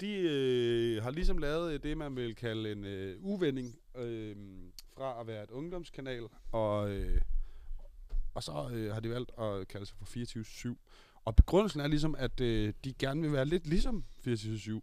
de 0.02 0.12
øh, 0.14 1.04
har 1.04 1.12
ligesom 1.12 1.38
lavet 1.38 1.74
øh, 1.74 1.80
det, 1.84 1.98
man 1.98 2.16
vil 2.16 2.36
kalde 2.36 2.72
en 2.72 2.86
øh, 2.86 3.16
uvending 3.22 3.76
øh, 3.98 4.36
fra 4.98 5.16
at 5.22 5.28
være 5.28 5.44
et 5.44 5.52
ungdomskanal, 5.52 6.24
og, 6.52 6.90
øh, 6.92 7.22
og 8.34 8.44
så 8.44 8.70
øh, 8.74 8.94
har 8.94 9.00
de 9.00 9.10
valgt 9.10 9.32
at 9.40 9.68
kalde 9.68 9.86
sig 9.86 9.96
for 9.98 10.06
24-7. 10.72 10.76
Og 11.26 11.36
begrundelsen 11.36 11.82
er 11.82 11.88
ligesom, 11.88 12.16
at 12.16 12.40
øh, 12.42 12.74
de 12.84 12.94
gerne 12.94 13.22
vil 13.22 13.32
være 13.34 13.46
lidt 13.46 13.68
ligesom 13.68 14.04
24-7. 14.28 14.82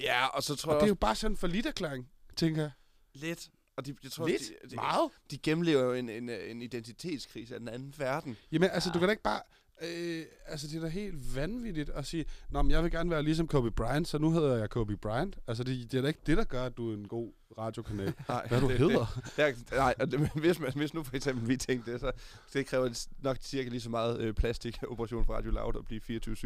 Ja, 0.00 0.26
og 0.26 0.42
så 0.42 0.56
tror 0.56 0.70
Og 0.72 0.74
jeg 0.74 0.80
det 0.80 0.86
er 0.86 0.88
jo 0.90 0.94
bare 0.94 1.14
sådan 1.14 1.32
en 1.32 1.36
forlidt 1.36 1.66
erklæring, 1.66 2.08
tænker 2.36 2.62
jeg. 2.62 2.70
lidt... 3.14 3.50
Og 3.76 3.86
de, 3.86 3.94
jeg 4.02 4.12
tror, 4.12 4.28
Lidt? 4.28 4.42
De, 4.62 4.70
de, 4.70 4.76
Meget? 4.76 5.10
de 5.30 5.38
gennemlever 5.38 5.82
jo 5.82 5.92
en, 5.92 6.08
en, 6.08 6.28
en 6.30 6.62
identitetskrise 6.62 7.54
af 7.54 7.60
den 7.60 7.68
anden 7.68 7.94
verden. 7.98 8.36
Jamen, 8.52 8.70
altså, 8.70 8.90
du 8.94 8.98
kan 8.98 9.08
da 9.08 9.10
ikke 9.10 9.22
bare... 9.22 9.40
Øh, 9.82 10.24
altså, 10.46 10.68
det 10.68 10.76
er 10.76 10.80
da 10.80 10.88
helt 10.88 11.36
vanvittigt 11.36 11.90
at 11.90 12.06
sige, 12.06 12.24
Nå, 12.50 12.62
men 12.62 12.70
jeg 12.70 12.82
vil 12.82 12.90
gerne 12.90 13.10
være 13.10 13.22
ligesom 13.22 13.48
Kobe 13.48 13.70
Bryant, 13.70 14.08
så 14.08 14.18
nu 14.18 14.30
hedder 14.30 14.56
jeg 14.56 14.70
Kobe 14.70 14.96
Bryant. 14.96 15.38
Altså, 15.46 15.64
det, 15.64 15.92
det 15.92 15.98
er 15.98 16.02
da 16.02 16.08
ikke 16.08 16.20
det, 16.26 16.36
der 16.36 16.44
gør, 16.44 16.64
at 16.64 16.76
du 16.76 16.90
er 16.90 16.94
en 16.94 17.08
god 17.08 17.32
radiokanal. 17.58 18.12
Nej, 18.28 18.46
Hvad 18.48 18.60
du 18.60 18.68
det, 18.68 18.78
hedder. 18.78 19.20
Det, 19.36 19.38
jeg, 19.38 19.54
nej, 19.72 19.94
det, 19.94 20.30
hvis, 20.44 20.60
man, 20.60 20.72
hvis 20.76 20.94
nu 20.94 21.02
for 21.02 21.16
eksempel 21.16 21.48
vi 21.48 21.56
tænkte 21.56 21.92
det, 21.92 22.00
så 22.00 22.10
det 22.52 22.66
kræver 22.66 23.06
nok 23.22 23.36
cirka 23.40 23.68
lige 23.68 23.80
så 23.80 23.90
meget 23.90 24.20
øh, 24.20 24.34
plastik 24.34 24.78
operation 24.88 25.24
for 25.24 25.32
Radio 25.34 25.50
Loud 25.50 25.76
at 25.76 25.84
blive 25.84 26.00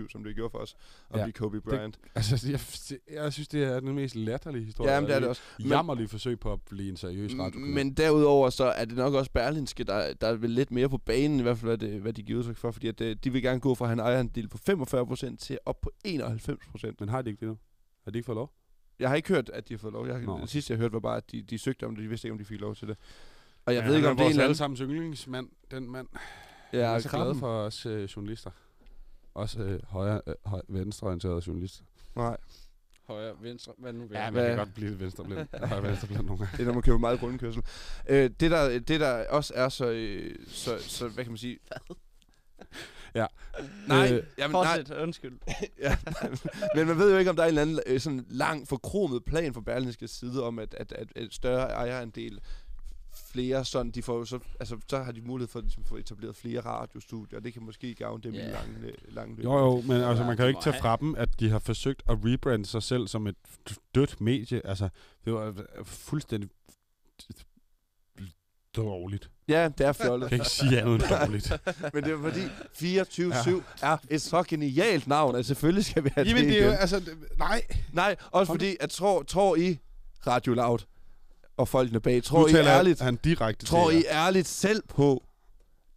24-7, 0.07 0.09
som 0.12 0.24
det 0.24 0.34
gjorde 0.34 0.51
for 0.51 0.59
os 0.59 0.76
at 1.11 1.18
Ja, 1.18 1.24
blive 1.24 1.32
Kobe 1.32 1.61
Bryant. 1.61 1.98
Altså, 2.14 2.48
jeg, 2.51 2.61
jeg 3.22 3.32
synes, 3.32 3.48
det 3.48 3.64
er 3.64 3.80
den 3.80 3.94
mest 3.94 4.14
latterlige 4.14 4.64
historie. 4.64 4.92
Ja, 4.92 5.01
men 5.01 5.07
det 5.09 5.12
er 5.12 5.16
og 5.16 5.20
det 5.22 5.28
også. 5.28 5.42
Men- 5.59 5.68
Jammerlige 5.68 6.09
forsøg 6.09 6.40
på 6.40 6.53
at 6.53 6.61
blive 6.62 6.88
en 6.88 6.96
seriøs 6.96 7.32
radiokanal. 7.38 7.70
Men 7.74 7.94
derudover 7.94 8.51
så 8.51 8.64
er 8.64 8.84
det 8.84 8.96
nok 8.96 9.14
også 9.14 9.30
Berlinske, 9.30 9.84
der, 9.84 10.12
der 10.14 10.26
er 10.28 10.34
vel 10.34 10.51
lidt 10.51 10.70
mere 10.70 10.88
på 10.88 10.98
banen, 10.98 11.38
i 11.40 11.42
hvert 11.42 11.59
fald 11.59 11.68
hvad, 11.76 11.78
det, 11.90 12.01
hvad 12.01 12.12
de 12.12 12.22
giver 12.22 12.38
udtryk 12.38 12.57
for, 12.57 12.70
fordi 12.70 12.88
at, 12.88 13.01
øh, 13.01 13.16
de 13.24 13.32
vil 13.32 13.42
gerne 13.42 13.61
gå 13.61 13.74
fra 13.74 13.84
at 13.84 13.88
have 13.88 13.92
en 13.94 14.01
ejerandel 14.01 14.48
på 14.48 14.59
45% 14.70 15.36
til 15.36 15.59
op 15.66 15.80
på 15.80 15.90
91%. 16.07 16.94
Men 17.01 17.09
har 17.09 17.22
de 17.22 17.30
ikke 17.30 17.40
det 17.40 17.48
nu? 17.48 17.59
Har 18.05 18.11
de 18.11 18.18
ikke 18.18 18.26
fået 18.26 18.36
lov? 18.36 18.53
Jeg 19.01 19.09
har 19.09 19.16
ikke 19.16 19.28
hørt, 19.28 19.48
at 19.48 19.68
de 19.68 19.74
har 19.74 19.78
fået 19.78 19.92
lov. 19.92 20.07
Jeg, 20.07 20.20
Nå. 20.22 20.40
det 20.40 20.48
sidste, 20.48 20.72
jeg 20.72 20.78
hørte, 20.78 20.92
var 20.92 21.01
bare, 21.01 21.16
at 21.16 21.32
de, 21.32 21.42
de 21.42 21.59
søgte 21.59 21.86
om 21.86 21.94
det. 21.96 22.03
De 22.05 22.09
vidste 22.09 22.28
ikke, 22.28 22.32
om 22.32 22.38
de 22.38 22.44
fik 22.44 22.61
lov 22.61 22.74
til 22.76 22.88
det. 22.88 22.96
Og 23.66 23.74
jeg 23.74 23.82
ja, 23.82 23.88
ved 23.88 23.96
ikke, 23.96 24.09
om 24.09 24.16
det 24.16 24.22
er 24.22 24.26
en 24.26 24.30
eller 24.30 24.44
anden... 24.44 24.57
sammens 24.57 24.80
yndlingsmand, 24.80 25.48
den 25.70 25.90
mand. 25.90 26.09
Ja, 26.72 26.78
jeg 26.78 26.94
er 26.94 26.98
så 26.98 27.09
glad 27.09 27.34
for 27.34 27.48
os 27.48 27.86
øh, 27.86 28.05
journalister. 28.16 28.51
Også 29.34 29.62
øh, 29.62 29.80
højre, 29.86 30.20
øh, 30.26 30.34
høj, 30.46 30.61
venstreorienterede 30.68 31.42
journalister. 31.46 31.84
Nej, 32.16 32.36
Højre, 33.07 33.34
venstre, 33.40 33.72
hvad 33.78 33.92
nu 33.92 34.01
vil 34.07 34.14
Ja, 34.14 34.22
jeg? 34.22 34.30
hvad- 34.32 34.48
kan 34.48 34.57
godt 34.59 34.74
blive 34.74 34.90
lidt 34.90 35.01
venstreblind. 35.01 35.46
Højre 35.68 35.82
venstreblind 35.82 36.24
nogle 36.26 36.38
gange. 36.38 36.53
det 36.57 36.62
er, 36.62 36.66
når 36.66 36.72
man 36.72 36.82
køber 36.82 36.98
meget 36.98 37.20
grundkørsel. 37.20 37.62
Øh, 38.09 38.30
det, 38.40 38.51
der, 38.51 38.78
det, 38.78 39.01
der 39.01 39.28
også 39.28 39.53
er 39.57 39.68
så, 39.68 39.90
øh, 39.90 40.36
så, 40.48 40.78
så 40.78 41.09
hvad 41.09 41.24
kan 41.24 41.30
man 41.32 41.38
sige? 41.38 41.59
Ja. 43.14 43.26
Nej, 43.88 44.12
Øh, 44.12 44.22
jamen, 44.38 44.52
nej, 44.52 44.76
Fortsæt, 44.78 44.96
undskyld. 44.98 45.38
ja. 45.78 45.96
men 46.76 46.86
man 46.86 46.98
ved 46.98 47.12
jo 47.12 47.18
ikke, 47.18 47.30
om 47.30 47.36
der 47.36 47.42
er 47.42 47.46
en 47.46 47.50
eller 47.58 47.62
anden 47.62 47.80
øh, 47.86 48.00
sådan 48.00 48.26
lang, 48.28 48.68
forkromet 48.68 49.24
plan 49.24 49.54
fra 49.54 49.61
Berlingske 49.61 50.08
side 50.08 50.42
om, 50.44 50.58
at, 50.58 50.74
at, 50.74 50.92
at, 50.92 51.08
at 51.16 51.28
større 51.34 51.68
ejerandel 51.70 52.40
flere 53.32 53.64
sådan, 53.64 53.90
de 53.92 54.02
får 54.02 54.16
jo 54.18 54.24
så, 54.24 54.38
altså, 54.61 54.78
så 54.88 54.98
har 55.02 55.12
de 55.12 55.20
mulighed 55.20 55.48
for 55.48 55.58
at 55.58 55.64
ligesom, 55.64 55.84
få 55.84 55.96
etableret 55.96 56.36
flere 56.36 56.61
radiostudier, 56.61 57.38
og 57.38 57.44
det 57.44 57.52
kan 57.52 57.62
måske 57.62 57.94
gavne 57.94 58.22
dem 58.22 58.34
Ja. 58.34 58.48
i 58.48 58.50
lange, 58.52 58.92
lange 59.08 59.36
løb. 59.36 59.44
Jo, 59.44 59.58
jo, 59.58 59.80
men 59.80 59.96
altså, 60.02 60.24
man 60.24 60.36
kan 60.36 60.44
jo 60.44 60.48
ikke 60.48 60.61
tage 60.62 60.76
fra 60.80 60.96
dem, 60.96 61.14
at 61.14 61.40
de 61.40 61.50
har 61.50 61.58
forsøgt 61.58 62.02
at 62.08 62.18
rebrande 62.24 62.66
sig 62.66 62.82
selv 62.82 63.08
som 63.08 63.26
et 63.26 63.36
dødt 63.94 64.20
medie. 64.20 64.66
Altså, 64.66 64.88
det 65.24 65.32
var 65.32 65.46
øh, 65.46 65.84
fuldstændig 65.84 66.50
dårligt. 68.76 69.30
Ja, 69.48 69.64
det 69.64 69.80
er 69.80 69.84
Jeg 69.84 69.96
fjollet. 69.96 70.28
kan 70.28 70.36
ikke 70.36 70.48
sige 70.50 70.80
andet 70.80 70.94
end 70.94 71.02
dårligt. 71.20 71.52
men 71.94 72.04
det 72.04 72.12
er 72.12 72.18
fordi 72.22 72.44
24-7 73.60 73.62
er 73.82 73.96
et 74.10 74.22
så 74.22 74.42
genialt 74.48 75.06
navn, 75.06 75.36
at 75.36 75.46
selvfølgelig 75.46 75.84
skal 75.84 76.04
vi 76.04 76.10
have 76.14 76.26
Jamen, 76.28 76.44
det 76.44 76.52
det 76.52 76.62
er 76.62 76.66
jo, 76.66 76.72
altså, 76.72 77.02
nej. 77.38 77.62
Nej, 77.92 78.16
også 78.30 78.52
fordi, 78.52 78.76
at 78.80 78.90
tror, 78.90 79.22
tror 79.22 79.56
I, 79.56 79.78
Radio 80.26 80.54
Loud 80.54 80.78
og 81.56 81.68
folkene 81.68 82.00
bag, 82.00 82.22
tror 82.22 82.40
nu 82.40 82.46
I 82.46 82.52
taler 82.52 82.70
ærligt, 82.72 83.00
han 83.00 83.16
direkte 83.16 83.66
tror 83.66 83.90
I 83.90 84.02
ærligt 84.10 84.46
selv 84.48 84.82
på, 84.88 85.24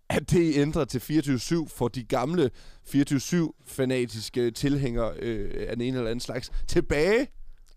at 0.10 0.32
det 0.32 0.42
I 0.56 0.60
ændrer 0.60 0.86
til 0.86 1.00
24-7 1.00 1.68
for 1.78 1.88
de 1.88 2.04
gamle 2.04 2.52
24-7-fanatiske 2.88 4.52
tilhængere 4.52 5.14
øh, 5.20 5.66
af 5.70 5.76
den 5.76 5.86
ene 5.86 5.98
eller 5.98 6.12
anden 6.12 6.20
slags 6.20 6.52
tilbage? 6.68 7.28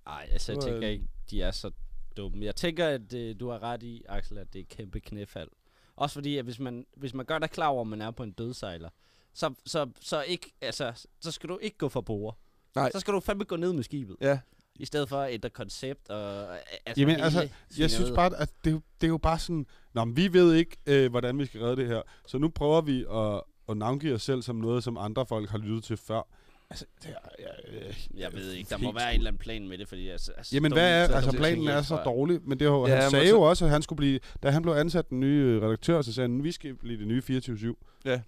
Ej, 0.07 0.29
altså, 0.33 0.53
jeg 0.53 0.59
er- 0.59 0.63
tænker 0.63 0.89
ikke, 0.89 1.05
de 1.31 1.43
er 1.43 1.51
så 1.51 1.71
dumme. 2.17 2.45
Jeg 2.45 2.57
tænker, 2.57 2.87
at 2.89 3.13
øh, 3.15 3.35
du 3.41 3.49
har 3.51 3.63
ret 3.63 3.83
i, 3.83 4.03
Axel, 4.09 4.39
at 4.39 4.53
det 4.53 4.59
er 4.59 4.63
et 4.63 4.69
kæmpe 4.69 5.01
knæfald. 5.01 5.49
Også 5.97 6.15
fordi, 6.15 6.37
at 6.37 6.45
hvis 6.45 6.59
man, 6.59 6.87
hvis 6.97 7.15
man 7.15 7.27
gør 7.27 7.39
dig 7.39 7.51
klar 7.51 7.67
over, 7.69 7.81
at 7.81 7.87
man 7.87 8.01
er 8.01 8.11
på 8.11 8.23
en 8.23 8.33
dødsejler, 8.33 8.89
så, 9.35 9.55
så, 9.67 9.91
så, 10.01 10.23
ikke, 10.23 10.53
altså, 10.61 11.07
så 11.21 11.33
skal 11.33 11.49
du 11.49 11.59
ikke 11.63 11.79
gå 11.79 11.89
for 11.89 12.01
bord. 12.01 12.39
Nej. 12.75 12.91
Så 12.93 13.01
skal 13.01 13.15
du 13.15 13.21
fandme 13.21 13.45
gå 13.45 13.57
ned 13.57 13.73
med 13.73 13.83
skibet. 13.83 14.17
Ja, 14.21 14.39
I 14.75 14.85
stedet 14.85 15.09
for 15.09 15.21
at 15.21 15.35
ændre 15.35 15.51
koncept 15.51 16.11
og... 16.11 16.49
Altså, 16.87 17.01
Jamen, 17.01 17.21
altså, 17.21 17.49
Jeg 17.79 17.91
synes 17.91 18.11
bare, 18.11 18.37
at 18.37 18.51
det, 18.65 18.71
er 18.71 18.75
jo- 18.75 18.81
det 19.01 19.07
er 19.07 19.09
jo 19.11 19.19
bare 19.19 19.39
sådan, 19.39 19.67
Nå, 19.95 20.05
men 20.05 20.17
vi 20.17 20.33
ved 20.33 20.55
ikke, 20.55 20.77
øh, 20.87 21.11
hvordan 21.11 21.39
vi 21.39 21.47
skal 21.47 21.61
redde 21.61 21.77
det 21.77 21.87
her, 21.87 22.03
så 22.27 22.39
nu 22.39 22.49
prøver 22.49 22.81
vi 22.81 23.05
at, 23.11 23.43
at 23.69 23.77
navngive 23.77 24.15
os 24.15 24.23
selv 24.23 24.43
som 24.43 24.57
noget, 24.57 24.85
som 24.85 24.97
andre 24.99 25.27
folk 25.27 25.51
har 25.51 25.59
lyttet 25.59 25.85
til 25.85 25.97
før. 25.97 26.23
Altså, 26.71 26.85
det 27.03 27.11
er, 27.11 27.29
jeg, 27.39 27.49
jeg, 27.75 27.95
Jeg 28.21 28.33
ved 28.33 28.53
ikke, 28.53 28.71
der 28.71 28.79
må 28.79 28.93
være 28.93 29.11
en 29.15 29.19
eller 29.21 29.31
anden 29.31 29.39
plan 29.39 29.69
med 29.69 29.79
det, 29.79 29.89
fordi... 29.89 30.09
Altså, 30.09 30.33
altså, 30.37 30.57
Jamen, 30.57 30.73
hvad 30.73 31.03
er, 31.03 31.07
så 31.07 31.13
altså 31.15 31.33
planen 31.33 31.69
er 31.69 31.83
så 31.83 31.89
tror- 31.97 32.05
dårlig, 32.05 32.41
men 32.45 32.59
det 32.61 32.71
var, 32.71 32.89
Ja, 32.89 32.97
han 33.01 33.11
sagde 33.11 33.29
jo 33.29 33.41
også, 33.43 33.65
at 33.65 33.71
han 33.71 33.83
skulle 33.83 33.97
blive, 33.97 34.21
da 34.43 34.51
han 34.51 34.63
blev 34.63 34.75
ansat 34.75 35.11
den 35.11 35.21
nye 35.21 35.43
øh, 35.45 35.63
redaktør, 35.63 36.03
så 36.03 36.13
sagde 36.13 36.29
han, 36.29 36.45
vi 36.45 36.53
skal 36.53 36.75
blive 36.75 36.99
det 36.99 37.07
nye 37.07 37.23
24-7. 37.29 38.01
Ja. 38.05 38.21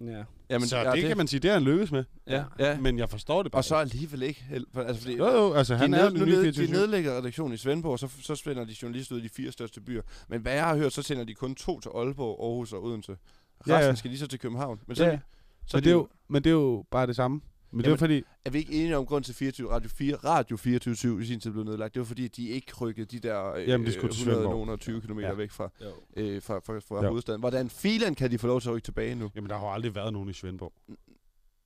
Jamen, 0.49 0.67
så 0.67 0.77
ja, 0.77 0.91
det, 0.91 1.03
kan 1.03 1.17
man 1.17 1.27
sige, 1.27 1.39
det 1.39 1.49
er 1.49 1.53
han 1.53 1.63
lykkes 1.63 1.91
med. 1.91 2.03
Ja, 2.27 2.43
ja. 2.59 2.79
Men 2.79 2.99
jeg 2.99 3.09
forstår 3.09 3.43
det 3.43 3.51
bare 3.51 3.59
Og 3.59 3.63
så 3.63 3.75
alligevel 3.75 4.23
ikke. 4.23 4.45
Altså, 4.75 5.01
fordi 5.01 5.11
ikke. 5.11 5.25
Jo, 5.25 5.31
jo, 5.31 5.53
altså 5.53 5.75
han 5.75 5.89
ned, 5.89 5.99
er 5.99 6.09
nu 6.09 6.15
den 6.19 6.25
nye 6.25 6.31
ned, 6.35 6.53
de 6.53 6.63
24-7. 6.63 6.71
nedlægger 6.71 7.17
redaktionen 7.17 7.53
i 7.53 7.57
Svendborg, 7.57 7.91
og 7.91 7.99
så, 7.99 8.07
så 8.21 8.35
spænder 8.35 8.65
de 8.65 8.75
journalister 8.81 9.15
ud 9.15 9.19
i 9.19 9.23
de 9.23 9.29
fire 9.29 9.51
største 9.51 9.81
byer. 9.81 10.01
Men 10.27 10.41
hvad 10.41 10.53
jeg 10.53 10.65
har 10.65 10.75
hørt, 10.75 10.93
så 10.93 11.01
sender 11.01 11.23
de 11.23 11.33
kun 11.33 11.55
to 11.55 11.79
til 11.79 11.89
Aalborg, 11.95 12.43
Aarhus 12.45 12.73
og 12.73 12.83
Odense. 12.83 13.11
Resten 13.11 13.71
Ja, 13.73 13.79
ja. 13.79 13.95
skal 13.95 14.09
lige 14.09 14.19
så 14.19 14.27
til 14.27 14.39
København. 14.39 14.79
Men 14.87 14.95
så, 14.95 15.03
Ja, 15.05 15.19
så 15.67 15.77
men, 15.77 15.83
det 15.83 15.89
er 15.89 15.93
jo, 15.93 16.07
men 16.29 16.43
det 16.43 16.49
er 16.49 16.53
jo 16.53 16.85
bare 16.91 17.07
det 17.07 17.15
samme. 17.15 17.41
Men 17.71 17.79
det 17.79 17.85
er 17.85 17.89
jo 17.89 17.91
Jamen, 17.91 17.99
fordi, 17.99 18.23
er 18.45 18.49
vi 18.49 18.57
ikke 18.57 18.73
enige 18.73 18.97
om 18.97 19.05
grund 19.05 19.23
til 19.23 19.35
24, 19.35 19.69
Radio 19.71 19.89
4, 19.89 20.15
Radio 20.15 20.57
24 20.57 21.21
i 21.21 21.25
sin 21.25 21.39
tid 21.39 21.51
blev 21.51 21.63
nedlagt? 21.63 21.93
Det 21.93 21.99
var 21.99 22.05
fordi, 22.05 22.27
de 22.27 22.47
ikke 22.47 22.73
rykkede 22.81 23.05
de 23.05 23.19
der 23.27 23.53
øh, 23.53 23.67
Jamen, 23.67 23.87
de 23.87 23.93
skulle 23.93 24.13
til 24.13 24.19
100 24.21 24.35
Svendborg. 24.37 24.53
nogen 24.55 24.69
og 24.69 24.79
20 24.79 25.01
km 25.01 25.19
Ja. 25.19 25.33
væk 25.33 25.51
fra, 25.51 25.69
Jo. 25.81 25.87
øh, 26.17 26.41
fra, 26.41 26.59
fra, 26.59 26.79
fra 26.79 27.03
Ja. 27.03 27.09
hovedstaden. 27.09 27.39
Hvordan 27.39 27.69
filen 27.69 28.15
kan 28.15 28.31
de 28.31 28.37
få 28.37 28.47
lov 28.47 28.61
til 28.61 28.69
at 28.69 28.75
rykke 28.75 28.85
tilbage 28.85 29.15
nu? 29.15 29.31
jamen 29.35 29.49
der 29.49 29.57
har 29.57 29.65
jo 29.65 29.73
aldrig 29.73 29.95
været 29.95 30.13
nogen 30.13 30.29
i 30.29 30.33
Svendborg. 30.33 30.73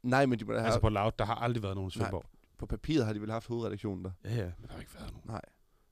Nej, 0.04 0.26
men 0.26 0.40
de 0.40 0.46
må 0.46 0.54
have, 0.54 0.66
Altså 0.66 0.80
på 0.80 0.90
Loud, 0.90 1.12
der 1.20 1.26
har 1.26 1.36
aldrig 1.36 1.64
været 1.64 1.76
nogen 1.76 1.92
i 1.96 1.98
Nej. 1.98 2.04
Svendborg. 2.06 2.26
på 2.58 2.66
papiret 2.66 3.06
har 3.06 3.14
de 3.14 3.22
vel 3.22 3.32
haft 3.32 3.48
hovedredaktionen 3.48 4.06
der. 4.06 4.12
Ja, 4.26 4.30
ja, 4.36 4.36
men 4.44 4.68
der 4.68 4.74
har 4.74 4.80
ikke 4.80 4.92
været 4.96 5.12
nogen. 5.12 5.24
Nej. 5.28 5.42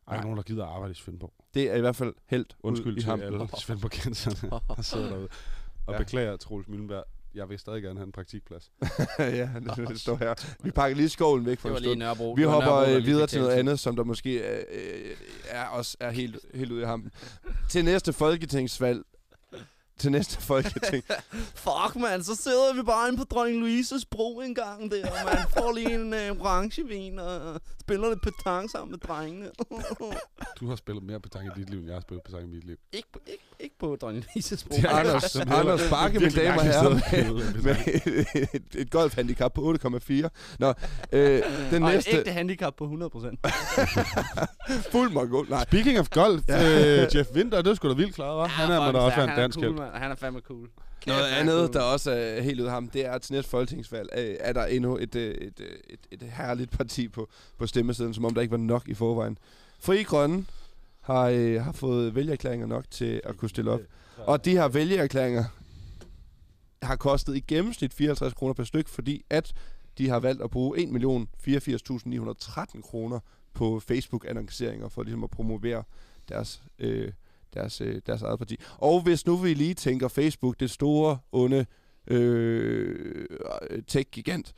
Der 0.05 0.11
er 0.11 0.15
ikke 0.15 0.25
nogen, 0.25 0.37
der 0.37 0.43
gider 0.43 0.65
at 0.65 0.69
arbejde 0.73 0.91
i 0.91 0.95
Svendborg. 0.95 1.33
Det 1.53 1.71
er 1.71 1.75
i 1.75 1.79
hvert 1.81 1.95
fald 1.95 2.13
helt 2.27 2.55
Undskyld 2.63 2.95
til 2.95 3.05
hampen. 3.05 3.27
alle 3.33 3.47
Svendborg-kenderne, 3.65 4.61
der 4.75 4.81
sidder 4.81 5.09
derude. 5.09 5.27
Og 5.85 5.93
ja. 5.93 5.97
beklager, 5.97 6.37
Troels 6.37 6.67
Møllenberg. 6.67 7.03
Jeg 7.35 7.49
vil 7.49 7.59
stadig 7.59 7.83
gerne 7.83 7.99
have 7.99 8.05
en 8.05 8.11
praktikplads. 8.11 8.71
ja, 9.19 9.49
det, 9.77 9.87
det 9.87 9.99
står 9.99 10.15
her. 10.15 10.33
Vi 10.63 10.71
pakker 10.71 10.97
lige 10.97 11.09
skålen 11.09 11.45
væk 11.45 11.59
for 11.59 11.69
Det 11.69 11.71
en 11.71 11.73
var 11.73 11.79
lige 11.79 11.89
stund. 11.89 11.99
Nørrebro. 11.99 12.33
Vi 12.33 12.43
hopper 12.43 12.71
Nørrebro, 12.71 12.97
øh, 12.97 13.05
videre 13.05 13.27
til 13.27 13.41
noget 13.41 13.53
andet, 13.53 13.79
som 13.79 13.95
der 13.95 14.03
måske 14.03 14.33
øh, 14.39 14.63
øh, 14.71 15.15
er 15.49 15.65
også 15.65 15.97
er 15.99 16.11
helt, 16.11 16.37
helt 16.53 16.71
ude 16.71 16.81
i 16.81 16.85
hampen. 16.85 17.11
til 17.69 17.85
næste 17.85 18.13
folketingsvalg. 18.13 19.01
Til 20.01 20.11
næste 20.11 20.41
folketing. 20.51 21.03
Fuck, 21.65 21.95
man, 21.95 22.23
så 22.23 22.35
sidder 22.35 22.73
vi 22.73 22.81
bare 22.83 23.07
inde 23.07 23.17
på 23.17 23.23
Dronning 23.23 23.59
Louises 23.59 24.05
bro 24.05 24.39
en 24.39 24.55
gang 24.55 24.91
der, 24.91 25.05
og 25.07 25.17
man 25.25 25.37
får 25.57 25.73
lige 25.75 25.93
en 25.93 26.13
øh, 26.13 26.31
orangevin 26.41 27.19
og 27.19 27.61
spiller 27.81 28.09
lidt 28.09 28.21
petang 28.23 28.69
sammen 28.69 28.91
med 28.91 28.99
drengene. 28.99 29.49
Du 30.59 30.69
har 30.69 30.75
spillet 30.75 31.03
mere 31.03 31.19
petang 31.19 31.45
i 31.47 31.49
dit 31.59 31.69
liv, 31.69 31.79
end 31.79 31.87
jeg 31.87 31.95
har 31.95 32.01
spillet 32.01 32.23
petang 32.23 32.43
i 32.43 32.47
mit 32.55 32.63
liv. 32.63 32.75
ikke, 32.93 33.07
på- 33.13 33.19
ikke, 33.27 33.43
ikke 33.59 33.75
på 33.79 33.97
Dronning 34.01 34.25
Louises 34.35 34.63
bro. 34.63 34.75
Det 34.75 34.85
er 34.85 34.89
Anders, 34.89 35.35
Anders 35.35 35.89
Bakke, 35.89 36.19
mine 36.19 36.31
damer 36.31 36.57
og 36.57 36.63
herrer, 36.63 36.89
med, 36.89 37.63
med 37.63 37.75
et, 38.53 38.61
et 38.75 38.91
golfhandicap 38.91 39.53
på 39.53 39.73
8,4. 39.85 40.27
Nå, 40.59 40.73
øh, 41.11 41.43
den 41.71 41.83
og 41.83 41.89
næste... 41.91 42.11
et 42.11 42.17
ægte 42.17 42.31
handicap 42.31 42.73
på 42.75 42.85
100%. 42.85 43.35
Fuld 44.91 45.11
mongol. 45.11 45.45
Nej, 45.49 45.63
Speaking 45.63 45.99
of 45.99 46.09
golf, 46.09 46.41
Ja. 46.47 47.03
øh, 47.03 47.15
Jeff 47.15 47.29
Winter, 47.35 47.61
det 47.61 47.75
skulle 47.75 47.95
da 47.95 47.97
vildt 47.97 48.15
klare, 48.15 48.45
hva'? 48.45 48.47
Han 48.47 48.71
er 48.71 48.79
med 48.85 48.93
der 48.93 48.99
også 48.99 49.19
han 49.19 49.29
en 49.29 49.35
dansk 49.35 49.59
cool, 49.59 49.73
mand. 49.75 49.90
Han 49.93 50.11
er 50.11 50.15
fandme 50.15 50.39
cool. 50.39 50.69
Noget 51.07 51.21
Kæft, 51.21 51.25
han 51.33 51.47
er 51.47 51.53
andet, 51.53 51.67
cool. 51.67 51.73
der 51.73 51.81
også 51.81 52.11
er 52.11 52.41
helt 52.41 52.59
ude 52.59 52.67
af 52.67 52.73
ham, 52.73 52.89
det 52.89 53.05
er, 53.05 53.11
at 53.11 53.21
til 53.21 53.33
næste 53.33 53.49
folketingsvalg 53.49 54.09
øh, 54.17 54.35
er 54.39 54.53
der 54.53 54.65
endnu 54.65 54.97
et, 54.97 55.15
øh, 55.15 55.35
et, 55.35 55.59
øh, 55.59 55.75
et, 55.89 55.99
et 56.11 56.21
herligt 56.21 56.71
parti 56.71 57.07
på, 57.07 57.29
på 57.57 57.67
stemmesiden, 57.67 58.13
som 58.13 58.25
om 58.25 58.33
der 58.33 58.41
ikke 58.41 58.51
var 58.51 58.57
nok 58.57 58.87
i 58.87 58.93
forvejen. 58.93 59.37
Fri 59.79 60.03
Grønne 60.03 60.45
har, 61.01 61.23
øh, 61.23 61.63
har 61.63 61.71
fået 61.71 62.15
vælgererklæringer 62.15 62.67
nok 62.67 62.85
til 62.91 63.21
at 63.23 63.37
kunne 63.37 63.49
stille 63.49 63.71
op. 63.71 63.81
Og 64.17 64.45
de 64.45 64.51
her 64.51 64.67
vælgererklæringer 64.67 65.43
har 66.83 66.95
kostet 66.95 67.35
i 67.35 67.39
gennemsnit 67.39 67.93
54 67.93 68.33
kroner 68.33 68.53
per 68.53 68.63
styk, 68.63 68.87
fordi 68.87 69.25
at 69.29 69.53
de 69.97 70.09
har 70.09 70.19
valgt 70.19 70.41
at 70.41 70.49
bruge 70.49 70.77
1.084.913 70.77 72.81
kroner 72.81 73.19
på 73.53 73.79
Facebook-annonceringer 73.79 74.89
for 74.89 75.03
ligesom 75.03 75.23
at 75.23 75.29
promovere 75.29 75.83
deres, 76.29 76.61
øh, 76.79 77.11
deres, 77.53 77.81
øh, 77.81 78.01
deres 78.05 78.21
eget 78.21 78.39
parti. 78.39 78.57
Og 78.77 79.01
hvis 79.01 79.25
nu 79.25 79.37
vi 79.37 79.53
lige 79.53 79.73
tænker 79.73 80.07
Facebook, 80.07 80.59
det 80.59 80.71
store, 80.71 81.17
onde 81.31 81.65
øh, 82.07 83.25
tech-gigant, 83.87 84.53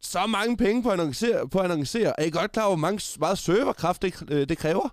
så 0.00 0.26
mange 0.26 0.56
penge 0.56 0.82
på 0.82 0.88
at 0.88 1.00
annoncere. 1.00 1.48
På 1.48 1.58
at 1.58 1.70
annoncere. 1.70 2.20
Er 2.20 2.24
I 2.24 2.30
godt 2.30 2.52
klar 2.52 2.66
hvor 2.66 2.76
mange, 2.76 3.18
meget 3.20 3.38
serverkraft 3.38 4.02
det, 4.02 4.22
øh, 4.30 4.48
det 4.48 4.58
kræver? 4.58 4.88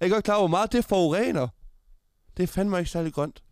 Er 0.00 0.06
I 0.06 0.08
godt 0.08 0.24
klar 0.24 0.38
hvor 0.38 0.46
meget 0.46 0.72
det 0.72 0.84
forurener? 0.84 1.48
Det 2.36 2.42
er 2.42 2.46
fandme 2.46 2.78
ikke 2.78 2.90
særlig 2.90 3.12
grønt. 3.12 3.42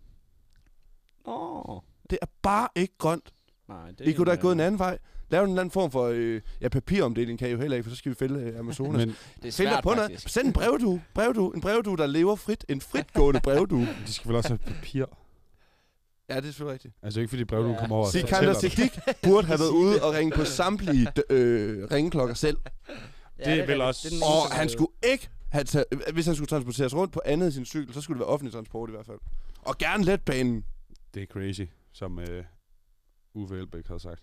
Åh. 1.24 1.80
Det 2.11 2.18
er 2.22 2.26
bare 2.42 2.68
ikke 2.74 2.94
grønt. 2.99 3.32
Nej, 3.68 3.90
det 3.90 4.07
I 4.07 4.12
kunne 4.12 4.24
da 4.24 4.30
have 4.30 4.42
gået 4.42 4.53
en 4.53 4.61
anden 4.61 4.78
vej. 4.78 4.99
Lave 5.29 5.45
en 5.45 5.51
eller 5.51 5.61
anden 5.61 5.70
form 5.72 5.91
for... 5.91 6.05
Øh, 6.12 6.41
ja, 6.61 6.68
papiromdeling 6.68 7.39
kan 7.39 7.49
I 7.49 7.53
jo 7.53 7.59
heller 7.61 7.77
ikke, 7.77 7.85
for 7.85 7.91
så 7.91 7.97
skal 7.97 8.11
vi 8.11 8.14
fælde 8.16 8.41
øh, 8.41 8.59
Amazonas. 8.59 9.07
Men 9.07 9.16
Det 9.43 9.49
er 9.49 9.53
svært, 9.53 9.72
dig 9.72 9.83
på 9.83 9.95
noget. 9.95 10.20
Send 10.20 10.47
en 10.47 10.53
brevdue. 10.53 11.03
brevdue. 11.14 11.55
En 11.55 11.61
brevdue, 11.61 11.97
der 11.97 12.07
lever 12.07 12.37
frit. 12.37 12.64
En 12.68 12.81
fritgående 12.81 13.41
brevdue. 13.41 13.89
de 14.07 14.12
skal 14.12 14.29
vel 14.29 14.37
også 14.37 14.49
have 14.49 14.59
papir. 14.59 15.05
Ja, 16.29 16.35
det 16.37 16.41
er 16.41 16.47
selvfølgelig 16.47 16.72
rigtigt. 16.72 16.95
Altså 17.03 17.20
ikke 17.20 17.29
fordi 17.31 17.45
brev, 17.45 17.62
du 17.64 17.68
Ja. 17.68 17.79
kommer 17.79 17.97
over 17.97 18.07
og 18.07 18.12
Sikander 18.12 18.55
fortæller 18.55 18.87
det. 18.87 18.93
Siddiq 18.93 19.16
burde 19.29 19.47
have 19.47 19.59
været 19.59 19.70
ude 19.70 20.03
og 20.03 20.14
ringe 20.14 20.33
på 20.37 20.45
samtlige 20.45 21.09
d- 21.18 21.33
øh, 21.35 21.91
ringeklokker 21.91 22.35
selv. 22.35 22.57
Det 22.57 23.47
er 23.47 23.51
vel 23.51 23.59
rigtigt. 23.61 23.81
også- 23.83 24.09
Det 24.09 24.20
er 24.22 24.27
Og 24.51 24.57
han 24.57 24.68
skulle 24.68 24.91
ikke 25.05 25.29
have 25.49 25.64
taget, 25.64 25.85
hvis 26.12 26.27
han 26.27 26.35
skulle 26.35 26.49
transporteres 26.49 26.95
rundt 26.95 27.12
på 27.12 27.20
andet 27.24 27.47
end 27.47 27.53
sin 27.53 27.64
cykel, 27.64 27.95
så 27.95 28.01
skulle 28.01 28.14
det 28.18 28.20
være 28.20 28.29
offentlig 28.33 28.53
transport 28.53 28.91
i 28.91 28.93
hvert 28.93 29.07
fald. 29.07 29.18
Og 29.62 29.79
gerne 29.79 30.05
letbanen. 30.05 30.64
Det 31.14 31.22
er 31.22 31.27
crazy, 31.27 31.62
som 31.93 32.18
øh, 32.18 32.45
Uffe 33.35 33.59
Elbæk 33.59 33.87
har 33.87 33.99
sagt. 33.99 34.22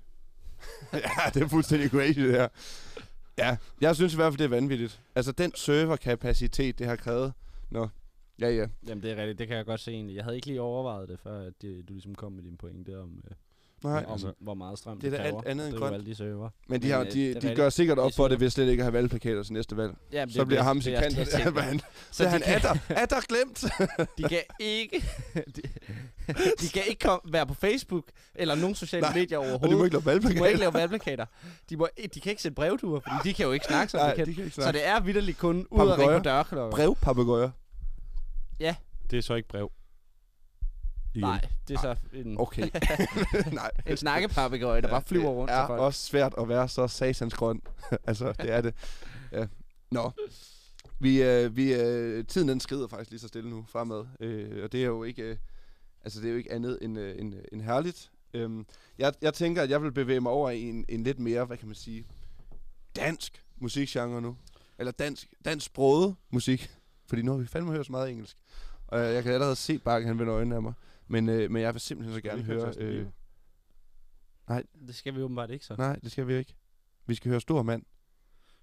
ja, 0.93 1.29
det 1.33 1.43
er 1.43 1.47
fuldstændig 1.47 1.89
crazy 1.89 2.19
det 2.19 2.31
her. 2.31 2.47
Ja, 3.37 3.57
jeg 3.81 3.95
synes 3.95 4.13
i 4.13 4.15
hvert 4.15 4.33
fald, 4.33 4.37
det 4.37 4.45
er 4.45 4.49
vanvittigt. 4.49 5.01
Altså, 5.15 5.31
den 5.31 5.55
serverkapacitet, 5.55 6.79
det 6.79 6.87
har 6.87 6.95
krævet. 6.95 7.33
Nå, 7.69 7.89
ja, 8.39 8.49
ja. 8.49 8.67
Jamen, 8.87 9.03
det 9.03 9.11
er 9.11 9.15
rigtigt. 9.15 9.39
Det 9.39 9.47
kan 9.47 9.57
jeg 9.57 9.65
godt 9.65 9.79
se 9.79 9.91
egentlig. 9.91 10.15
Jeg 10.15 10.23
havde 10.23 10.35
ikke 10.35 10.47
lige 10.47 10.61
overvejet 10.61 11.09
det, 11.09 11.19
før 11.19 11.47
at 11.47 11.53
det, 11.61 11.89
du 11.89 11.93
ligesom 11.93 12.15
kom 12.15 12.31
med 12.31 12.43
din 12.43 12.57
pointe 12.57 12.99
om, 12.99 13.23
øh, 13.29 13.35
Nej, 13.89 14.03
om 14.07 14.11
altså, 14.11 14.33
hvor 14.39 14.53
meget 14.53 14.77
strøm 14.79 14.99
det 14.99 15.07
er 15.07 15.11
det, 15.11 15.19
da 15.19 15.23
kræver. 15.23 15.37
alt 15.41 15.47
andet 15.47 15.67
end 15.67 15.77
grønt. 15.77 15.93
alle 15.93 16.05
de 16.05 16.15
server. 16.15 16.49
men 16.69 16.81
de, 16.81 16.91
har, 16.91 16.99
øh, 16.99 17.05
de, 17.05 17.11
det 17.33 17.35
er 17.43 17.49
de 17.49 17.55
gør 17.55 17.69
sikkert 17.69 17.99
op 17.99 18.05
Det 18.07 18.13
er 18.13 18.15
for 18.15 18.27
det 18.27 18.35
super. 18.35 18.43
ved 18.45 18.49
slet 18.49 18.67
ikke 18.69 18.81
at 18.81 18.85
have 18.85 18.93
valgplakater 18.93 19.43
til 19.43 19.53
næste 19.53 19.77
valg. 19.77 19.93
Ja, 20.13 20.25
Så 20.29 20.45
bliver 20.45 20.61
ham 20.63 20.81
det 20.81 20.93
er- 20.95 20.99
det 21.09 21.17
er- 21.19 21.25
det 21.25 21.57
er- 21.57 21.61
Han, 21.61 21.79
Så 21.79 21.85
så 22.11 22.23
de 22.23 22.29
han 22.29 22.41
kan- 22.41 22.53
er 22.55 22.59
der, 22.59 22.75
er 22.89 23.05
der 23.05 23.21
glemt. 23.27 23.63
De 24.17 24.23
kan 24.23 24.39
ikke... 24.59 25.03
de, 25.55 25.61
de 26.61 26.67
kan 26.73 26.81
ikke 26.87 26.99
kom, 27.07 27.21
være 27.31 27.47
på 27.47 27.53
Facebook 27.53 28.03
eller 28.35 28.55
nogen 28.55 28.75
sociale 28.75 29.01
Nej, 29.01 29.13
medier 29.15 29.37
Og 29.37 29.43
overhovedet. 29.43 29.69
de 29.71 29.77
må 29.77 29.83
ikke 29.83 29.93
lave 30.05 30.19
de 30.19 30.23
må 30.23 30.29
ikke 30.29 30.41
valgplakater. 30.41 30.59
lave 30.59 30.73
valgplakater. 30.73 31.25
De, 31.69 31.77
må, 31.77 31.87
de 32.13 32.19
kan 32.19 32.29
ikke 32.29 32.41
sætte 32.41 32.55
brevduer, 32.55 32.99
fordi 32.99 33.29
de 33.29 33.33
kan 33.33 33.45
jo 33.45 33.51
ikke 33.51 33.65
snakke 33.65 33.91
som 33.91 33.99
Nej, 33.99 34.09
de 34.09 34.15
kan 34.15 34.27
ikke 34.27 34.49
Så 34.49 34.53
snakke. 34.61 34.77
det 34.79 34.87
er 34.87 34.99
vidderligt 34.99 35.37
kun 35.37 35.67
ud 35.71 35.91
at 35.91 35.97
ringe 35.99 36.17
på 36.17 36.23
dørklokker. 36.23 36.75
Brevpapegøjer. 36.77 37.49
Det 39.11 39.17
er 39.17 39.21
så 39.21 39.35
ikke 39.35 39.49
brev. 39.49 39.71
Igen. 41.13 41.21
Nej, 41.29 41.47
det 41.67 41.75
er 41.77 41.81
så 41.81 41.95
en, 42.13 42.39
Okay. 42.39 42.69
Nej. 43.53 43.71
en 43.85 43.97
snakkepapegøje, 43.97 44.81
der 44.81 44.87
bare 44.87 45.01
flyver 45.01 45.29
rundt 45.29 45.49
Det 45.51 45.55
til 45.57 45.61
er 45.63 45.67
folk. 45.67 45.81
også 45.81 46.01
svært 46.05 46.33
at 46.37 46.49
være 46.49 46.67
så 46.67 46.87
satans 46.87 47.33
grøn. 47.33 47.61
altså, 48.07 48.31
det 48.41 48.51
er 48.51 48.61
det. 48.61 48.73
Ja. 49.31 49.45
Nå. 49.91 50.11
Vi, 50.99 51.23
øh, 51.23 51.55
vi, 51.55 51.73
øh, 51.73 52.25
tiden 52.25 52.47
den 52.49 52.59
skrider 52.59 52.87
faktisk 52.87 53.09
lige 53.11 53.19
så 53.19 53.27
stille 53.27 53.49
nu 53.49 53.65
fremad. 53.69 54.05
Øh, 54.19 54.63
og 54.63 54.71
det 54.71 54.81
er 54.81 54.85
jo 54.85 55.03
ikke, 55.03 55.21
øh, 55.23 55.37
altså, 56.03 56.19
det 56.19 56.27
er 56.27 56.31
jo 56.31 56.37
ikke 56.37 56.51
andet 56.51 56.77
end, 56.81 56.99
øh, 56.99 57.19
end, 57.19 57.33
end 57.51 57.61
herligt. 57.61 58.11
Øhm, 58.33 58.65
jeg, 58.97 59.13
jeg 59.21 59.33
tænker, 59.33 59.61
at 59.61 59.69
jeg 59.69 59.81
vil 59.83 59.91
bevæge 59.91 60.21
mig 60.21 60.31
over 60.31 60.49
i 60.49 60.61
en, 60.61 60.85
en 60.89 61.03
lidt 61.03 61.19
mere, 61.19 61.45
hvad 61.45 61.57
kan 61.57 61.67
man 61.67 61.75
sige, 61.75 62.05
dansk 62.95 63.43
musikgenre 63.57 64.21
nu. 64.21 64.37
Eller 64.79 64.91
dansk, 64.91 65.33
dansk 65.45 65.65
sproget 65.65 66.15
musik. 66.31 66.71
Fordi 67.09 67.21
nu 67.21 67.31
har 67.31 67.39
vi 67.39 67.47
fandme 67.47 67.71
hørt 67.71 67.85
så 67.85 67.91
meget 67.91 68.09
engelsk. 68.11 68.37
Og 68.87 68.99
jeg, 68.99 69.13
jeg 69.13 69.23
kan 69.23 69.33
allerede 69.33 69.55
se 69.55 69.77
Bakke, 69.79 70.07
han 70.07 70.19
vender 70.19 70.35
øjnene 70.35 70.55
af 70.55 70.61
mig. 70.61 70.73
Men, 71.07 71.29
øh, 71.29 71.51
men 71.51 71.61
jeg 71.61 71.73
vil 71.73 71.81
simpelthen 71.81 72.15
så 72.15 72.21
gerne 72.21 72.41
høre 72.43 72.73
Øh, 72.77 72.89
Bieber? 72.95 73.11
Det 74.87 74.95
skal 74.95 75.15
vi 75.15 75.21
åbenbart 75.21 75.49
ikke 75.51 75.65
så. 75.65 75.75
nej, 75.77 75.95
det 75.95 76.11
skal 76.11 76.27
vi 76.27 76.35
ikke. 76.37 76.55
Vi 77.05 77.15
skal 77.15 77.29
høre 77.29 77.41
Stor 77.41 77.63
Mand. 77.63 77.83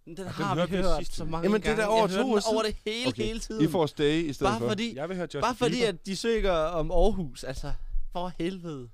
Men 0.07 0.17
den 0.17 0.25
den 0.25 0.33
har 0.33 0.67
vi 0.67 0.77
hørt 0.77 0.97
sidst, 0.99 1.15
så 1.17 1.25
jo. 1.25 1.31
mange 1.31 1.45
Jamen, 1.47 1.61
det 1.63 1.69
er 1.69 1.77
gange. 1.77 1.83
da 1.83 1.89
over 1.89 2.09
Jeg 2.09 2.11
to 2.11 2.33
år 2.33 2.53
over 2.55 2.63
det 2.63 2.77
hele, 2.87 3.09
Okay, 3.09 3.23
hele 3.25 3.41
tiden. 3.41 3.65
I 3.65 3.69
får 3.69 3.87
stay 3.87 4.23
i 4.25 4.33
stedet 4.33 4.51
bare 4.51 4.61
for. 4.61 4.69
fordi, 4.69 4.95
Jeg 4.97 5.09
vil 5.09 5.17
høre 5.17 5.25
Justin 5.25 5.41
bare 5.41 5.55
fordi 5.55 5.75
Bieber. 5.75 5.89
at 5.89 6.07
de 6.07 6.17
søger 6.17 6.53
om 6.53 6.91
Aarhus, 6.91 7.45
altså, 7.45 7.73
for 8.13 8.33
helvede. 8.39 8.91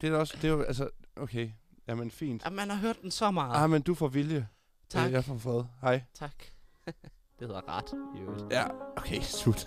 Det 0.00 0.06
er 0.06 0.10
da 0.10 0.16
også, 0.18 0.34
det 0.36 0.44
er 0.44 0.48
jo, 0.52 0.62
altså, 0.62 0.88
okay. 1.16 1.50
Jamen, 1.88 2.10
fint. 2.10 2.46
At 2.46 2.52
man 2.52 2.70
har 2.70 2.76
hørt 2.76 3.02
den 3.02 3.10
så 3.10 3.30
meget. 3.30 3.62
Ah, 3.62 3.70
men 3.70 3.82
du 3.82 3.94
får 3.94 4.08
vilje. 4.08 4.48
tak, 4.88 5.12
Jeg 5.12 5.24
får 5.24 5.38
fred. 5.38 5.64
Hej. 5.80 6.02
tak. 6.14 6.34
det 7.38 7.46
hedder 7.48 7.76
ret, 7.78 8.20
øvrigt. 8.20 8.52
Ja, 8.52 8.66
okay, 8.96 9.20
slut. 9.22 9.66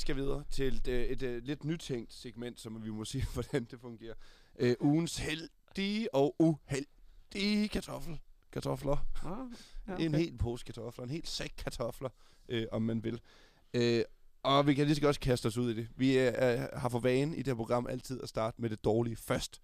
Skal 0.00 0.16
videre 0.16 0.44
til 0.50 0.66
et, 0.66 0.88
et, 0.88 1.10
et, 1.10 1.22
et 1.22 1.44
lidt 1.44 1.64
nytænkt 1.64 2.12
segment, 2.12 2.60
som 2.60 2.84
vi 2.84 2.90
må 2.90 3.04
sige, 3.12 3.26
hvordan 3.32 3.64
det 3.64 3.80
fungerer. 3.80 4.14
Øh, 4.58 4.76
ugens 4.80 5.16
held, 5.16 5.48
heldige 5.76 6.14
og 6.14 6.36
uheldige 6.38 7.68
kartoffel. 7.68 8.20
Kartofler. 8.52 8.96
Ah, 9.24 9.46
ja, 9.88 9.92
Okay. 9.94 10.04
En 10.04 10.14
hel 10.14 10.38
pose 10.38 10.64
kartofler, 10.64 11.04
en 11.04 11.10
hel 11.10 11.26
sæk 11.26 11.52
kartofler, 11.58 12.08
øh, 12.48 12.66
om 12.72 12.82
man 12.82 13.04
vil. 13.04 13.20
Øh, 13.74 14.04
og 14.42 14.66
vi 14.66 14.74
kan 14.74 14.86
lige 14.86 14.94
så 14.94 15.00
godt 15.00 15.20
kaste 15.20 15.46
os 15.46 15.56
ud 15.56 15.70
i 15.70 15.74
det. 15.74 15.88
Vi 15.96 16.18
øh, 16.18 16.32
har 16.72 16.88
for 16.88 16.98
vane 16.98 17.36
i 17.36 17.38
det 17.38 17.46
her 17.46 17.54
program 17.54 17.86
altid 17.86 18.22
at 18.22 18.28
starte 18.28 18.60
med 18.60 18.70
det 18.70 18.84
dårlige 18.84 19.16
først. 19.16 19.62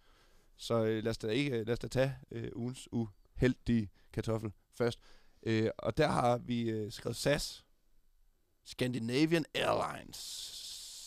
Så 0.56 0.84
øh, 0.84 1.04
lad, 1.04 1.10
os 1.10 1.18
da 1.18 1.28
ikke, 1.28 1.64
lad 1.64 1.72
os 1.72 1.78
da 1.78 1.88
tage 1.88 2.14
øh, 2.30 2.50
ugens 2.54 2.88
uheldige 2.92 3.90
kartoffel 4.12 4.52
først. 4.74 5.00
Øh, 5.42 5.70
og 5.78 5.96
der 5.96 6.08
har 6.08 6.38
vi 6.38 6.70
øh, 6.70 6.92
skrevet 6.92 7.16
SAS. 7.16 7.64
Scandinavian 8.66 9.44
Airlines 9.54 10.16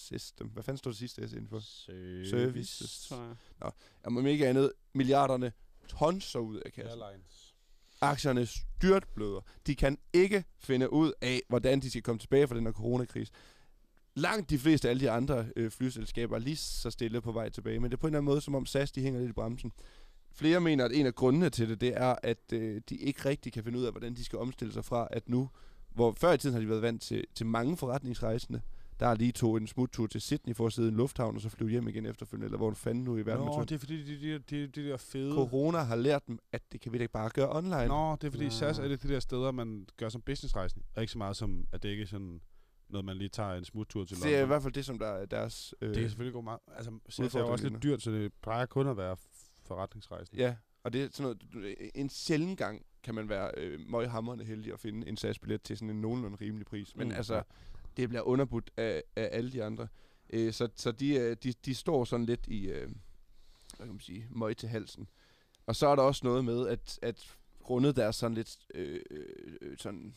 System. 0.05 0.47
Hvad 0.47 0.63
fanden 0.63 0.77
står 0.77 0.91
det 0.91 0.97
sidste 0.97 1.29
S 1.29 1.33
inden 1.33 1.47
for? 1.49 1.59
Service, 1.59 2.29
Services. 2.29 3.07
tror 3.07 3.35
jeg. 3.61 3.71
Jamen 4.05 4.25
ikke 4.25 4.47
andet. 4.47 4.71
Milliarderne 4.93 5.51
tonser 5.87 6.39
ud 6.39 6.57
af 6.57 6.71
kassen. 6.71 7.01
Airlines. 7.01 7.55
aktierne 8.01 8.45
styrtbløder. 8.45 9.41
De 9.67 9.75
kan 9.75 9.97
ikke 10.13 10.43
finde 10.59 10.93
ud 10.93 11.11
af, 11.21 11.41
hvordan 11.49 11.79
de 11.79 11.89
skal 11.89 12.01
komme 12.01 12.19
tilbage 12.19 12.47
fra 12.47 12.55
den 12.55 12.65
her 12.65 12.73
coronakrise. 12.73 13.31
Langt 14.15 14.49
de 14.49 14.59
fleste 14.59 14.87
af 14.87 14.89
alle 14.89 15.01
de 15.01 15.11
andre 15.11 15.45
øh, 15.55 15.71
flyselskaber 15.71 16.35
er 16.35 16.39
lige 16.39 16.57
så 16.57 16.89
stille 16.89 17.21
på 17.21 17.31
vej 17.31 17.49
tilbage, 17.49 17.79
men 17.79 17.91
det 17.91 17.97
er 17.97 18.01
på 18.01 18.07
en 18.07 18.13
eller 18.13 18.19
anden 18.19 18.31
måde, 18.31 18.41
som 18.41 18.55
om 18.55 18.65
SAS 18.65 18.91
de 18.91 19.01
hænger 19.01 19.19
lidt 19.19 19.29
i 19.29 19.33
bremsen. 19.33 19.71
Flere 20.31 20.59
mener, 20.59 20.85
at 20.85 20.91
en 20.91 21.05
af 21.05 21.15
grundene 21.15 21.49
til 21.49 21.69
det, 21.69 21.81
det 21.81 21.97
er, 21.97 22.15
at 22.23 22.53
øh, 22.53 22.81
de 22.89 22.95
ikke 22.95 23.29
rigtig 23.29 23.53
kan 23.53 23.63
finde 23.63 23.79
ud 23.79 23.83
af, 23.83 23.91
hvordan 23.91 24.15
de 24.15 24.25
skal 24.25 24.39
omstille 24.39 24.73
sig 24.73 24.85
fra, 24.85 25.07
at 25.11 25.29
nu, 25.29 25.49
hvor 25.99 26.11
før 26.17 26.33
i 26.33 26.37
tiden 26.37 26.53
har 26.53 26.61
de 26.61 26.69
været 26.69 26.81
vant 26.81 27.01
til, 27.01 27.23
til 27.35 27.45
mange 27.45 27.77
forretningsrejsende, 27.77 28.61
der 28.99 29.07
er 29.07 29.15
lige 29.15 29.31
tog 29.31 29.57
en 29.57 29.67
smuttur 29.67 30.07
til 30.07 30.21
Sydney 30.21 30.55
for 30.55 30.65
at 30.65 30.73
sidde 30.73 30.87
i 30.87 30.91
en 30.91 30.97
lufthavn, 30.97 31.35
og 31.35 31.41
så 31.41 31.49
flyve 31.49 31.69
hjem 31.69 31.87
igen 31.87 32.05
efterfølgende, 32.05 32.45
eller 32.45 32.57
hvor 32.57 32.73
fanden 32.73 33.03
nu 33.03 33.17
i 33.17 33.25
verden 33.25 33.45
Nå, 33.45 33.61
det 33.61 33.71
er 33.71 33.79
fordi, 33.79 34.03
de, 34.03 34.21
de, 34.33 34.39
de, 34.39 34.67
de 34.67 34.89
der 34.89 34.97
fede... 34.97 35.33
Corona 35.33 35.77
har 35.77 35.95
lært 35.95 36.27
dem, 36.27 36.39
at 36.51 36.61
det 36.71 36.81
kan 36.81 36.93
vi 36.93 36.97
da 36.97 37.01
ikke 37.03 37.11
bare 37.11 37.29
gøre 37.29 37.55
online. 37.55 37.87
Nå, 37.87 38.15
det 38.15 38.27
er 38.27 38.31
fordi 38.31 38.43
Nå. 38.43 38.49
SAS 38.49 38.79
er 38.79 38.87
det 38.87 39.03
de 39.03 39.07
der 39.07 39.19
steder, 39.19 39.51
man 39.51 39.87
gør 39.97 40.09
som 40.09 40.21
businessrejsende, 40.21 40.85
og 40.95 41.01
ikke 41.01 41.11
så 41.11 41.17
meget 41.17 41.35
som, 41.37 41.65
at 41.71 41.83
det 41.83 41.89
ikke 41.89 42.03
er 42.03 42.07
sådan 42.07 42.41
noget, 42.89 43.05
man 43.05 43.17
lige 43.17 43.29
tager 43.29 43.53
en 43.53 43.65
smuttur 43.65 44.05
til 44.05 44.17
det 44.17 44.25
er 44.25 44.29
i 44.29 44.31
London. 44.33 44.47
hvert 44.47 44.63
fald 44.63 44.73
det, 44.73 44.85
som 44.85 44.99
der 44.99 45.07
er 45.07 45.25
deres... 45.25 45.73
Øh, 45.81 45.89
Det 45.89 45.97
kan 45.97 46.09
selvfølgelig 46.09 46.33
gå 46.33 46.41
meget... 46.41 46.59
Altså, 46.75 46.91
SAS 47.09 47.35
er 47.35 47.39
jo 47.39 47.47
også 47.51 47.69
lidt 47.69 47.83
dyrt, 47.83 48.01
så 48.01 48.11
det 48.11 48.31
plejer 48.41 48.65
kun 48.65 48.87
at 48.87 48.97
være 48.97 49.13
f- 49.13 49.61
forretningsrejsende. 49.67 50.41
Ja, 50.41 50.55
og 50.83 50.93
det 50.93 51.03
er 51.03 51.07
sådan 51.11 51.23
noget, 51.53 51.65
en 51.95 52.09
sjælden 52.09 52.55
gang 52.55 52.81
kan 53.03 53.15
man 53.15 53.29
være 53.29 53.51
øh, 53.57 53.79
møghamrende 53.89 54.45
heldig 54.45 54.73
at 54.73 54.79
finde 54.79 55.07
en 55.07 55.17
SAS-billet 55.17 55.61
til 55.61 55.77
sådan 55.77 55.89
en 55.89 56.01
nogenlunde 56.01 56.37
rimelig 56.41 56.65
pris. 56.67 56.95
Men 56.95 57.07
Mm, 57.07 57.13
altså, 57.13 57.43
det 57.97 58.09
bliver 58.09 58.21
underbudt 58.21 58.71
af, 58.77 59.03
af 59.15 59.29
alle 59.31 59.51
de 59.51 59.63
andre. 59.63 59.87
Øh, 60.29 60.53
så 60.53 60.69
så 60.75 60.91
de, 60.91 61.15
øh, 61.15 61.37
de, 61.43 61.53
de 61.65 61.75
står 61.75 62.05
sådan 62.05 62.25
lidt 62.25 62.47
i, 62.47 62.65
øh, 62.65 62.87
hvad 63.77 63.87
kan 63.87 63.93
man 63.95 63.99
sige, 63.99 64.27
møg 64.29 64.57
til 64.57 64.69
halsen. 64.69 65.07
Og 65.65 65.75
så 65.75 65.87
er 65.87 65.95
der 65.95 66.03
også 66.03 66.21
noget 66.25 66.45
med, 66.45 66.67
at, 66.67 66.99
at 67.01 67.37
grundet 67.59 67.95
deres 67.95 68.15
sådan 68.15 68.35
lidt, 68.35 68.57
øh, 68.73 69.01
øh, 69.11 69.77
sådan, 69.77 70.15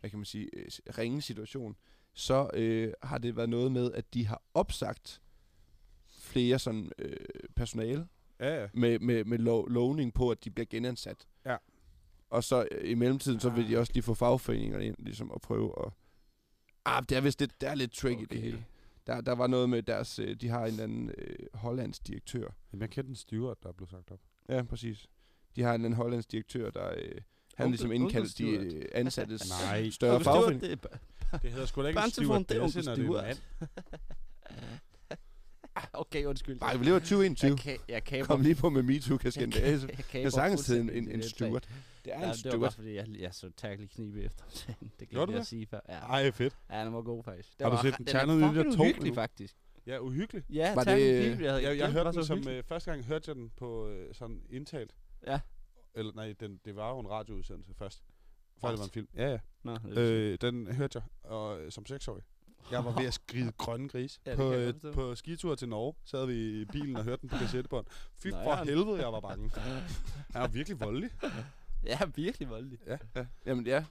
hvad 0.00 0.10
kan 0.10 0.18
man 0.18 0.26
sige, 0.26 0.50
øh, 0.52 0.66
ringe 0.98 1.22
situation, 1.22 1.76
så 2.14 2.50
øh, 2.54 2.92
har 3.02 3.18
det 3.18 3.36
været 3.36 3.48
noget 3.48 3.72
med, 3.72 3.92
at 3.92 4.14
de 4.14 4.26
har 4.26 4.42
opsagt 4.54 5.22
flere 6.08 6.58
sådan 6.58 6.92
øh, 6.98 7.16
personale, 7.56 8.08
Ja, 8.40 8.60
ja. 8.60 8.68
med, 8.74 8.98
med, 8.98 9.24
med 9.24 9.38
lov, 9.38 9.68
lovning 9.68 10.14
på, 10.14 10.30
at 10.30 10.44
de 10.44 10.50
bliver 10.50 10.66
genansat. 10.70 11.26
Og 12.30 12.44
så 12.44 12.68
øh, 12.70 12.90
i 12.90 12.94
mellemtiden, 12.94 13.40
så 13.40 13.50
vil 13.50 13.68
de 13.68 13.78
også 13.78 13.92
lige 13.92 14.02
få 14.02 14.14
fagforeningerne 14.14 14.86
ind, 14.86 14.96
ligesom 14.98 15.30
at 15.34 15.40
prøve 15.40 15.86
at... 15.86 15.92
Ah, 16.84 17.02
det 17.08 17.16
er 17.16 17.20
vist 17.20 17.40
det, 17.40 17.60
der 17.60 17.70
er 17.70 17.74
lidt 17.74 17.92
tricky 17.92 18.16
okay. 18.16 18.26
det 18.30 18.42
hele. 18.42 18.64
Der, 19.06 19.20
der 19.20 19.32
var 19.32 19.46
noget 19.46 19.70
med 19.70 19.82
deres... 19.82 20.18
Øh, 20.18 20.36
de 20.36 20.48
har 20.48 20.66
en 20.66 20.80
anden 20.80 21.10
øh, 21.18 21.36
hollandsk 21.54 22.06
direktør. 22.06 22.48
Jamen, 22.72 22.80
jeg 22.80 22.90
kendte 22.90 23.10
en 23.10 23.16
steward, 23.16 23.58
der 23.62 23.72
blev 23.72 23.88
sagt 23.88 24.10
op. 24.10 24.20
Ja, 24.48 24.62
præcis. 24.62 25.06
De 25.56 25.62
har 25.62 25.74
en 25.74 25.84
anden 25.84 25.96
hollandsk 25.96 26.32
direktør, 26.32 26.70
der... 26.70 26.90
Øh, 26.96 27.12
han 27.54 27.66
Onkel- 27.66 27.70
ligesom 27.70 27.92
indkaldt 27.92 28.38
de 28.38 28.48
øh, 28.50 28.84
ansattes 28.94 29.50
Nej. 29.50 29.90
større 29.90 30.20
fagforening. 30.20 30.62
det 30.62 30.82
Det 31.42 31.50
hedder 31.50 31.66
sgu 31.66 31.82
da 31.82 31.88
ikke 31.88 32.00
en 32.00 32.10
det 32.10 32.18
er 32.18 32.66
det 32.66 32.88
er 32.88 32.94
en 32.94 33.06
mand. 33.12 33.38
Okay, 35.92 36.24
undskyld. 36.24 36.60
Nej, 36.60 36.76
vi 36.76 36.84
lever 36.84 36.96
i 36.96 37.00
2021. 37.00 37.50
Jeg, 37.50 37.58
kan, 37.58 37.78
jeg 37.88 38.04
kaber, 38.04 38.26
Kom 38.26 38.40
lige 38.40 38.54
på 38.54 38.68
med 38.70 38.82
MeToo-kasken. 38.82 39.52
Det 39.52 39.60
jeg, 39.62 39.80
jeg 39.88 39.96
det 39.96 40.04
kaber 40.08 40.26
er 40.26 40.30
sagtens 40.30 40.60
til 40.64 40.80
en, 40.80 40.90
en, 40.90 41.06
det 41.06 41.14
en 41.14 41.22
steward. 41.22 41.62
Det 42.04 42.12
er 42.14 42.20
Ja, 42.20 42.32
en 42.32 42.34
det 42.42 42.52
var 42.52 42.58
bare 42.58 42.70
fordi, 42.72 42.94
jeg, 42.94 43.06
jeg 43.18 43.34
så 43.34 43.50
tackle 43.56 43.86
knibe 43.86 44.22
efter 44.22 44.44
det 45.00 45.08
glemte 45.08 45.14
du 45.14 45.20
jeg 45.20 45.26
det? 45.28 45.38
at 45.40 45.46
sige 45.46 45.66
før. 45.66 45.80
Ja. 45.88 45.98
Ej, 45.98 46.30
fedt. 46.30 46.56
ja, 46.70 46.84
den 46.84 46.92
var 46.94 47.02
god 47.02 47.24
faktisk. 47.24 47.48
Det 47.58 47.64
Har 47.64 47.70
du 47.70 47.76
var, 47.76 47.82
set 47.82 47.98
den 47.98 48.08
er 48.08 48.12
ternede 48.12 48.40
fucking 48.40 48.56
ninja 48.56 48.76
to 48.76 48.82
uhyggelig 48.82 49.14
faktisk. 49.14 49.56
Ja, 49.86 49.98
uhyggelig. 49.98 50.44
Ja, 50.50 50.74
Var 50.74 50.84
det- 50.84 51.26
knibe, 51.26 51.44
jeg 51.44 51.52
havde 51.52 51.62
Jeg, 51.68 51.78
jeg 51.78 51.92
hørte 51.92 52.06
den 52.06 52.14
så 52.14 52.22
som... 52.22 52.48
Øh, 52.48 52.64
første 52.64 52.90
gang 52.90 53.04
hørte 53.04 53.24
jeg 53.28 53.34
den 53.36 53.50
på 53.56 53.88
øh, 53.88 54.14
sådan 54.14 54.42
indtalt. 54.50 54.94
Ja. 55.26 55.40
Eller 55.94 56.12
nej, 56.14 56.34
den, 56.40 56.60
det 56.64 56.76
var 56.76 56.90
jo 56.90 56.98
en 57.00 57.10
radioudsendelse 57.10 57.74
først. 57.74 58.02
Før 58.60 58.68
det 58.70 58.78
var 58.78 58.84
en 58.84 58.90
film. 58.90 59.08
Ja, 59.16 59.30
ja. 59.30 59.38
Nå, 59.62 59.74
det 59.84 59.98
Øh, 59.98 60.38
den 60.40 60.66
hørte 60.74 60.98
jeg 61.24 61.30
og, 61.30 61.60
øh, 61.60 61.70
som 61.72 61.86
seksårig. 61.86 62.22
Jeg 62.70 62.84
var 62.84 62.90
ved 62.98 63.06
at 63.06 63.14
skride 63.14 63.52
grønne 63.58 63.88
gris. 63.88 64.20
Ja, 64.26 64.30
det 64.30 64.38
på, 64.38 64.52
øh, 64.52 64.94
på 64.94 65.14
skitur 65.14 65.54
til 65.54 65.68
Norge 65.68 65.94
sad 66.04 66.26
vi 66.26 66.60
i 66.60 66.64
bilen 66.64 66.96
og 66.96 67.04
hørte 67.04 67.20
den 67.20 67.28
på 67.28 67.36
kassettebånd. 67.36 67.86
Fy 68.22 68.26
Nå, 68.26 68.36
for 68.44 68.56
ja. 68.56 68.64
helvede, 68.64 69.02
jeg 69.02 69.12
var 69.12 69.20
bange. 69.20 69.50
Han 70.32 70.40
var 70.42 70.48
virkelig 70.48 70.80
voldelig. 70.80 71.10
Ja, 71.86 71.98
virkelig 72.14 72.48
voldelig. 72.50 72.78
Ja. 72.86 73.24
Jamen 73.46 73.66
ja, 73.66 73.84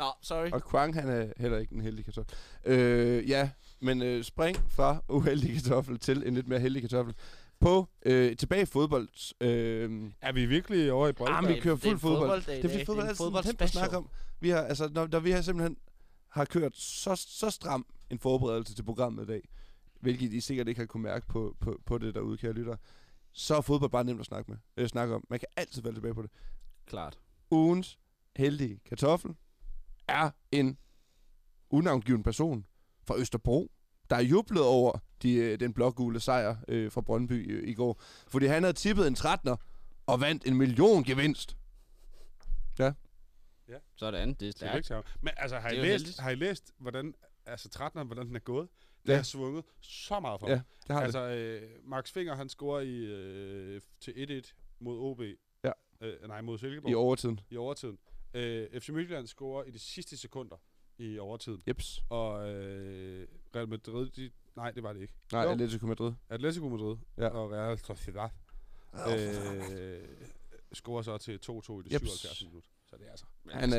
Nå, 0.00 0.04
sorry. 0.22 0.50
Og 0.50 0.64
Kwang, 0.64 0.94
han 0.94 1.08
er 1.08 1.32
heller 1.36 1.58
ikke 1.58 1.74
en 1.74 1.80
heldig 1.80 2.04
kartoffel. 2.04 2.34
Øh, 2.64 3.28
ja, 3.28 3.50
men 3.80 4.02
øh, 4.02 4.24
spring 4.24 4.56
fra 4.70 5.02
uheldig 5.08 5.54
kartoffel 5.54 5.98
til 5.98 6.26
en 6.26 6.34
lidt 6.34 6.48
mere 6.48 6.60
heldig 6.60 6.82
kartoffel. 6.82 7.14
På 7.60 7.88
øh, 8.06 8.36
tilbage 8.36 8.62
i 8.62 8.64
fodbold. 8.64 9.08
Øh, 9.40 10.10
Er 10.20 10.32
vi 10.32 10.46
virkelig 10.46 10.92
over 10.92 11.06
i 11.06 11.10
ah, 11.10 11.14
boldkamp? 11.14 11.46
men 11.46 11.54
vi 11.56 11.60
kører 11.60 11.76
Det 11.76 11.84
er 11.84 11.88
fuld 11.90 11.98
fodbold. 11.98 12.20
fodbolddag 12.20 12.58
i 12.58 12.62
Det 12.62 12.64
er 12.64 12.72
fordi 12.72 12.84
fodbold 12.84 13.44
Det 13.44 13.76
er 13.76 13.80
er 13.82 13.88
en 13.88 13.94
om. 13.94 14.08
Vi 14.40 14.50
har, 14.50 14.60
altså, 14.60 14.88
når, 14.94 15.08
når 15.12 15.20
vi 15.20 15.30
har 15.30 15.42
simpelthen 15.42 15.76
har 16.28 16.44
kørt 16.44 16.76
så, 16.76 17.14
så 17.16 17.50
stram 17.50 17.86
en 18.10 18.18
forberedelse 18.18 18.74
til 18.74 18.82
programmet 18.82 19.22
i 19.22 19.26
dag, 19.26 19.48
hvilket 20.00 20.32
I 20.32 20.40
sikkert 20.40 20.68
ikke 20.68 20.80
har 20.80 20.86
kunne 20.86 21.02
mærke 21.02 21.26
på, 21.26 21.56
på, 21.60 21.80
på 21.86 21.98
det 21.98 22.14
derude, 22.14 22.38
kære 22.38 22.52
lytter, 22.52 22.76
så 23.32 23.56
er 23.56 23.60
fodbold 23.60 23.90
bare 23.90 24.04
nemt 24.04 24.20
at 24.20 24.26
snakke, 24.26 24.50
med, 24.50 24.58
øh, 24.76 24.88
snakke 24.88 25.14
om. 25.14 25.24
Man 25.30 25.38
kan 25.38 25.48
altid 25.56 25.82
falde 25.82 25.96
tilbage 25.96 26.14
på 26.14 26.22
det. 26.22 26.30
Klart. 26.86 27.18
ugens 27.50 27.98
heldige 28.36 28.80
kartoffel 28.84 29.34
er 30.08 30.30
en 30.52 30.78
unavngiven 31.70 32.22
person 32.22 32.66
fra 33.04 33.18
Østerbro, 33.18 33.70
der 34.10 34.16
er 34.16 34.20
jublet 34.20 34.62
over 34.62 34.98
de, 35.22 35.34
øh, 35.34 35.60
den 35.60 35.72
blågule 35.72 36.20
sejr 36.20 36.56
øh, 36.68 36.92
fra 36.92 37.00
Brøndby 37.00 37.52
øh, 37.52 37.68
i 37.68 37.74
går. 37.74 38.00
Fordi 38.28 38.46
han 38.46 38.62
havde 38.62 38.72
tippet 38.72 39.06
en 39.06 39.16
13'er 39.18 39.56
og 40.06 40.20
vandt 40.20 40.46
en 40.46 40.56
million 40.56 41.04
gevinst. 41.04 41.56
Sådan, 43.96 44.34
det 44.34 44.48
er 44.48 44.52
stærkt. 44.52 44.92
Men 45.20 45.32
altså, 45.36 45.58
har 45.58 45.70
I, 45.70 45.76
er 45.76 45.82
læst, 45.82 45.92
heldigt. 45.92 46.18
har 46.18 46.30
I 46.30 46.34
læst, 46.34 46.72
hvordan, 46.78 47.14
altså 47.50 47.68
13'eren, 47.84 48.04
hvordan 48.04 48.26
den 48.26 48.36
er 48.36 48.40
gået? 48.40 48.68
Det 49.02 49.08
Ja. 49.12 49.16
har 49.16 49.22
svunget 49.22 49.64
så 49.80 50.20
meget 50.20 50.40
for 50.40 50.48
Ja, 50.48 50.54
mig. 50.54 50.62
det 50.86 50.94
har 50.96 51.02
altså, 51.02 51.28
det. 51.28 51.36
øh, 51.62 51.70
Max 51.84 52.12
Finger, 52.12 52.34
han 52.34 52.48
scorer 52.48 52.80
i, 52.80 52.96
øh, 52.96 53.80
til 54.00 54.12
1-1 54.16 54.54
mod 54.80 54.98
OB. 54.98 55.20
Ja. 55.64 55.72
Øh, 56.00 56.28
nej, 56.28 56.40
mod 56.40 56.58
Silkeborg. 56.58 56.90
I 56.90 56.94
overtiden. 56.94 57.40
I 57.50 57.56
overtiden. 57.56 57.98
Øh, 58.34 58.80
FC 58.80 58.88
Midtjylland 58.88 59.26
scorer 59.26 59.64
i 59.64 59.70
de 59.70 59.78
sidste 59.78 60.16
sekunder 60.16 60.56
i 60.98 61.18
overtiden. 61.18 61.62
Jeps. 61.68 62.02
Og 62.10 62.50
øh, 62.54 63.28
Real 63.56 63.68
Madrid, 63.68 64.10
de, 64.10 64.30
nej, 64.56 64.70
det 64.70 64.82
var 64.82 64.92
det 64.92 65.00
ikke. 65.02 65.14
Nej, 65.32 65.42
Jo. 65.42 65.50
Atletico 65.50 65.86
Madrid. 65.86 66.12
Atletico 66.28 66.68
Madrid 66.68 66.96
Ja. 67.18 67.28
og 67.28 67.50
Real 67.50 67.78
Sociedad 67.78 68.28
øh, 69.08 70.08
scorer 70.72 71.02
så 71.02 71.18
til 71.18 71.38
2-2 71.46 71.80
i 71.80 71.82
det 71.82 71.92
Jeps. 71.92 72.10
77. 72.10 72.44
minut. 72.44 72.64
Så 72.86 72.96
det 72.96 73.06
er 73.06 73.10
altså... 73.10 73.24
Men 73.44 73.54
Han, 73.54 73.74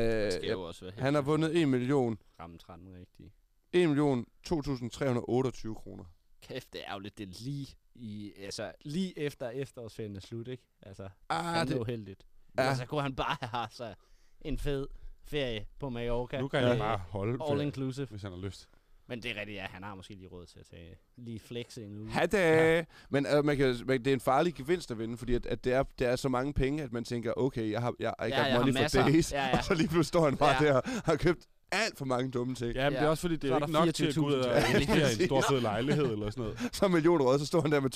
øh, 0.50 0.58
også 0.58 0.84
være 0.84 0.94
Han 0.98 1.14
har 1.14 1.22
vundet 1.22 1.62
1 1.62 1.68
million, 1.68 2.18
Ramme 2.40 2.58
13 2.58 2.88
rigtigt. 2.96 3.32
1 3.72 3.88
million 3.88 4.26
2.328 4.48 5.74
kroner. 5.74 6.04
Kæft, 6.42 6.72
det 6.72 6.80
er 6.86 6.92
jo 6.92 6.98
lidt 6.98 7.18
det 7.18 7.28
er 7.28 7.32
lige 7.44 7.68
i, 7.94 8.32
altså, 8.44 8.72
lige 8.84 9.18
efter 9.18 9.50
efterårsferien 9.50 10.16
er 10.16 10.20
slut, 10.20 10.48
ikke? 10.48 10.62
Altså, 10.82 11.08
Ah, 11.28 11.44
han 11.44 11.54
er 11.54 11.64
det, 11.64 11.78
uheldigt. 11.80 12.26
Ja. 12.58 12.62
Altså, 12.62 12.86
kunne 12.86 13.02
han 13.02 13.14
bare 13.14 13.36
have 13.40 13.48
haft 13.48 13.76
sig 13.76 13.94
en 14.40 14.58
fed 14.58 14.86
ferie 15.24 15.66
på 15.78 15.88
Mallorca. 15.90 16.40
Nu 16.40 16.48
kan 16.48 16.62
han 16.62 16.78
bare 16.78 16.98
holde, 16.98 17.32
All 17.32 17.38
ferie, 17.38 17.62
inclusive. 17.62 18.06
hvis 18.06 18.22
han 18.22 18.32
har 18.32 18.38
lyst. 18.38 18.68
Men 19.06 19.22
det 19.22 19.30
er 19.30 19.40
rigtigt, 19.40 19.56
ja, 19.56 19.66
han 19.70 19.82
har 19.82 19.94
måske 19.94 20.14
lige 20.14 20.28
råd 20.28 20.46
til 20.46 20.58
at 20.58 20.66
tage 20.66 20.96
lige 21.16 21.38
flexe 21.40 21.84
en 21.84 21.98
uge. 21.98 22.10
Ha' 22.10 22.26
det! 22.26 22.38
Ja. 22.38 22.84
Men 23.10 23.26
øh, 23.26 23.44
man 23.44 23.56
kan, 23.56 23.76
man, 23.86 23.98
det 23.98 24.06
er 24.06 24.14
en 24.14 24.20
farlig 24.20 24.54
gevinst 24.54 24.90
at 24.90 24.98
vinde, 24.98 25.16
fordi 25.16 25.34
at, 25.34 25.46
at 25.46 25.64
det, 25.64 25.72
er, 25.72 25.82
det 25.98 26.06
er 26.06 26.16
så 26.16 26.28
mange 26.28 26.52
penge, 26.54 26.82
at 26.82 26.92
man 26.92 27.04
tænker, 27.04 27.32
okay, 27.36 27.70
jeg 27.70 27.80
har, 27.80 27.94
jeg, 27.98 28.14
I 28.20 28.22
Ja, 28.24 28.36
got 28.38 28.46
jeg 28.48 28.58
money 28.60 28.72
for 28.90 29.10
days. 29.10 29.32
Ja, 29.32 29.46
ja. 29.46 29.52
Og 29.58 29.64
så 29.64 29.74
lige 29.74 29.88
pludselig 29.88 30.06
står 30.06 30.24
han 30.24 30.36
bare 30.36 30.62
Ja. 30.64 30.68
der 30.68 30.74
og 30.74 30.82
har 31.04 31.16
købt 31.16 31.46
alt 31.72 31.98
for 31.98 32.04
mange 32.04 32.30
dumme 32.30 32.54
ting. 32.54 32.74
Ja, 32.74 32.90
men 32.90 32.98
det 32.98 33.04
er 33.04 33.08
også 33.08 33.20
fordi, 33.20 33.36
det 33.36 33.50
er 33.50 33.54
er 33.54 33.58
ikke 33.58 33.72
nok 33.72 33.94
til 33.94 34.06
at 34.06 34.14
gå 34.14 34.26
ud 34.26 34.32
og 34.32 34.58
24.000 34.58 34.74
investere 34.74 35.10
i 35.10 35.22
en 35.22 35.26
stor 35.26 35.44
fed 35.50 35.60
lejlighed 35.60 36.04
eller 36.04 36.30
sådan 36.30 36.42
noget. 36.42 36.58
Så 36.76 36.84
er 36.84 36.88
millionråd, 36.88 37.38
så 37.38 37.46
står 37.46 37.60
han 37.60 37.72
der 37.72 37.80
med 37.80 37.90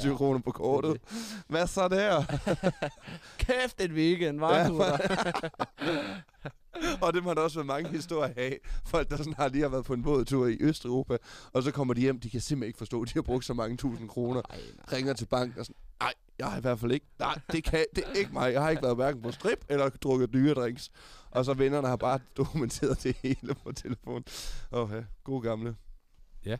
2.328 0.00 0.08
ja. 0.08 0.14
Kroner 0.16 0.40
på 0.40 0.50
kortet. 0.50 1.00
Hvad 1.48 1.66
så 1.66 1.88
der? 1.88 2.24
Kæft, 3.44 3.80
et 3.80 3.92
weekend, 3.92 4.40
var 4.40 4.56
Ja, 4.56 4.64
ja, 4.64 4.98
og 7.02 7.14
det 7.14 7.24
må 7.24 7.34
der 7.34 7.40
også 7.40 7.58
være 7.58 7.66
mange 7.66 7.90
historier 7.90 8.32
af. 8.36 8.58
Folk, 8.86 9.10
der 9.10 9.16
sådan 9.16 9.34
har 9.38 9.48
lige 9.48 9.62
har 9.62 9.68
været 9.68 9.84
på 9.84 9.94
en 9.94 10.02
bådtur 10.02 10.46
i 10.46 10.56
Østeuropa, 10.60 11.16
og 11.52 11.62
så 11.62 11.70
kommer 11.70 11.94
de 11.94 12.00
hjem, 12.00 12.20
de 12.20 12.30
kan 12.30 12.40
simpelthen 12.40 12.68
ikke 12.68 12.78
forstå, 12.78 13.02
at 13.02 13.08
de 13.08 13.14
har 13.14 13.22
brugt 13.22 13.44
så 13.44 13.54
mange 13.54 13.76
tusind 13.76 14.08
kroner. 14.08 14.42
Ej, 14.50 14.56
nej. 14.56 14.98
Ringer 14.98 15.12
til 15.12 15.26
banken 15.26 15.58
og 15.58 15.66
sådan, 15.66 15.76
nej, 16.00 16.12
Jeg 16.38 16.46
har 16.46 16.58
i 16.58 16.60
hvert 16.60 16.80
fald 16.80 16.92
ikke. 16.92 17.06
Nej, 17.18 17.38
det, 17.52 17.64
kan, 17.64 17.84
det 17.96 18.04
er 18.06 18.18
ikke 18.18 18.32
mig. 18.32 18.52
Jeg 18.52 18.62
har 18.62 18.70
ikke 18.70 18.82
været 18.82 18.96
hverken 18.96 19.22
på 19.22 19.32
strip 19.32 19.64
eller 19.68 19.88
drukket 19.88 20.32
dyre 20.32 20.54
drinks. 20.54 20.90
Og 21.32 21.44
så 21.44 21.54
vennerne 21.54 21.88
har 21.88 21.96
bare 21.96 22.20
dokumenteret 22.36 23.02
det 23.02 23.16
hele 23.22 23.54
på 23.54 23.72
telefon. 23.72 24.24
Åh, 24.72 24.90
ja. 24.92 25.02
God 25.24 25.42
gamle. 25.42 25.76
Ja. 26.46 26.56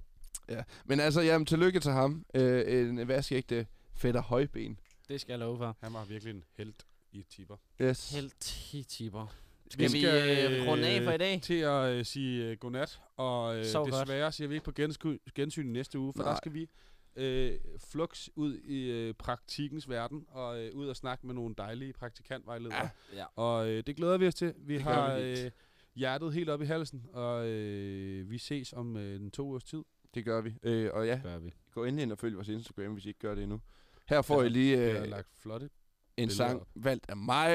Ja. 0.48 0.62
Men 0.84 1.00
altså, 1.00 1.20
jamen, 1.20 1.46
tillykke 1.46 1.80
til 1.80 1.90
ham. 1.92 2.24
Øh, 2.34 2.88
en 2.88 3.08
vaskægte 3.08 3.66
fætter 3.94 4.22
højben. 4.22 4.78
Det 5.08 5.20
skal 5.20 5.32
jeg 5.32 5.38
love 5.38 5.58
for. 5.58 5.76
Han 5.80 5.92
var 5.92 6.04
virkelig 6.04 6.34
en 6.34 6.44
held 6.56 6.72
i 7.12 7.24
tipper. 7.30 7.56
Yes. 7.82 8.12
Helt 8.14 8.74
i 8.74 8.82
tipper. 8.82 9.26
Skal 9.70 9.92
vi, 9.92 10.06
øh, 10.06 10.68
runde 10.68 10.86
af 10.88 11.02
for 11.04 11.10
i 11.12 11.18
dag? 11.18 11.40
Til 11.42 11.54
at 11.54 11.90
øh, 11.92 12.04
sige 12.04 12.44
øh, 12.44 12.56
godnat, 12.56 13.00
og 13.16 13.56
øh, 13.58 13.66
Sov 13.66 13.90
godt. 13.90 14.00
desværre 14.08 14.32
siger 14.32 14.48
vi 14.48 14.54
ikke 14.54 14.64
på 14.64 14.82
gensku- 14.82 15.30
gensyn 15.34 15.66
næste 15.66 15.98
uge, 15.98 16.12
for 16.16 16.22
Nej. 16.22 16.32
der 16.32 16.36
skal 16.36 16.54
vi 16.54 16.68
øh, 17.16 17.58
flux 17.90 18.28
ud 18.36 18.58
i 18.58 18.90
øh, 18.90 19.14
praktikkens 19.14 19.88
verden, 19.88 20.24
og 20.28 20.64
øh, 20.64 20.74
ud 20.74 20.86
og 20.88 20.96
snakke 20.96 21.26
med 21.26 21.34
nogle 21.34 21.54
dejlige 21.58 21.92
praktikantvejledere. 21.92 22.76
Ja. 22.82 22.90
Ja. 23.16 23.24
Og 23.36 23.68
øh, 23.68 23.82
det 23.86 23.96
glæder 23.96 24.18
vi 24.18 24.26
os 24.26 24.34
til. 24.34 24.54
Vi 24.56 24.74
Det 24.74 24.82
har 24.82 25.18
vi 25.18 25.40
øh, 25.44 25.50
hjertet 25.94 26.32
helt 26.34 26.48
op 26.50 26.62
i 26.62 26.64
halsen, 26.64 27.06
og 27.12 27.46
øh, 27.48 28.30
vi 28.30 28.38
ses 28.38 28.72
om 28.72 28.96
øh, 28.96 29.16
en 29.20 29.30
to 29.30 29.42
ugers 29.48 29.64
tid. 29.64 29.82
Det 30.14 30.24
gør 30.24 30.40
vi. 30.40 30.54
Øh, 30.62 30.90
og 30.92 31.06
ja, 31.06 31.20
Gør 31.22 31.38
vi. 31.38 31.52
gå 31.74 31.84
ind 31.84 32.12
og 32.12 32.18
følg 32.18 32.36
vores 32.36 32.48
Instagram, 32.48 32.92
hvis 32.92 33.04
I 33.04 33.08
ikke 33.08 33.20
gør 33.20 33.34
det 33.34 33.42
endnu. 33.42 33.60
Her 34.08 34.22
får 34.22 34.42
I 34.42 34.48
lige 34.48 35.00
øh, 35.00 35.08
lagt 35.08 35.28
flotte. 35.38 35.70
en 36.16 36.30
sang 36.30 36.60
op. 36.60 36.68
valgt 36.74 37.06
af 37.08 37.16
mig. 37.16 37.50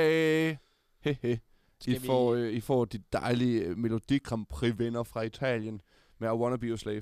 Hehe. 0.99 1.33
I 1.33 1.39
Skal 1.81 2.01
vi- 2.01 2.05
får, 2.05 2.33
øh, 2.35 2.53
I 2.53 2.59
får 2.61 2.85
de 2.85 3.03
dejlige 3.13 3.61
øh, 3.61 3.77
Melodi 3.77 4.17
Grand 4.17 4.73
vinder 4.77 5.03
fra 5.03 5.21
Italien 5.21 5.81
med 6.19 6.27
I 6.29 6.31
Wanna 6.31 6.57
Be 6.57 6.67
Your 6.67 6.75
Slave. 6.77 7.01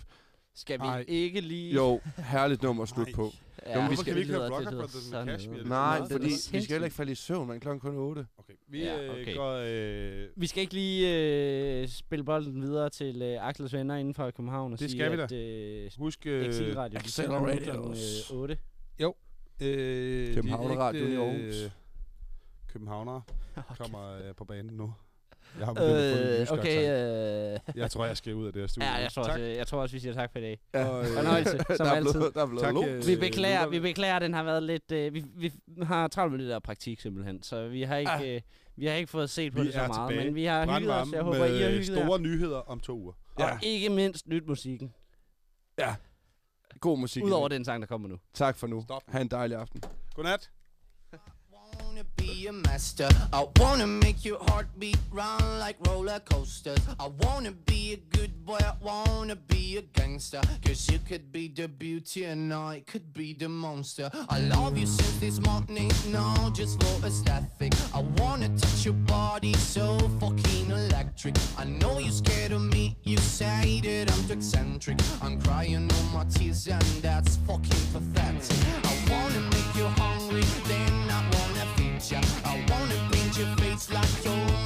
Skal 0.55 0.79
vi 0.81 0.85
Ej. 0.85 1.05
ikke 1.07 1.41
lige... 1.41 1.73
Jo, 1.73 1.99
herligt 2.17 2.61
nummer 2.63 2.83
at 2.83 2.89
slutte 2.89 3.13
på. 3.13 3.31
Ja, 3.67 3.73
vi 3.73 3.79
Hvorfor 3.87 4.01
skal- 4.01 4.15
vi 4.15 4.19
ikke 4.19 4.33
høre 4.33 4.47
Blocker 4.47 4.71
Brothers 4.71 5.11
med 5.11 5.25
Cashmere? 5.25 5.59
er 5.59 5.63
Nej, 5.63 5.99
meget- 5.99 6.11
fordi 6.11 6.25
vi 6.25 6.61
skal 6.61 6.67
heller 6.67 6.85
ikke 6.85 6.95
falde 6.95 7.11
i 7.11 7.15
søvn, 7.15 7.47
men 7.47 7.59
klokken 7.59 7.79
kun 7.79 7.95
8. 7.97 8.25
Okay. 8.37 8.53
Vi 8.67 8.83
Ja, 8.83 9.03
øh, 9.03 9.09
okay. 9.21 9.35
går... 9.35 9.51
Øh, 9.65 10.27
Vi 10.35 10.47
skal 10.47 10.61
ikke 10.61 10.73
lige 10.73 11.81
øh, 11.81 11.87
spille 11.87 12.25
bolden 12.25 12.61
videre 12.61 12.89
til 12.89 13.21
øh, 13.21 13.47
Aksels 13.47 13.73
venner 13.73 13.95
inden 13.95 14.13
for 14.13 14.31
København 14.31 14.73
og 14.73 14.79
Det 14.79 14.89
sige, 14.91 14.99
skal 14.99 15.17
vi 15.17 15.21
at 15.21 15.31
øh, 15.31 15.91
husk... 15.97 16.25
Øh, 16.25 16.45
Exilradio 16.47 16.99
klokken, 17.63 17.91
øh, 18.31 18.37
8. 18.39 18.57
øh, 19.61 20.33
Københavnerradioen 20.35 21.07
de 21.11 21.13
i 21.13 21.17
Aarhus. 21.17 21.55
øh, 21.63 21.69
Københavnere 22.67 23.21
kommer 23.79 24.11
øh, 24.27 24.35
på 24.35 24.45
banen 24.45 24.73
nu. 24.77 24.93
Jeg 25.59 25.65
har 25.65 25.73
begyndt 25.73 25.91
at 25.91 26.13
få 26.17 26.21
en 26.23 26.27
Øh, 26.33 26.41
jysk 26.41 26.51
okay, 26.51 26.79
øh, 27.53 27.59
Jeg 27.75 27.91
tror, 27.91 28.05
jeg 28.05 28.17
skal 28.17 28.33
ud 28.35 28.47
af 28.47 28.53
det 28.53 28.61
her 28.61 28.67
studie. 28.67 28.87
ja, 28.87 28.93
jeg 28.93 29.11
tror, 29.11 29.23
tak. 29.23 29.31
også, 29.31 29.43
jeg 29.43 29.67
tror 29.67 29.81
også, 29.81 29.95
vi 29.95 29.99
siger 29.99 30.13
tak 30.13 30.31
for 30.31 30.39
i 30.39 30.41
dag. 30.41 30.59
Ja. 30.73 30.85
Og, 30.85 31.01
øh, 31.05 31.07
Fornøjelse, 31.11 31.51
som 31.77 31.85
der, 31.85 31.85
er 31.85 31.91
altid. 31.91 32.13
blevet, 32.13 32.33
der 32.35 32.41
er 32.41 32.45
blevet 32.45 32.61
Tak, 32.63 32.73
lo. 32.73 32.85
øh, 32.85 33.07
Vi 33.07 33.15
beklager, 33.15 33.67
vi 33.67 33.79
beklager, 33.79 34.15
at 34.15 34.21
den 34.21 34.33
har 34.33 34.43
været 34.43 34.63
lidt... 34.63 34.91
Øh, 34.91 35.13
vi, 35.13 35.23
vi 35.37 35.51
har 35.83 36.07
travlt 36.07 36.31
med 36.31 36.39
det 36.39 36.49
der 36.49 36.59
praktik 36.59 37.01
simpelthen, 37.01 37.43
så 37.43 37.67
vi 37.67 37.81
har 37.81 37.97
ikke, 37.97 38.11
Ah. 38.11 38.35
øh, 38.35 38.41
vi 38.75 38.85
har 38.85 38.93
ikke 38.93 39.09
fået 39.11 39.29
set 39.29 39.53
på 39.53 39.59
Vi 39.59 39.65
det 39.65 39.73
så 39.73 39.87
meget, 39.87 40.09
tilbage. 40.09 40.25
men 40.27 40.35
vi 40.35 40.45
har 40.45 40.61
hygget 40.61 40.75
os. 40.75 40.81
Brandvarme 40.87 41.15
Jeg 41.15 41.23
håber, 41.23 41.45
I 41.45 41.61
har 41.61 41.69
hygget 41.69 41.89
jer. 41.89 42.03
store 42.05 42.19
nyheder 42.19 42.57
om 42.57 42.79
to 42.79 42.93
uger. 42.99 43.13
Ja. 43.39 43.51
Og 43.53 43.59
ikke 43.63 43.89
mindst 43.89 44.27
nyt 44.27 44.47
musikken. 44.47 44.93
God 46.79 46.97
musik. 46.97 47.23
Udover 47.23 47.47
den 47.47 47.65
sang, 47.65 47.81
der 47.81 47.87
kommer 47.87 48.07
nu. 48.07 48.15
Tak 48.33 48.57
for 48.57 48.67
nu. 48.67 48.81
Stop. 48.81 49.01
Ha' 49.07 49.21
en 49.21 49.27
dejlig 49.27 49.57
aften. 49.57 49.81
Godnat. 50.15 50.49
A 52.47 52.51
master. 52.51 53.09
I 53.31 53.47
wanna 53.59 53.87
make 53.87 54.25
your 54.25 54.39
heartbeat 54.49 54.97
run 55.11 55.59
like 55.59 55.77
roller 55.87 56.19
coasters. 56.19 56.79
I 56.99 57.07
wanna 57.21 57.51
be 57.51 57.93
a 57.93 58.17
good 58.17 58.45
boy. 58.45 58.59
I 58.61 58.73
wanna 58.81 59.35
be 59.35 59.77
a 59.77 59.81
gangster. 59.81 60.41
Cause 60.65 60.89
you 60.91 60.99
could 60.99 61.31
be 61.31 61.47
the 61.47 61.67
beauty 61.67 62.25
and 62.25 62.53
I 62.53 62.83
could 62.85 63.13
be 63.13 63.33
the 63.33 63.49
monster. 63.49 64.09
I 64.29 64.39
love 64.41 64.77
you 64.77 64.85
since 64.85 65.17
this 65.19 65.39
morning. 65.39 65.91
No, 66.09 66.51
just 66.53 66.83
for 66.83 67.07
aesthetic. 67.07 67.73
I 67.93 68.01
wanna 68.19 68.49
touch 68.57 68.85
your 68.85 68.99
body 69.15 69.53
so 69.53 69.97
fucking 70.19 70.69
electric. 70.69 71.35
I 71.57 71.65
know 71.65 71.99
you're 71.99 72.11
scared 72.11 72.51
of 72.51 72.61
me. 72.61 72.97
You 73.03 73.17
say 73.17 73.81
that 73.81 74.11
I'm 74.13 74.27
too 74.27 74.33
eccentric. 74.33 74.97
I'm 75.21 75.41
crying 75.41 75.89
all 75.91 76.03
my 76.13 76.25
tears 76.25 76.67
and 76.67 76.83
that's 77.01 77.37
fucking 77.47 77.83
pathetic. 77.93 78.57
I 78.83 78.93
wanna 79.09 79.41
make 79.55 79.71
you 79.75 79.87
hungry. 80.01 80.43
Then 80.67 80.94
paint 83.75 83.89
your 83.89 84.01
face 84.01 84.25
like 84.25 84.25
you're 84.25 84.64